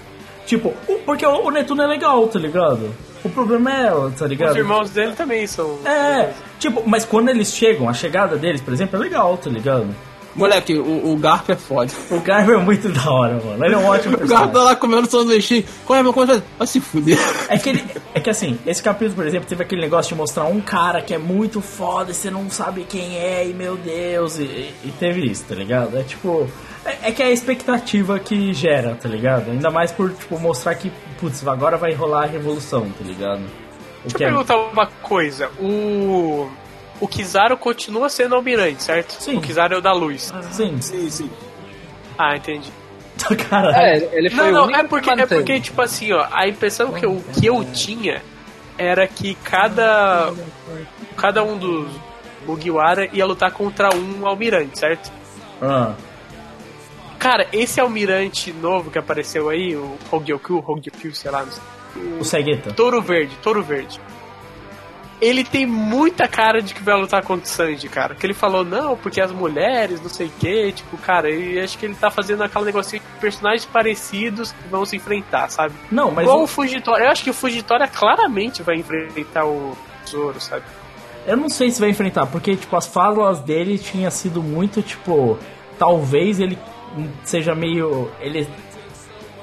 [0.46, 0.72] Tipo,
[1.04, 2.94] porque o, o Netuno é legal, tá ligado?
[3.24, 4.50] O problema é ela, tá ligado?
[4.50, 5.78] Os irmãos dele também são...
[5.84, 9.88] É, tipo, mas quando eles chegam, a chegada deles, por exemplo, é legal, tá ligado?
[10.34, 11.90] Moleque, o, o Garp é foda.
[12.10, 13.64] O Garbo é muito da hora, mano.
[13.64, 14.52] Ele é um ótimo O Garp personagem.
[14.52, 15.64] tá lá comendo sanduichinho.
[15.84, 16.42] Qual é meu coisa?
[16.56, 17.18] Vai se fuder.
[17.48, 20.44] É que, ele, é que assim, esse capítulo, por exemplo, teve aquele negócio de mostrar
[20.44, 24.38] um cara que é muito foda e você não sabe quem é, e meu Deus,
[24.38, 24.42] e,
[24.84, 25.98] e teve isso, tá ligado?
[25.98, 26.48] É tipo.
[26.84, 29.50] É, é que é a expectativa que gera, tá ligado?
[29.50, 30.90] Ainda mais por, tipo, mostrar que,
[31.20, 33.40] putz, agora vai rolar a revolução, tá ligado?
[34.04, 35.48] O Deixa eu é- perguntar uma coisa.
[35.60, 36.50] O...
[37.00, 39.12] O Kizaru continua sendo almirante, certo?
[39.22, 39.36] Sim.
[39.38, 40.32] O Kizaru é o da luz.
[40.50, 41.30] Sim, Sim, sim.
[42.18, 42.70] Ah, entendi.
[43.48, 43.76] caralho.
[43.76, 46.26] É, ele foi Não, o não, único é que porque, é porque, tipo assim, ó,
[46.30, 48.22] a impressão que eu, que eu tinha
[48.76, 50.32] era que cada.
[51.16, 51.90] Cada um dos
[52.46, 55.10] Mugiwara ia lutar contra um almirante, certo?
[55.60, 55.94] Ah,
[57.20, 61.62] Cara, esse almirante novo que apareceu aí, o Hogyoku, Hogyoku, sei lá, não sei.
[62.18, 62.72] o Cegueta.
[62.72, 64.00] Touro Verde, Touro Verde.
[65.20, 68.14] Ele tem muita cara de que vai lutar contra o Sanji, cara.
[68.14, 71.76] Que ele falou, não, porque as mulheres, não sei o que, tipo, cara, eu acho
[71.76, 75.74] que ele tá fazendo aquela negocinho de personagens parecidos que vão se enfrentar, sabe?
[75.92, 77.04] Não, mas Igual o- o Fugitória.
[77.04, 79.76] Eu acho que o Fugitória claramente vai enfrentar o
[80.08, 80.64] Zoro, sabe?
[81.26, 85.38] Eu não sei se vai enfrentar, porque, tipo, as falas dele tinha sido muito, tipo...
[85.78, 86.58] Talvez ele
[87.24, 88.10] seja meio...
[88.20, 88.46] Ele...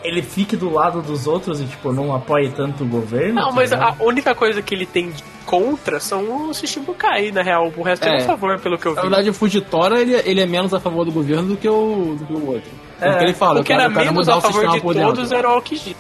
[0.04, 3.34] Ele fique do lado dos outros e, tipo, não apoie tanto o governo.
[3.34, 4.00] Não, tá mas ligado?
[4.00, 7.74] a única coisa que ele tem de contra são os Shichibukai, na real.
[7.76, 8.22] O resto é, É.
[8.22, 8.98] a favor, pelo que eu vi.
[8.98, 12.16] Na verdade, o Fugitória, ele, ele é menos a favor do governo do que o,
[12.18, 12.70] do que o outro.
[13.02, 15.32] É, o que ele fala, o que eu quero, era menos a favor de todos
[15.32, 15.96] era o Aokiji.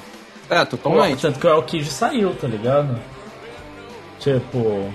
[0.50, 1.22] É, totalmente.
[1.22, 3.00] Tanto que o Aokiji saiu, tá ligado?
[4.20, 4.94] Tipo...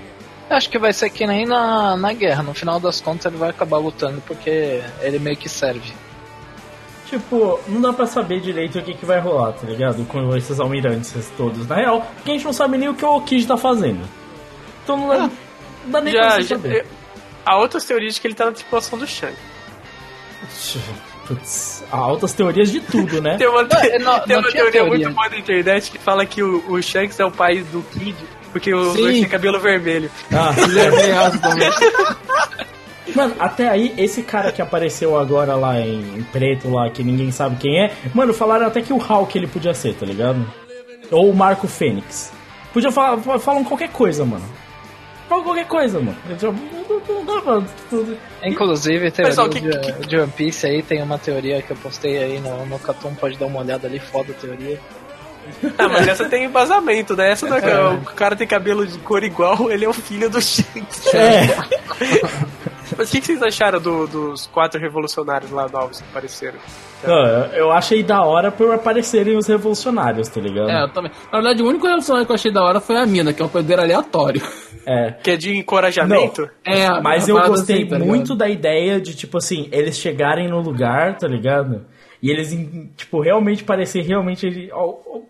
[0.49, 2.43] Acho que vai ser que nem na, na guerra.
[2.43, 5.93] No final das contas, ele vai acabar lutando porque ele meio que serve.
[7.13, 10.03] Tipo, não dá pra saber direito o que, que vai rolar, tá ligado?
[10.05, 11.67] Com esses almirantes todos.
[11.67, 14.01] Na real, porque a gente não sabe nem o que o Aokiji tá fazendo.
[14.83, 15.31] Então não dá, não
[15.91, 16.85] dá nem pra Já, já, saber.
[17.45, 19.37] há outras teorias de que ele tá na tripulação do Shanks.
[21.27, 23.37] Putz, há altas teorias de tudo, né?
[23.39, 24.83] Tem uma, Não, tem não- tem não uma teoria, teoria.
[25.05, 28.15] muito boa na internet que fala que o, o Shanks é o pai do Kid,
[28.51, 28.93] porque Sim.
[29.01, 30.11] dois têm cabelo vermelho.
[30.31, 31.69] Ah, Ele é bem raso também.
[33.15, 37.31] Mano, até aí, esse cara que apareceu agora lá em, em preto, lá, que ninguém
[37.31, 40.45] sabe quem é, mano, falaram até que o Hulk ele podia ser, tá ligado?
[41.11, 42.31] Ou o Marco Fênix.
[42.73, 44.43] Podia falar, falam qualquer coisa, mano.
[45.29, 46.17] Falam qualquer coisa, mano.
[48.43, 52.17] Inclusive, teoria Pessoal, que- de, de One Piece aí tem uma teoria que eu postei
[52.17, 54.79] aí no, no Catum, pode dar uma olhada ali, foda a teoria.
[55.77, 57.31] Ah, mas essa tem embasamento, né?
[57.31, 60.41] Essa não é, o cara tem cabelo de cor igual, ele é o filho do
[60.41, 61.13] Shanks.
[61.13, 61.47] É.
[62.97, 66.57] Mas o que, que vocês acharam do- dos quatro revolucionários lá novos que apareceram?
[67.03, 67.15] Não,
[67.53, 70.69] eu- achei da hora por aparecerem os revolucionários, tá ligado?
[70.69, 71.11] É, eu também.
[71.31, 73.45] Na verdade, o único relacionamento que eu achei da hora foi a mina, que é
[73.45, 74.41] um poder aleatório.
[74.85, 75.11] É.
[75.11, 76.49] Que é de encorajamento?
[76.65, 80.59] É, Mas eu gostei assim, tá muito da ideia de, tipo assim, eles chegarem no
[80.59, 81.85] lugar, tá ligado?
[82.21, 82.51] E eles,
[82.95, 84.69] tipo, realmente parecer realmente.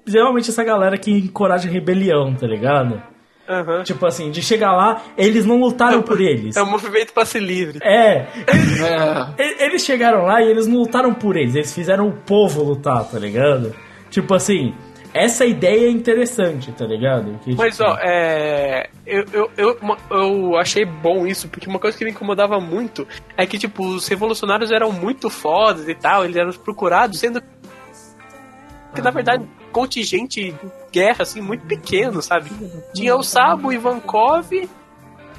[0.07, 3.01] Realmente essa galera que encoraja rebelião, tá ligado?
[3.47, 3.83] Aham.
[3.83, 6.55] Tipo assim, de chegar lá, eles não lutaram por eles.
[6.55, 7.79] É um movimento pra ser livre.
[7.81, 8.25] É,
[9.37, 12.63] É, e- eles chegaram lá e eles não lutaram por eles, eles fizeram o povo
[12.63, 13.75] lutar, tá ligado?
[14.09, 14.73] Tipo assim,
[15.13, 17.37] essa ideia é interessante, tá ligado?
[17.43, 18.87] Que, Mas tipo, ó, é.
[19.05, 19.77] Eu, eu, eu,
[20.11, 23.05] eu achei bom isso, porque uma coisa que me incomodava muito
[23.35, 27.41] é que, tipo, os revolucionários eram muito fodas e tal, eles eram procurados, sendo
[28.95, 29.43] que na verdade
[29.73, 30.55] contingente de
[30.91, 32.49] guerra assim muito pequeno, sabe?
[32.93, 34.69] Tinha o Sabo, o Ivankov,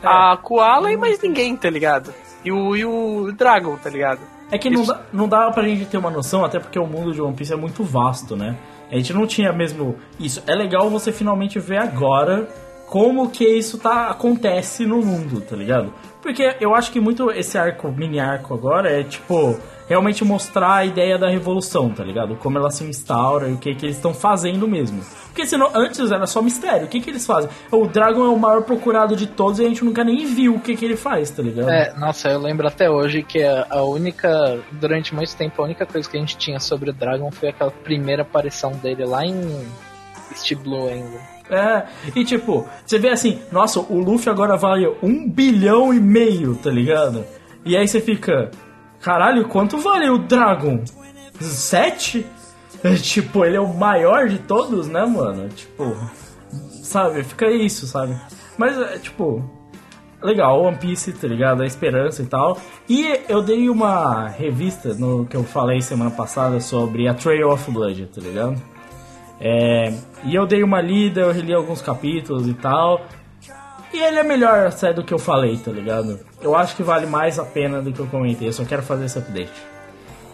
[0.02, 2.12] a Koala e mais ninguém, tá ligado?
[2.44, 4.20] E o, e o Dragon, tá ligado?
[4.50, 4.92] É que não Isso.
[4.92, 7.52] dá, não dá pra gente ter uma noção, até porque o mundo de One Piece
[7.52, 8.56] é muito vasto, né?
[8.90, 10.42] A gente não tinha mesmo isso.
[10.46, 12.46] É legal você finalmente ver agora
[12.86, 15.92] como que isso tá acontece no mundo, tá ligado?
[16.22, 19.58] Porque eu acho que muito esse arco, mini arco agora, é tipo.
[19.88, 22.36] Realmente mostrar a ideia da revolução, tá ligado?
[22.36, 25.00] Como ela se instaura e o que, que eles estão fazendo mesmo.
[25.26, 26.86] Porque senão, antes era só mistério.
[26.86, 27.50] O que, que eles fazem?
[27.70, 30.60] O Dragon é o maior procurado de todos e a gente nunca nem viu o
[30.60, 31.70] que, que ele faz, tá ligado?
[31.70, 35.84] É, nossa, eu lembro até hoje que a, a única, durante muito tempo, a única
[35.84, 39.66] coisa que a gente tinha sobre o Dragon foi aquela primeira aparição dele lá em
[40.30, 41.34] East Blue ainda.
[41.50, 41.84] É,
[42.16, 46.70] e tipo, você vê assim, nossa, o Luffy agora vale um bilhão e meio, tá
[46.70, 47.24] ligado?
[47.64, 48.50] E aí você fica,
[49.04, 50.82] caralho, quanto vale o Dragon?
[51.38, 52.26] Sete?
[53.02, 55.48] Tipo, ele é o maior de todos, né, mano?
[55.48, 55.96] Tipo,
[56.82, 58.14] sabe, fica isso, sabe?
[58.58, 59.42] Mas, é, tipo,
[60.22, 61.62] legal, One Piece, tá ligado?
[61.62, 62.58] A esperança e tal.
[62.86, 67.70] E eu dei uma revista no que eu falei semana passada sobre a Trail of
[67.70, 68.60] Blood, tá ligado?
[69.40, 69.92] É,
[70.24, 73.00] e eu dei uma lida, eu reli alguns capítulos e tal.
[73.94, 76.18] E ele é melhor até do que eu falei, tá ligado?
[76.42, 79.04] Eu acho que vale mais a pena do que eu comentei, eu só quero fazer
[79.04, 79.52] esse update.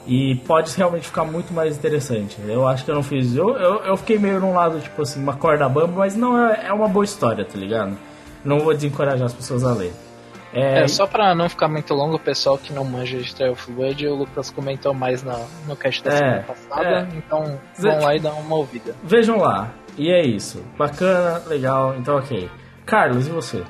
[0.07, 2.39] E pode realmente ficar muito mais interessante.
[2.49, 3.37] Eu acho que eu não fiz.
[3.37, 6.69] Eu, eu, eu fiquei meio num lado, tipo assim, uma corda bamba, mas não é,
[6.69, 7.97] é uma boa história, tá ligado?
[8.43, 9.93] Não vou desencorajar as pessoas a ler.
[10.53, 13.71] É, só pra não ficar muito longo, o pessoal que não manja de Trail of
[13.71, 15.39] Blood, o Lucas comentou mais na,
[15.69, 17.17] no cast da É, semana passada, é.
[17.17, 18.97] então vão lá e dão uma ouvida.
[19.05, 19.69] Vejam lá.
[19.97, 20.65] E é isso.
[20.77, 22.51] Bacana, legal, então ok.
[22.91, 23.63] Carlos, e você?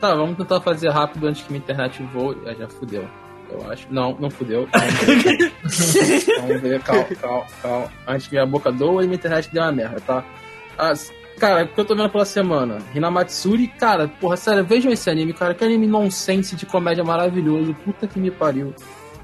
[0.00, 2.36] Tá, vamos tentar fazer rápido antes que minha internet voe.
[2.46, 3.04] Ah, já fudeu,
[3.50, 3.86] eu acho.
[3.90, 4.66] Não, não fudeu.
[6.40, 7.92] Vamos ver, calma, calma, calma.
[8.06, 10.24] Antes que minha boca doa e minha internet deu uma merda, tá?
[10.76, 10.92] Ah,
[11.38, 12.78] cara, o que eu tô vendo pela semana?
[12.94, 15.54] Hinamatsuri, cara, porra, sério, vejam esse anime, cara.
[15.54, 17.74] Que anime nonsense de comédia maravilhoso.
[17.84, 18.74] Puta que me pariu.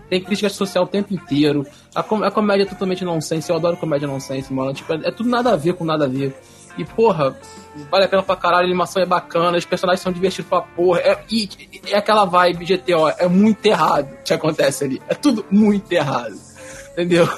[0.08, 1.66] Tem crítica social o tempo inteiro.
[1.94, 3.50] A, com- a comédia é totalmente nonsense.
[3.50, 4.72] Eu adoro comédia nonsense, mano.
[4.72, 6.34] Tipo, é, é tudo nada a ver com nada a ver.
[6.76, 7.36] E, porra,
[7.90, 8.62] vale a pena pra caralho.
[8.62, 9.56] A animação é bacana.
[9.56, 11.00] Os personagens são divertidos pra porra.
[11.00, 11.48] É, e,
[11.86, 13.08] é aquela vibe GTO.
[13.18, 15.02] É muito errado o que acontece ali.
[15.08, 16.34] É tudo muito errado.
[16.92, 17.28] Entendeu?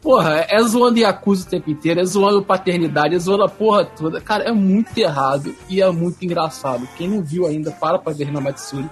[0.00, 4.20] Porra, é zoando Yakuza o tempo inteiro, é zoando paternidade, é zoando a porra toda.
[4.20, 6.88] Cara, é muito errado e é muito engraçado.
[6.96, 8.88] Quem não viu ainda, para pra ver Hinamatsuri.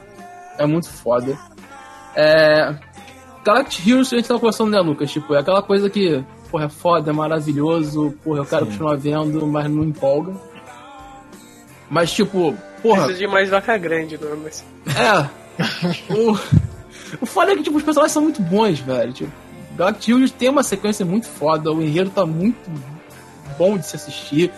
[0.58, 1.38] É muito foda.
[2.14, 2.74] É...
[3.44, 5.10] Galactic Heroes, a gente tava conversando, né, Lucas?
[5.10, 9.46] Tipo, é aquela coisa que, porra, é foda, é maravilhoso, porra, eu quero continuar vendo,
[9.46, 10.34] mas não empolga.
[11.88, 14.64] Mas, tipo, porra, Precisa de mais vaca grande, não, mas...
[14.86, 15.28] é.
[16.12, 16.32] o,
[17.20, 19.12] o foda é que, tipo, os personagens são muito bons, velho.
[19.12, 19.32] Tipo,
[20.08, 22.70] Heroes tem uma sequência muito foda, o enredo tá muito
[23.58, 24.50] bom de se assistir,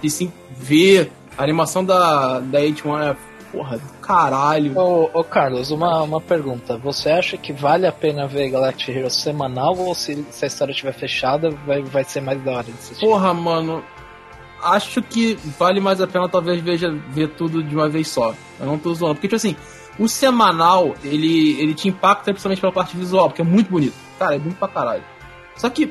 [0.00, 1.10] de se ver.
[1.36, 3.16] A animação da, da H1 é,
[3.52, 4.76] porra, caralho.
[4.76, 6.78] Ô, ô, Carlos, uma, uma pergunta.
[6.78, 10.72] Você acha que vale a pena ver Galactic Heroes semanal ou se, se a história
[10.72, 13.06] estiver fechada vai, vai ser mais da hora de assistir?
[13.06, 13.84] Porra, mano.
[14.62, 18.34] Acho que vale mais a pena talvez veja, ver tudo de uma vez só.
[18.58, 19.16] Eu não tô zoando.
[19.16, 19.56] Porque, tipo assim,
[19.98, 23.94] o semanal, ele, ele te impacta principalmente pela parte visual, porque é muito bonito.
[24.18, 25.04] Cara, é bonito pra caralho.
[25.56, 25.90] Só que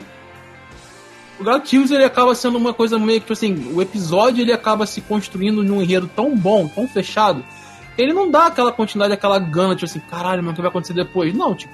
[1.42, 4.54] o Galactic Heroes, ele acaba sendo uma coisa meio que, tipo assim, o episódio ele
[4.54, 7.44] acaba se construindo num enredo tão bom, tão fechado,
[7.98, 10.94] ele não dá aquela continuidade, aquela gana, tipo assim, caralho, mano, o que vai acontecer
[10.94, 11.34] depois?
[11.36, 11.74] Não, tipo,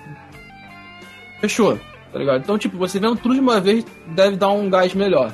[1.39, 1.79] fechou,
[2.11, 2.41] tá ligado?
[2.41, 5.31] Então, tipo, você vendo tudo de uma vez deve dar um gás melhor.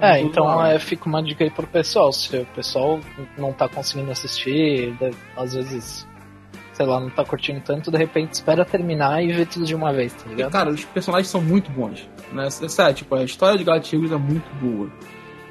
[0.00, 0.72] É, então lá.
[0.72, 2.12] é, fica uma dica aí pro pessoal.
[2.12, 3.00] Se o pessoal
[3.38, 6.06] não tá conseguindo assistir, deve- às vezes,
[6.74, 9.92] sei lá, não tá curtindo tanto, de repente espera terminar e vê tudo de uma
[9.92, 10.52] vez, tá E, ligado?
[10.52, 12.06] cara, os personagens são muito bons.
[12.32, 12.46] Né?
[12.46, 14.90] É Sério, tipo, a história de Galactic Heroes é muito boa.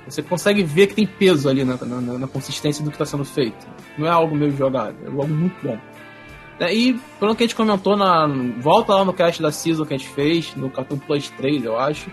[0.06, 3.24] Você consegue ver que tem peso ali na, na, na- consistência do que está sendo
[3.26, 3.66] feito.
[3.98, 5.78] Não é algo meio jogado, é algo muito bom.
[6.60, 8.28] Né, E pelo que a gente comentou, na,
[8.60, 11.80] volta lá no cast da Season que a gente fez, no Cartoon Plus 3, eu
[11.80, 12.12] acho.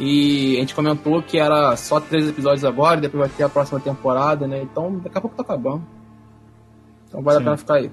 [0.00, 3.48] E a gente comentou que era só três episódios agora, e depois vai ter a
[3.48, 4.60] próxima temporada, né?
[4.62, 5.84] Então daqui a pouco tá acabando.
[7.06, 7.42] Então vale Sim.
[7.42, 7.90] a pena ficar aí.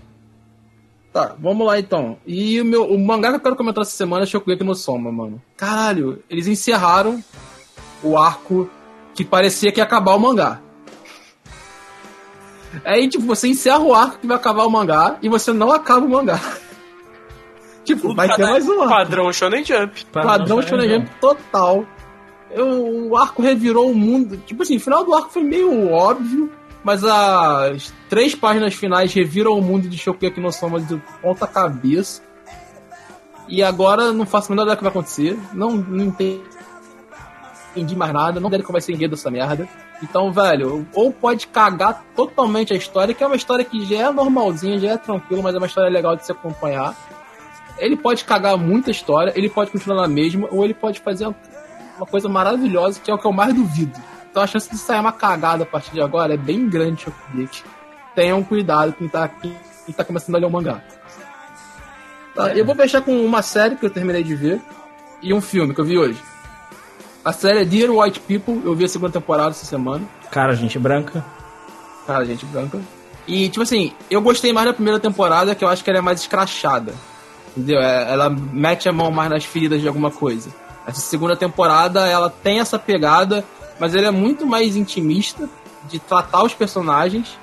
[1.18, 2.16] Tá, vamos lá então.
[2.28, 5.12] E o meu o mangá que eu quero comentar essa semana é Shokugeki no Soma,
[5.12, 5.42] mano.
[5.56, 7.24] Caralho, eles encerraram
[8.04, 8.70] o arco
[9.16, 10.62] que parecia que ia acabar o mangá.
[12.86, 16.06] Aí, tipo, você encerra o arco que vai acabar o mangá e você não acaba
[16.06, 16.40] o mangá.
[17.84, 18.94] tipo, vai ter mais um arco.
[18.94, 20.06] Padrão Shonen Jump.
[20.12, 21.84] Padrão Shonen Jump total.
[22.52, 24.38] Eu, o arco revirou o mundo.
[24.46, 26.52] Tipo assim, o final do arco foi meio óbvio,
[26.88, 32.22] mas as três páginas finais reviram o mundo de Shokugeki no Soma de ponta cabeça.
[33.50, 35.38] E agora não faço a menor ideia do que vai acontecer.
[35.54, 39.68] Não, não entendi mais nada, não sei como vai ser enredo dessa merda.
[40.02, 44.10] Então, velho, ou pode cagar totalmente a história, que é uma história que já é
[44.10, 46.96] normalzinha, já é tranquila, mas é uma história legal de se acompanhar.
[47.80, 51.28] Ele pode cagar muita história, ele pode continuar na mesma, ou ele pode fazer
[51.98, 54.00] uma coisa maravilhosa, que é o que eu mais duvido.
[54.38, 57.64] Então a chance de sair uma cagada a partir de agora é bem grande, Shokugeki.
[58.14, 59.58] Tenham cuidado quem tá, quem,
[59.96, 60.80] tá começando a ler o mangá.
[62.36, 64.62] Tá, eu vou fechar com uma série que eu terminei de ver
[65.24, 66.22] e um filme que eu vi hoje.
[67.26, 70.06] A série é Dear White People, eu vi a segunda temporada essa semana.
[70.30, 71.26] Cara, gente branca.
[72.06, 72.80] Cara, gente branca.
[73.26, 76.02] E, tipo assim, eu gostei mais da primeira temporada, que eu acho que ela é
[76.04, 76.94] mais escrachada.
[77.56, 77.80] Entendeu?
[77.80, 80.52] É- Ela mete a mão mais nas feridas de alguma coisa.
[80.86, 83.44] Essa segunda temporada, ela tem essa pegada,
[83.80, 85.50] mas ela é muito mais intimista
[85.90, 87.38] de tratar os personagens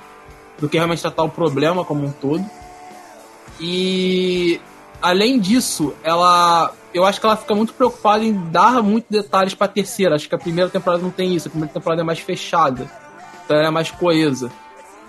[0.59, 2.45] do que realmente tratar o problema como um todo.
[3.59, 4.59] E
[5.01, 9.67] além disso, ela eu acho que ela fica muito preocupada em dar muitos detalhes pra
[9.67, 10.15] terceira.
[10.15, 12.89] Acho que a primeira temporada não tem isso, a primeira temporada é mais fechada.
[13.43, 14.49] Então ela é mais coesa.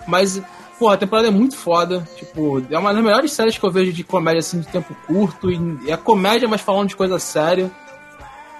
[0.05, 0.41] Mas,
[0.77, 2.07] porra, a temporada é muito foda.
[2.17, 5.49] Tipo, é uma das melhores séries que eu vejo de comédia assim de tempo curto.
[5.49, 7.71] E é comédia, mas falando de coisa séria.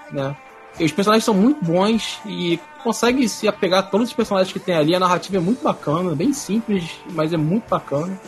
[0.09, 0.35] Né?
[0.79, 4.75] Os personagens são muito bons e consegue se apegar a todos os personagens que tem
[4.75, 4.95] ali.
[4.95, 8.19] A narrativa é muito bacana, bem simples, mas é muito bacana.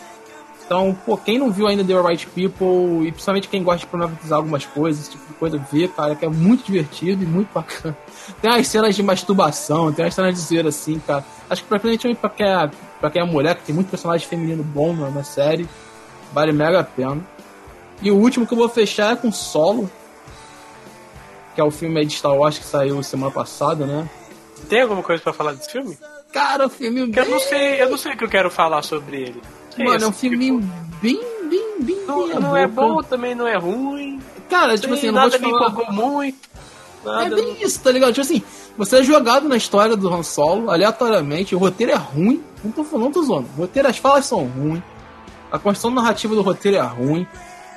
[0.69, 4.37] Então, pô, quem não viu ainda The Right People, e principalmente quem gosta de problematizar
[4.37, 7.97] algumas coisas, esse tipo de coisa, vê, cara, que é muito divertido e muito bacana.
[8.39, 11.25] Tem as cenas de masturbação, tem as cenas de zoeira assim, cara.
[11.49, 12.69] Acho que principalmente pra quem é,
[12.99, 15.67] pra quem é mulher, que tem muito personagem feminino bom na série,
[16.31, 17.17] vale mega a pena.
[17.99, 19.89] E o último que eu vou fechar é com Solo,
[21.59, 24.09] que é o filme de Star Wars que saiu semana passada, né?
[24.69, 25.97] Tem alguma coisa pra falar desse filme?
[26.31, 28.81] Cara, o filme Porque eu não sei, eu não sei o que eu quero falar
[28.81, 29.41] sobre ele.
[29.75, 31.19] Sei, Mano, é um assim, filme tipo, bem,
[31.49, 31.97] bem, bem.
[32.07, 34.21] não, não é bom, também não é ruim.
[34.49, 35.69] Cara, tipo assim, eu não vou nada te me falar.
[35.69, 36.49] empolgou muito.
[37.03, 37.35] É Nada.
[37.35, 38.13] bem isso, tá ligado?
[38.13, 38.41] Tipo assim,
[38.77, 42.97] você é jogado na história do Han Solo, aleatoriamente, o roteiro é ruim, não tô,
[42.97, 44.81] não tô zoando, o roteiro, as falas são ruins,
[45.51, 47.27] a construção narrativa do roteiro é ruim,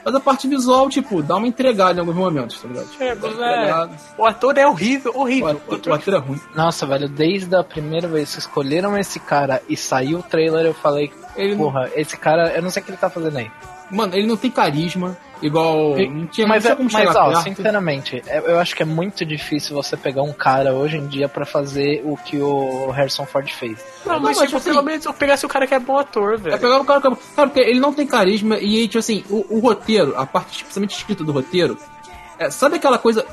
[0.05, 2.89] mas a parte visual, tipo, dá uma entregada em alguns momentos, tá ligado?
[2.91, 3.89] Tipo, É, uma é-.
[4.19, 5.49] O ator é horrível, O horrível.
[5.51, 6.41] ator, o ator é ruim.
[6.55, 10.75] Nossa, velho, desde a primeira vez que escolheram esse cara e saiu o trailer, eu
[10.75, 13.51] falei, Ele não- porra, esse cara, eu não sei o que ele tá fazendo aí.
[13.93, 15.97] Mano, ele não tem carisma, igual.
[15.99, 17.43] Não tinha mas, não é- como mas ó, perto.
[17.43, 21.29] sinceramente, é- eu acho que é muito difícil você pegar um cara hoje em dia
[21.29, 23.79] pra fazer o que o Harrison Ford fez.
[24.07, 25.99] Não, Não, mas, mas, tipo, assim- pelo menos eu pegasse o cara que é bom
[25.99, 26.59] ator, É velho.
[26.59, 29.61] pegar o cara, cara, cara, porque ele não tem carisma e, tipo assim, o, o
[29.61, 31.77] roteiro, a parte especialmente escrita do roteiro,
[32.39, 33.25] é, sabe aquela coisa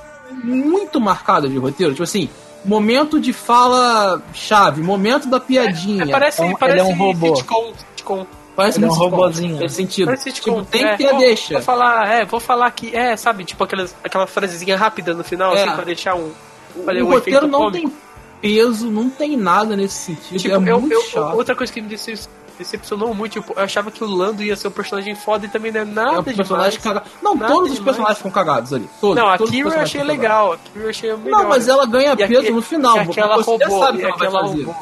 [0.44, 1.94] muito marcada de roteiro?
[1.94, 2.30] Tipo assim,
[2.66, 6.04] momento de fala chave, momento da piadinha.
[6.04, 7.36] É, parece, É um- parece ele é um robô.
[7.38, 8.26] sitcom, sitcom.
[8.60, 9.58] Parece ele é um robozinho.
[9.58, 10.06] Nesse sentido.
[10.06, 10.60] Parece sitcom.
[10.60, 11.54] Tipo, tem é, que vou- deixa.
[11.56, 15.56] Vou falar, é, vou falar que, é, sabe, tipo aquelas, aquela frasezinha rápida no final,
[15.56, 15.64] É.
[15.64, 16.32] assim, pra deixar um.
[16.76, 17.90] O, o o roteiro não cômico.
[17.90, 17.98] tem
[18.42, 20.38] peso, não tem nada nesse sentido.
[20.40, 21.36] Tipo, é eu, muito eu- chato.
[21.36, 22.28] outra coisa que me decep-
[22.58, 25.72] decepcionou muito, tipo, eu achava que o Lando ia ser um personagem foda e também
[25.72, 26.78] não é É nada um personagem demais.
[26.78, 27.10] cagado.
[27.22, 27.86] Não, Nada todos os demais.
[27.86, 28.90] personagens ficam cagados ali.
[29.00, 31.42] Todos, Não, a os Kira eu achei legal, a Kira eu achei melhor.
[31.44, 33.00] Não, mas ela ganha E peso aque- no final.
[33.00, 34.64] Aquela você já robô, sabe o que ela vai aquela fazer.
[34.64, 34.80] robô.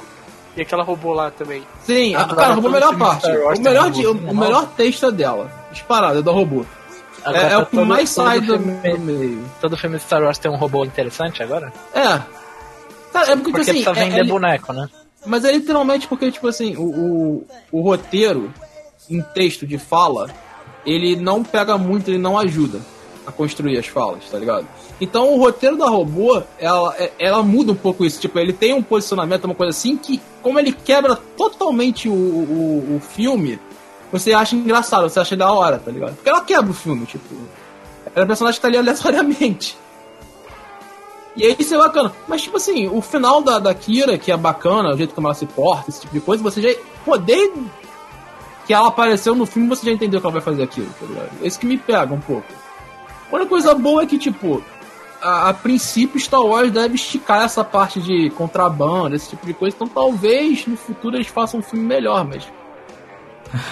[0.57, 1.63] E aquela robô lá também.
[1.83, 3.59] Sim, a, Agora, cara, roubou a todo melhor filme de parte.
[3.59, 5.51] O melhor, robô, de- o, o melhor texto é dela.
[5.71, 6.65] Disparado, é do robô.
[7.23, 9.45] Agora, É, é o que todo- mais todo sai do, filme- do meio.
[9.61, 11.71] Todo filme de Star Wars tem um robô interessante agora?
[11.93, 12.01] É.
[13.13, 14.87] Cara, é porque, Porque assim, precisa é- vender é- boneco, né?
[15.25, 18.51] mas é literalmente porque, tipo assim, o, o, o roteiro
[19.09, 20.29] em texto de fala,
[20.85, 22.79] ele não pega muito, ele não ajuda
[23.27, 24.65] a construir as falas, tá ligado?
[25.01, 28.19] Então o roteiro da robô, ela, é- ela muda um pouco isso.
[28.21, 32.95] Tipo, ele tem um posicionamento, uma coisa assim, que como ele quebra totalmente o, o,
[32.95, 33.59] o filme,
[34.11, 36.15] você acha engraçado, você acha da hora, tá ligado?
[36.15, 37.35] Porque ela quebra o filme, tipo.
[38.15, 39.77] Ela é um personagem que tá ali aleatoriamente.
[41.35, 42.11] E aí isso é bacana.
[42.27, 45.35] Mas, tipo assim, o final da, da Kira, que é bacana, o jeito como ela
[45.35, 46.69] se porta, esse tipo de coisa, você já.
[47.05, 47.61] Pô, desde
[48.65, 51.29] que ela apareceu no filme, você já entendeu que ela vai fazer aquilo, tá ligado?
[51.43, 52.47] Esse que me pega um pouco.
[53.31, 54.63] Outra coisa boa é que, tipo,
[55.21, 59.75] a, a princípio Star Wars deve esticar essa parte de contrabando, esse tipo de coisa.
[59.75, 62.47] Então talvez no futuro eles façam um filme melhor, mas.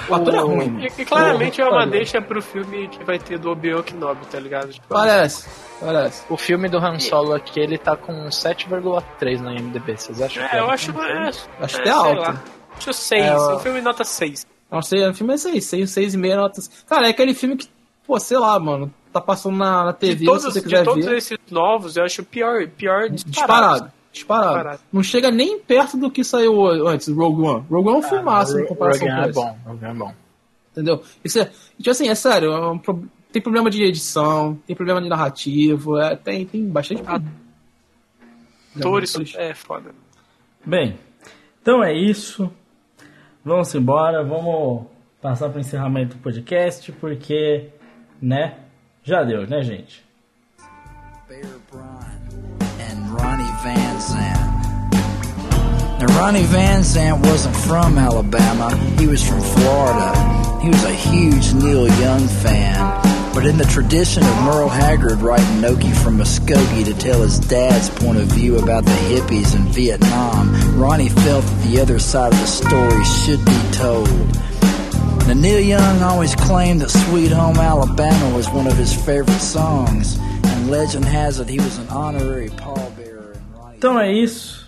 [0.07, 0.79] O ator é ruim.
[0.79, 1.87] E, e claramente é uma cara.
[1.91, 4.71] deixa pro filme que vai ter do Obi-Wan Kenobi, tá ligado?
[4.71, 5.49] Tipo, Parece,
[5.81, 6.23] parece.
[6.29, 10.55] O filme do Han Solo aqui, ele tá com 7,3 na IMDB, vocês acham que
[10.55, 10.91] É, eu acho.
[11.01, 12.21] É, Acho é, até sei alto.
[12.21, 12.41] lá.
[12.77, 13.25] Acho 6.
[13.25, 14.47] É, o filme nota 6.
[14.71, 16.69] Não sei, o filme é 6, 6, 6 e meia notas.
[16.87, 17.67] Cara, é aquele filme que,
[18.07, 20.83] pô, sei lá, mano, tá passando na, na TV, De todos, se você de quiser
[20.83, 21.17] todos ver.
[21.17, 23.31] esses novos, eu acho o pior, pior disparado.
[23.31, 23.91] Disparado.
[24.11, 24.53] Disparado.
[24.53, 24.79] Disparado.
[24.91, 27.65] Não chega nem perto do que saiu antes, Rogue One.
[27.69, 30.13] Rogue One é um filmaço em comparação Rogan com é bom, Rogan é bom.
[30.71, 31.01] Entendeu?
[31.23, 31.45] Isso é,
[31.77, 32.77] tipo assim, é sério, é um
[33.31, 37.33] tem problema de edição, tem problema de narrativo, é, tem, tem bastante problema.
[38.77, 39.91] Atores, é foda.
[40.65, 40.97] Bem,
[41.61, 42.49] então é isso.
[43.43, 44.85] Vamos embora, vamos
[45.21, 47.69] passar para o encerramento do podcast, porque,
[48.21, 48.57] né,
[49.05, 50.03] já deu, né, gente?
[51.29, 52.33] Bear Bryant
[52.89, 54.55] and Ronnie Van Zant.
[55.99, 60.59] Now, Ronnie Van Zant wasn't from Alabama, he was from Florida.
[60.61, 63.01] He was a huge Neil Young fan.
[63.33, 67.89] But in the tradition of Merle Haggard writing Noki from Muskogee to tell his dad's
[67.89, 72.39] point of view about the hippies in Vietnam, Ronnie felt that the other side of
[72.39, 74.09] the story should be told.
[75.27, 80.19] Now, Neil Young always claimed that Sweet Home Alabama was one of his favorite songs,
[80.43, 83.35] and legend has it he was an honorary pallbearer
[83.75, 84.65] Então é isso.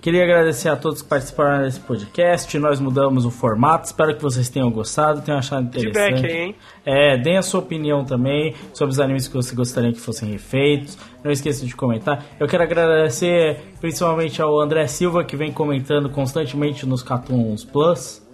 [0.00, 2.56] Queria agradecer a todos que participaram desse podcast.
[2.60, 3.86] Nós mudamos o formato.
[3.86, 6.20] Espero que vocês tenham gostado, tenham achado interessante.
[6.20, 6.54] Feedback hein?
[6.84, 10.96] É, deem a sua opinião também sobre os animes que você gostaria que fossem refeitos.
[11.24, 12.24] Não esqueça de comentar.
[12.38, 18.24] Eu quero agradecer principalmente ao André Silva, que vem comentando constantemente nos Cartoons Plus.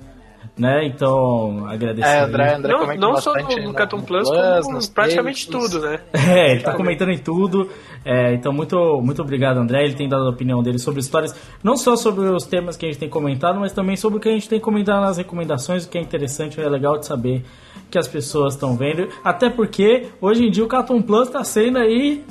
[0.59, 0.87] Né?
[0.87, 2.07] Então, agradecer.
[2.09, 2.21] É.
[2.21, 6.01] André, André Não, não só no, no no- Cartoon Plus, Plus, como praticamente tudo, né?
[6.13, 7.71] É, ele tá comentando em tudo.
[8.05, 9.85] É, então, muito, muito obrigado, André.
[9.85, 12.89] Ele tem dado a opinião dele sobre histórias, não só sobre os temas que a
[12.91, 15.89] gente tem comentado, mas também sobre o que a gente tem comentado nas recomendações, o
[15.89, 17.45] que é interessante, é legal de saber
[17.91, 19.09] que as pessoas estão vendo.
[19.25, 22.23] Até porque, hoje em dia, o Cartoon Plus tá sendo aí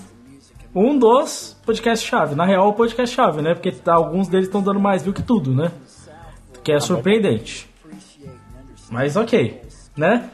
[0.75, 2.35] um dos podcasts-chave.
[2.35, 3.53] Na real, o podcast-chave, né?
[3.55, 5.71] Porque tá- alguns deles estão dando mais view que tudo, né?
[6.63, 7.70] Que é surpreendente.
[8.91, 9.61] Mas ok,
[9.97, 10.29] né?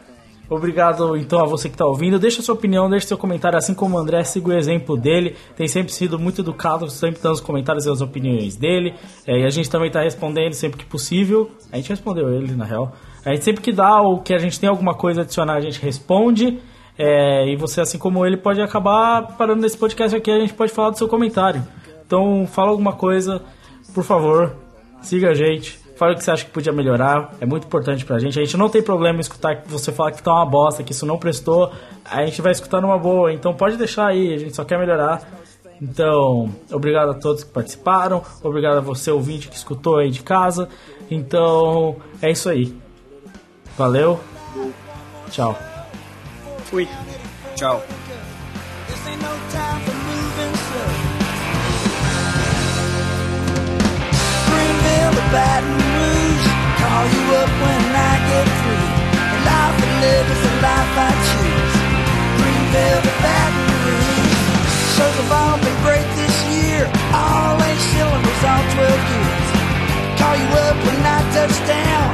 [0.49, 2.17] Obrigado então a você que está ouvindo.
[2.17, 5.35] Deixa sua opinião, deixa seu comentário, assim como o André, siga o exemplo dele.
[5.57, 8.95] Tem sempre sido muito educado, sempre dando os comentários e as opiniões dele.
[9.27, 11.51] É, e a gente também está respondendo sempre que possível.
[11.71, 12.93] A gente respondeu ele, na real.
[13.25, 15.61] A gente sempre que dá o que a gente tem alguma coisa a adicionar, a
[15.61, 16.59] gente responde.
[16.97, 20.71] É, e você, assim como ele, pode acabar parando nesse podcast aqui, a gente pode
[20.71, 21.61] falar do seu comentário.
[22.05, 23.41] Então, fala alguma coisa,
[23.93, 24.55] por favor,
[25.01, 25.86] siga a gente.
[25.97, 28.39] Fala o que você acha que podia melhorar, é muito importante pra gente.
[28.39, 30.91] A gente não tem problema em escutar que você falar que tá uma bosta, que
[30.91, 31.71] isso não prestou.
[32.05, 35.27] A gente vai escutar numa boa, então pode deixar aí, a gente só quer melhorar.
[35.81, 40.69] Então, obrigado a todos que participaram, obrigado a você ouvinte que escutou aí de casa.
[41.09, 42.75] Então, é isso aí.
[43.75, 44.19] Valeu.
[45.31, 45.57] Tchau.
[46.65, 46.87] Fui.
[47.55, 47.83] Tchau.
[55.37, 56.49] Baton Rouge,
[56.81, 58.89] call you up when I get free.
[59.13, 61.73] The life I live is the life I choose.
[62.41, 64.33] Greenville to Baton Rouge,
[64.97, 66.89] shows have all been great this year.
[67.13, 69.47] All eight cylinders, all 12 years.
[70.17, 72.09] Call you up when I touch down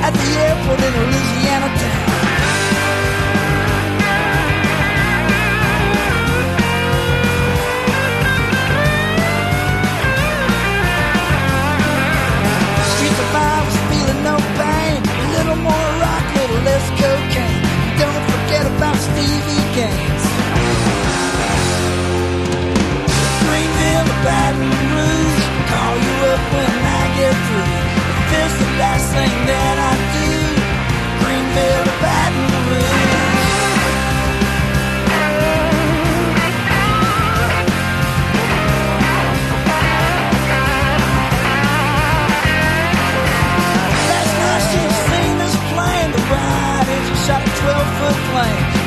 [0.00, 2.31] at the airport in Louisiana town.
[15.56, 17.62] More rock, little less cocaine.
[17.98, 20.24] Don't forget about Stevie Gaines.
[23.44, 25.44] Greenville to Baton Rouge.
[25.70, 27.76] Call you up when I get through.
[28.12, 30.30] If it's the last thing that I do,
[31.20, 31.91] Greenville
[47.26, 48.81] shot a 12 foot plane.